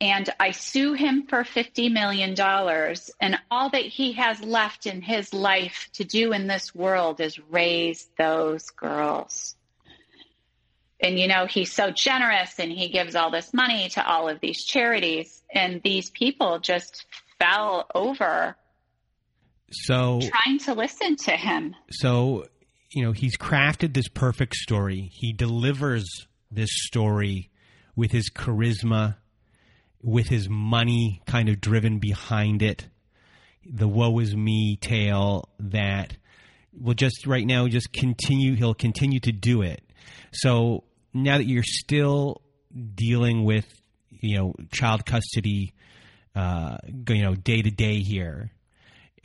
[0.00, 5.02] and i sue him for 50 million dollars and all that he has left in
[5.02, 9.56] his life to do in this world is raise those girls.
[11.00, 14.38] And you know he's so generous and he gives all this money to all of
[14.38, 17.04] these charities and these people just
[17.40, 18.54] fell over
[19.70, 21.74] so trying to listen to him.
[21.90, 22.46] So,
[22.90, 25.10] you know, he's crafted this perfect story.
[25.12, 27.50] He delivers this story
[27.94, 29.16] with his charisma
[30.02, 32.86] with his money kind of driven behind it,
[33.64, 36.16] the woe is me tale that
[36.72, 38.54] will just right now just continue.
[38.54, 39.82] He'll continue to do it.
[40.32, 42.42] So now that you're still
[42.94, 43.66] dealing with
[44.10, 45.74] you know child custody,
[46.34, 48.52] uh, you know day to day here,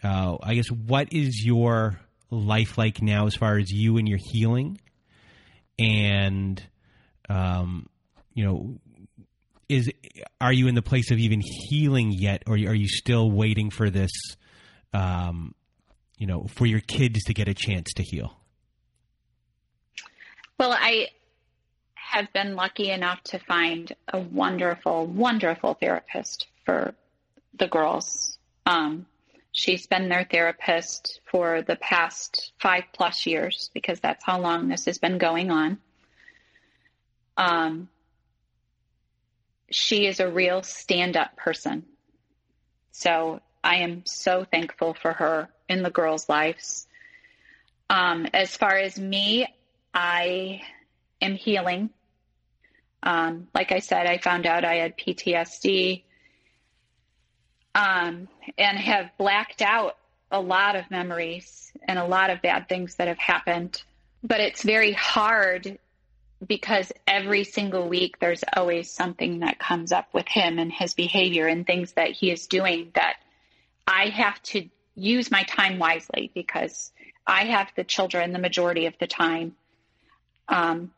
[0.03, 1.99] uh, I guess what is your
[2.29, 4.79] life like now as far as you and your healing,
[5.79, 6.61] and
[7.29, 7.87] um,
[8.33, 8.79] you know
[9.69, 9.91] is
[10.39, 13.89] are you in the place of even healing yet, or are you still waiting for
[13.89, 14.11] this?
[14.93, 15.55] Um,
[16.17, 18.37] you know, for your kids to get a chance to heal.
[20.59, 21.07] Well, I
[21.95, 26.93] have been lucky enough to find a wonderful, wonderful therapist for
[27.57, 28.37] the girls.
[28.65, 29.07] Um,
[29.53, 34.85] she's been their therapist for the past five plus years because that's how long this
[34.85, 35.77] has been going on.
[37.37, 37.87] Um,
[39.71, 41.85] she is a real stand up person.
[42.91, 46.87] So I am so thankful for her in the girls' lives.
[47.89, 49.47] Um, as far as me,
[49.93, 50.61] I
[51.21, 51.91] am healing.
[53.03, 56.03] Um, like I said, I found out I had PTSD
[57.75, 58.27] um,
[58.57, 59.97] and have blacked out
[60.31, 63.81] a lot of memories and a lot of bad things that have happened.
[64.23, 65.77] But it's very hard
[66.45, 71.47] because every single week there's always something that comes up with him and his behavior
[71.47, 73.17] and things that he is doing that
[73.87, 76.91] I have to use my time wisely because
[77.25, 79.55] I have the children the majority of the time.
[80.47, 80.91] Um,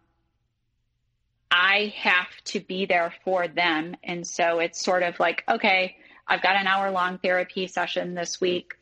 [1.51, 3.95] I have to be there for them.
[4.03, 5.95] And so it's sort of like, okay,
[6.27, 8.75] I've got an hour long therapy session this week.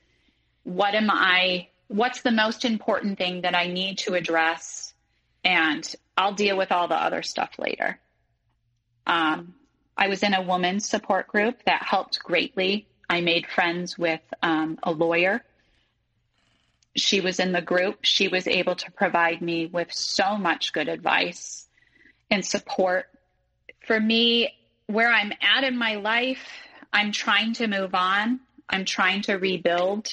[0.63, 4.93] What am I, what's the most important thing that I need to address?
[5.43, 7.99] And I'll deal with all the other stuff later.
[9.05, 9.55] Um,
[9.97, 12.87] I was in a women's support group that helped greatly.
[13.09, 15.43] I made friends with um, a lawyer.
[16.95, 17.99] She was in the group.
[18.03, 21.67] She was able to provide me with so much good advice
[22.31, 23.05] and support.
[23.85, 24.53] For me,
[24.87, 26.47] where I'm at in my life,
[26.93, 28.39] I'm trying to move on.
[28.69, 30.07] I'm trying to rebuild.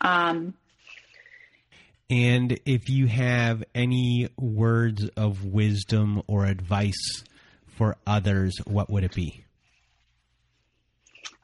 [0.00, 0.54] Um,
[2.10, 7.24] and if you have any words of wisdom or advice
[7.66, 9.44] for others, what would it be?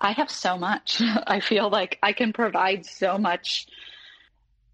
[0.01, 1.01] I have so much.
[1.27, 3.67] I feel like I can provide so much.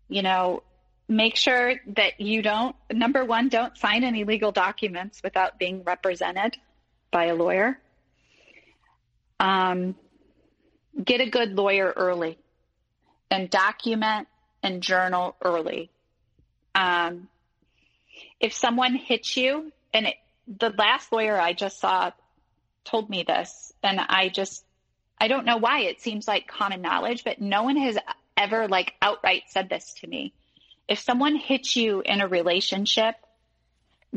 [0.08, 0.62] You know,
[1.08, 6.56] make sure that you don't, number one, don't sign any legal documents without being represented
[7.10, 7.78] by a lawyer.
[9.40, 9.96] Um,
[11.02, 12.38] get a good lawyer early
[13.30, 14.28] and document
[14.62, 15.90] and journal early.
[16.74, 17.28] Um,
[18.38, 22.10] if someone hits you, and it, the last lawyer I just saw
[22.84, 24.64] told me this, and I just,
[25.18, 27.98] I don't know why it seems like common knowledge, but no one has
[28.36, 30.32] ever like outright said this to me.
[30.88, 33.14] If someone hits you in a relationship,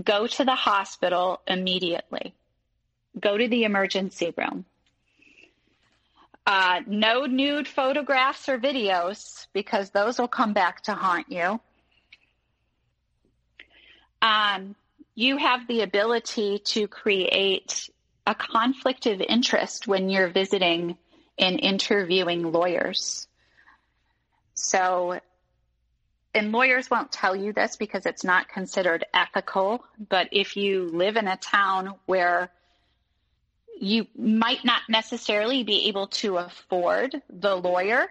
[0.01, 2.33] go to the hospital immediately.
[3.19, 4.65] Go to the emergency room.
[6.45, 11.59] Uh, no nude photographs or videos because those will come back to haunt you.
[14.21, 14.75] Um,
[15.15, 17.89] you have the ability to create
[18.25, 20.97] a conflict of interest when you're visiting
[21.37, 23.27] and interviewing lawyers.
[24.53, 25.19] So,
[26.33, 31.15] and lawyers won't tell you this because it's not considered ethical, but if you live
[31.15, 32.51] in a town where
[33.79, 38.07] you might not necessarily be able to afford the lawyer.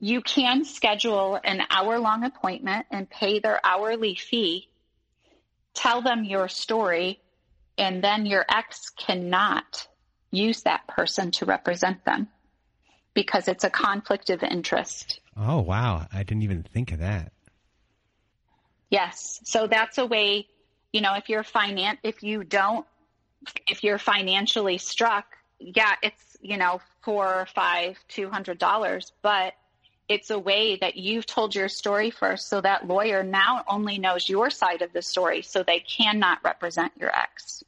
[0.00, 4.68] You can schedule an hour long appointment and pay their hourly fee,
[5.74, 7.20] tell them your story,
[7.78, 9.86] and then your ex cannot
[10.30, 12.28] use that person to represent them
[13.14, 15.20] because it's a conflict of interest.
[15.36, 16.06] Oh, wow.
[16.12, 17.32] I didn't even think of that.
[18.90, 19.40] Yes.
[19.44, 20.46] So that's a way,
[20.92, 22.86] you know, if you're finance, if you don't
[23.66, 25.26] if you're financially struck,
[25.58, 29.54] yeah, it's, you know, four, five, two hundred dollars, but
[30.08, 34.28] it's a way that you've told your story first so that lawyer now only knows
[34.28, 37.64] your side of the story so they cannot represent your ex.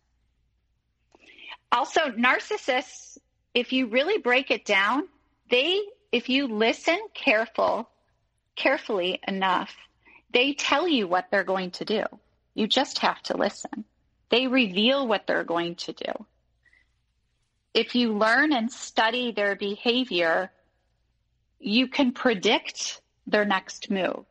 [1.73, 3.19] Also, narcissists,
[3.55, 5.09] if you really break it down,
[5.51, 5.81] they,
[6.13, 7.89] if you listen careful,
[8.55, 9.75] carefully enough,
[10.33, 12.05] they tell you what they're going to do.
[12.55, 13.85] You just have to listen.
[14.31, 16.27] They reveal what they're going to do.
[17.75, 20.51] If you learn and study their behavior,
[21.59, 24.25] you can predict their next move.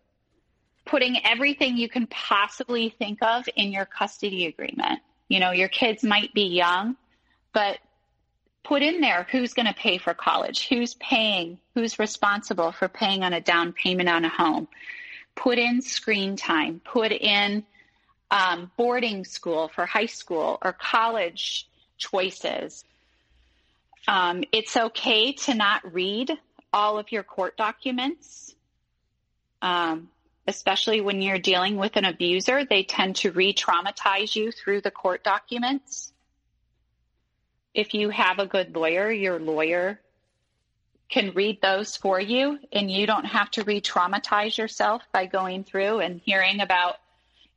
[0.85, 4.99] Putting everything you can possibly think of in your custody agreement.
[5.27, 6.95] You know, your kids might be young,
[7.53, 7.79] but
[8.63, 13.23] put in there who's going to pay for college, who's paying, who's responsible for paying
[13.23, 14.67] on a down payment on a home.
[15.35, 17.63] Put in screen time, put in
[18.31, 21.67] um, boarding school for high school or college
[21.97, 22.83] choices.
[24.07, 26.31] Um, it's okay to not read
[26.71, 28.55] all of your court documents,
[29.61, 30.09] um,
[30.47, 32.65] especially when you're dealing with an abuser.
[32.65, 36.13] They tend to re traumatize you through the court documents
[37.77, 40.01] if you have a good lawyer, your lawyer
[41.09, 45.99] can read those for you and you don't have to re-traumatize yourself by going through
[45.99, 46.95] and hearing about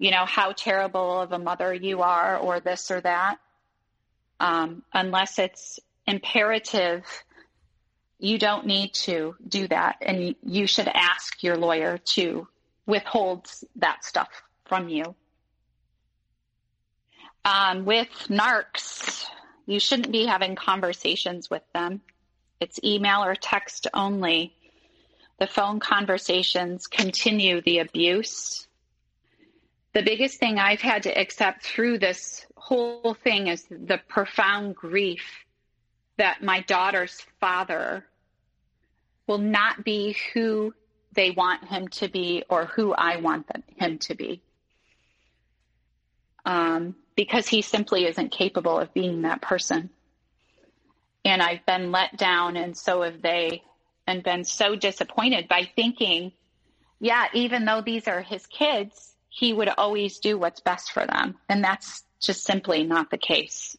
[0.00, 3.36] you know how terrible of a mother you are or this or that
[4.40, 7.04] um, unless it's imperative
[8.18, 12.48] you don't need to do that and you should ask your lawyer to
[12.86, 13.46] withhold
[13.76, 14.28] that stuff
[14.64, 15.14] from you
[17.44, 19.24] um, with narcs
[19.70, 22.00] you shouldn't be having conversations with them.
[22.58, 24.52] It's email or text only.
[25.38, 28.66] The phone conversations continue the abuse.
[29.92, 35.24] The biggest thing I've had to accept through this whole thing is the profound grief
[36.16, 38.04] that my daughter's father
[39.26, 40.74] will not be who
[41.12, 44.42] they want him to be or who I want them, him to be.
[46.44, 49.90] Um, because he simply isn't capable of being that person.
[51.24, 53.62] And I've been let down, and so have they,
[54.06, 56.32] and been so disappointed by thinking,
[56.98, 61.36] yeah, even though these are his kids, he would always do what's best for them.
[61.48, 63.76] And that's just simply not the case.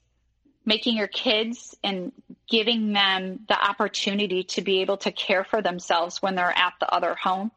[0.66, 2.12] Making your kids and
[2.50, 6.92] giving them the opportunity to be able to care for themselves when they're at the
[6.92, 7.52] other home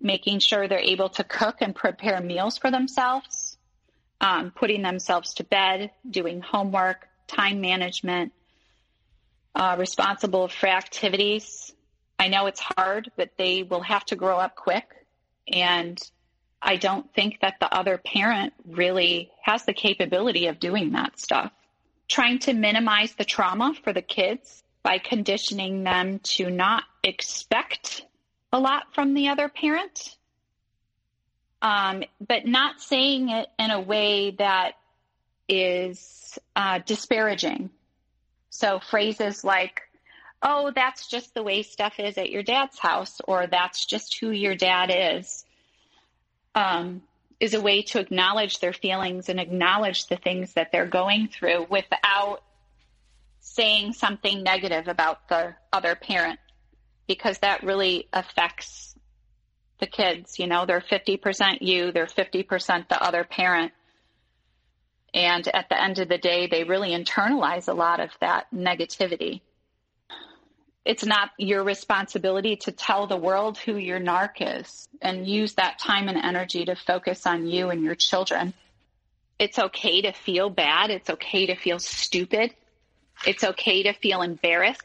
[0.00, 3.56] making sure they're able to cook and prepare meals for themselves,
[4.20, 8.32] um, putting themselves to bed, doing homework, time management,
[9.54, 11.72] uh, responsible for activities.
[12.18, 15.05] I know it's hard, but they will have to grow up quick.
[15.52, 15.98] And
[16.60, 21.52] I don't think that the other parent really has the capability of doing that stuff.
[22.08, 28.04] Trying to minimize the trauma for the kids by conditioning them to not expect
[28.52, 30.16] a lot from the other parent
[31.62, 34.72] um, but not saying it in a way that
[35.48, 37.70] is uh, disparaging.
[38.50, 39.82] So phrases like,
[40.42, 44.30] oh, that's just the way stuff is at your dad's house, or that's just who
[44.30, 45.44] your dad is,
[46.54, 47.02] um,
[47.40, 51.66] is a way to acknowledge their feelings and acknowledge the things that they're going through
[51.70, 52.42] without
[53.40, 56.38] saying something negative about the other parent,
[57.06, 58.94] because that really affects
[59.78, 60.38] the kids.
[60.38, 63.72] You know, they're 50% you, they're 50% the other parent.
[65.14, 69.40] And at the end of the day, they really internalize a lot of that negativity.
[70.86, 75.80] It's not your responsibility to tell the world who your narc is and use that
[75.80, 78.54] time and energy to focus on you and your children.
[79.36, 80.90] It's okay to feel bad.
[80.90, 82.54] It's okay to feel stupid.
[83.26, 84.84] It's okay to feel embarrassed.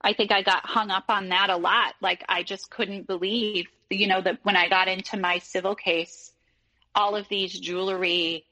[0.00, 1.94] I think I got hung up on that a lot.
[2.00, 6.32] Like I just couldn't believe, you know, that when I got into my civil case,
[6.92, 8.46] all of these jewelry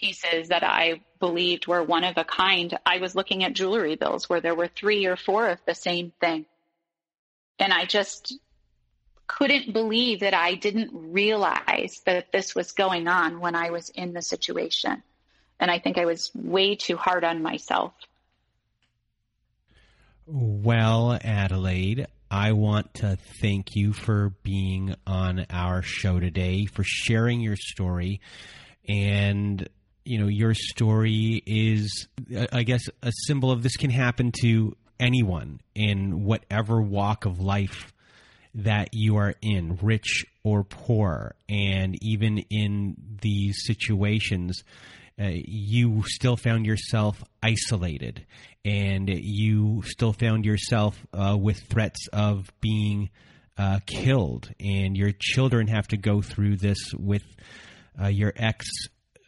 [0.00, 4.28] pieces that I believed were one of a kind, I was looking at jewelry bills
[4.28, 6.46] where there were three or four of the same thing.
[7.58, 8.38] And I just
[9.26, 14.12] couldn't believe that I didn't realize that this was going on when I was in
[14.12, 15.02] the situation.
[15.58, 17.94] And I think I was way too hard on myself.
[20.26, 27.40] Well, Adelaide, I want to thank you for being on our show today, for sharing
[27.40, 28.20] your story.
[28.88, 29.68] And,
[30.04, 32.08] you know, your story is,
[32.52, 37.92] I guess, a symbol of this can happen to anyone in whatever walk of life
[38.54, 41.34] that you are in, rich or poor.
[41.48, 44.62] And even in these situations,
[45.20, 48.26] uh, you still found yourself isolated
[48.64, 53.10] and you still found yourself uh, with threats of being
[53.56, 57.22] uh, killed, and your children have to go through this with
[58.00, 58.66] uh, your ex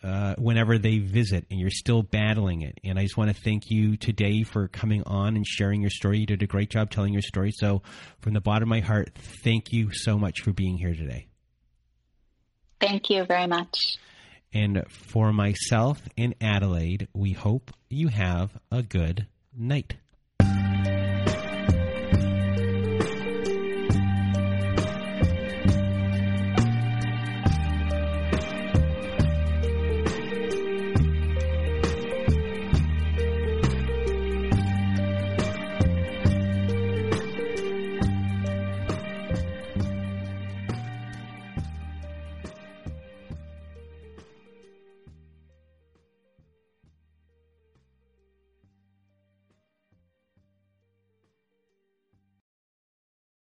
[0.06, 2.78] uh, whenever they visit, and you're still battling it.
[2.84, 6.20] And I just want to thank you today for coming on and sharing your story.
[6.20, 7.50] You did a great job telling your story.
[7.50, 7.82] So,
[8.20, 9.10] from the bottom of my heart,
[9.42, 11.26] thank you so much for being here today.
[12.80, 13.96] Thank you very much.
[14.52, 19.26] And for myself and Adelaide, we hope you have a good
[19.56, 19.96] night.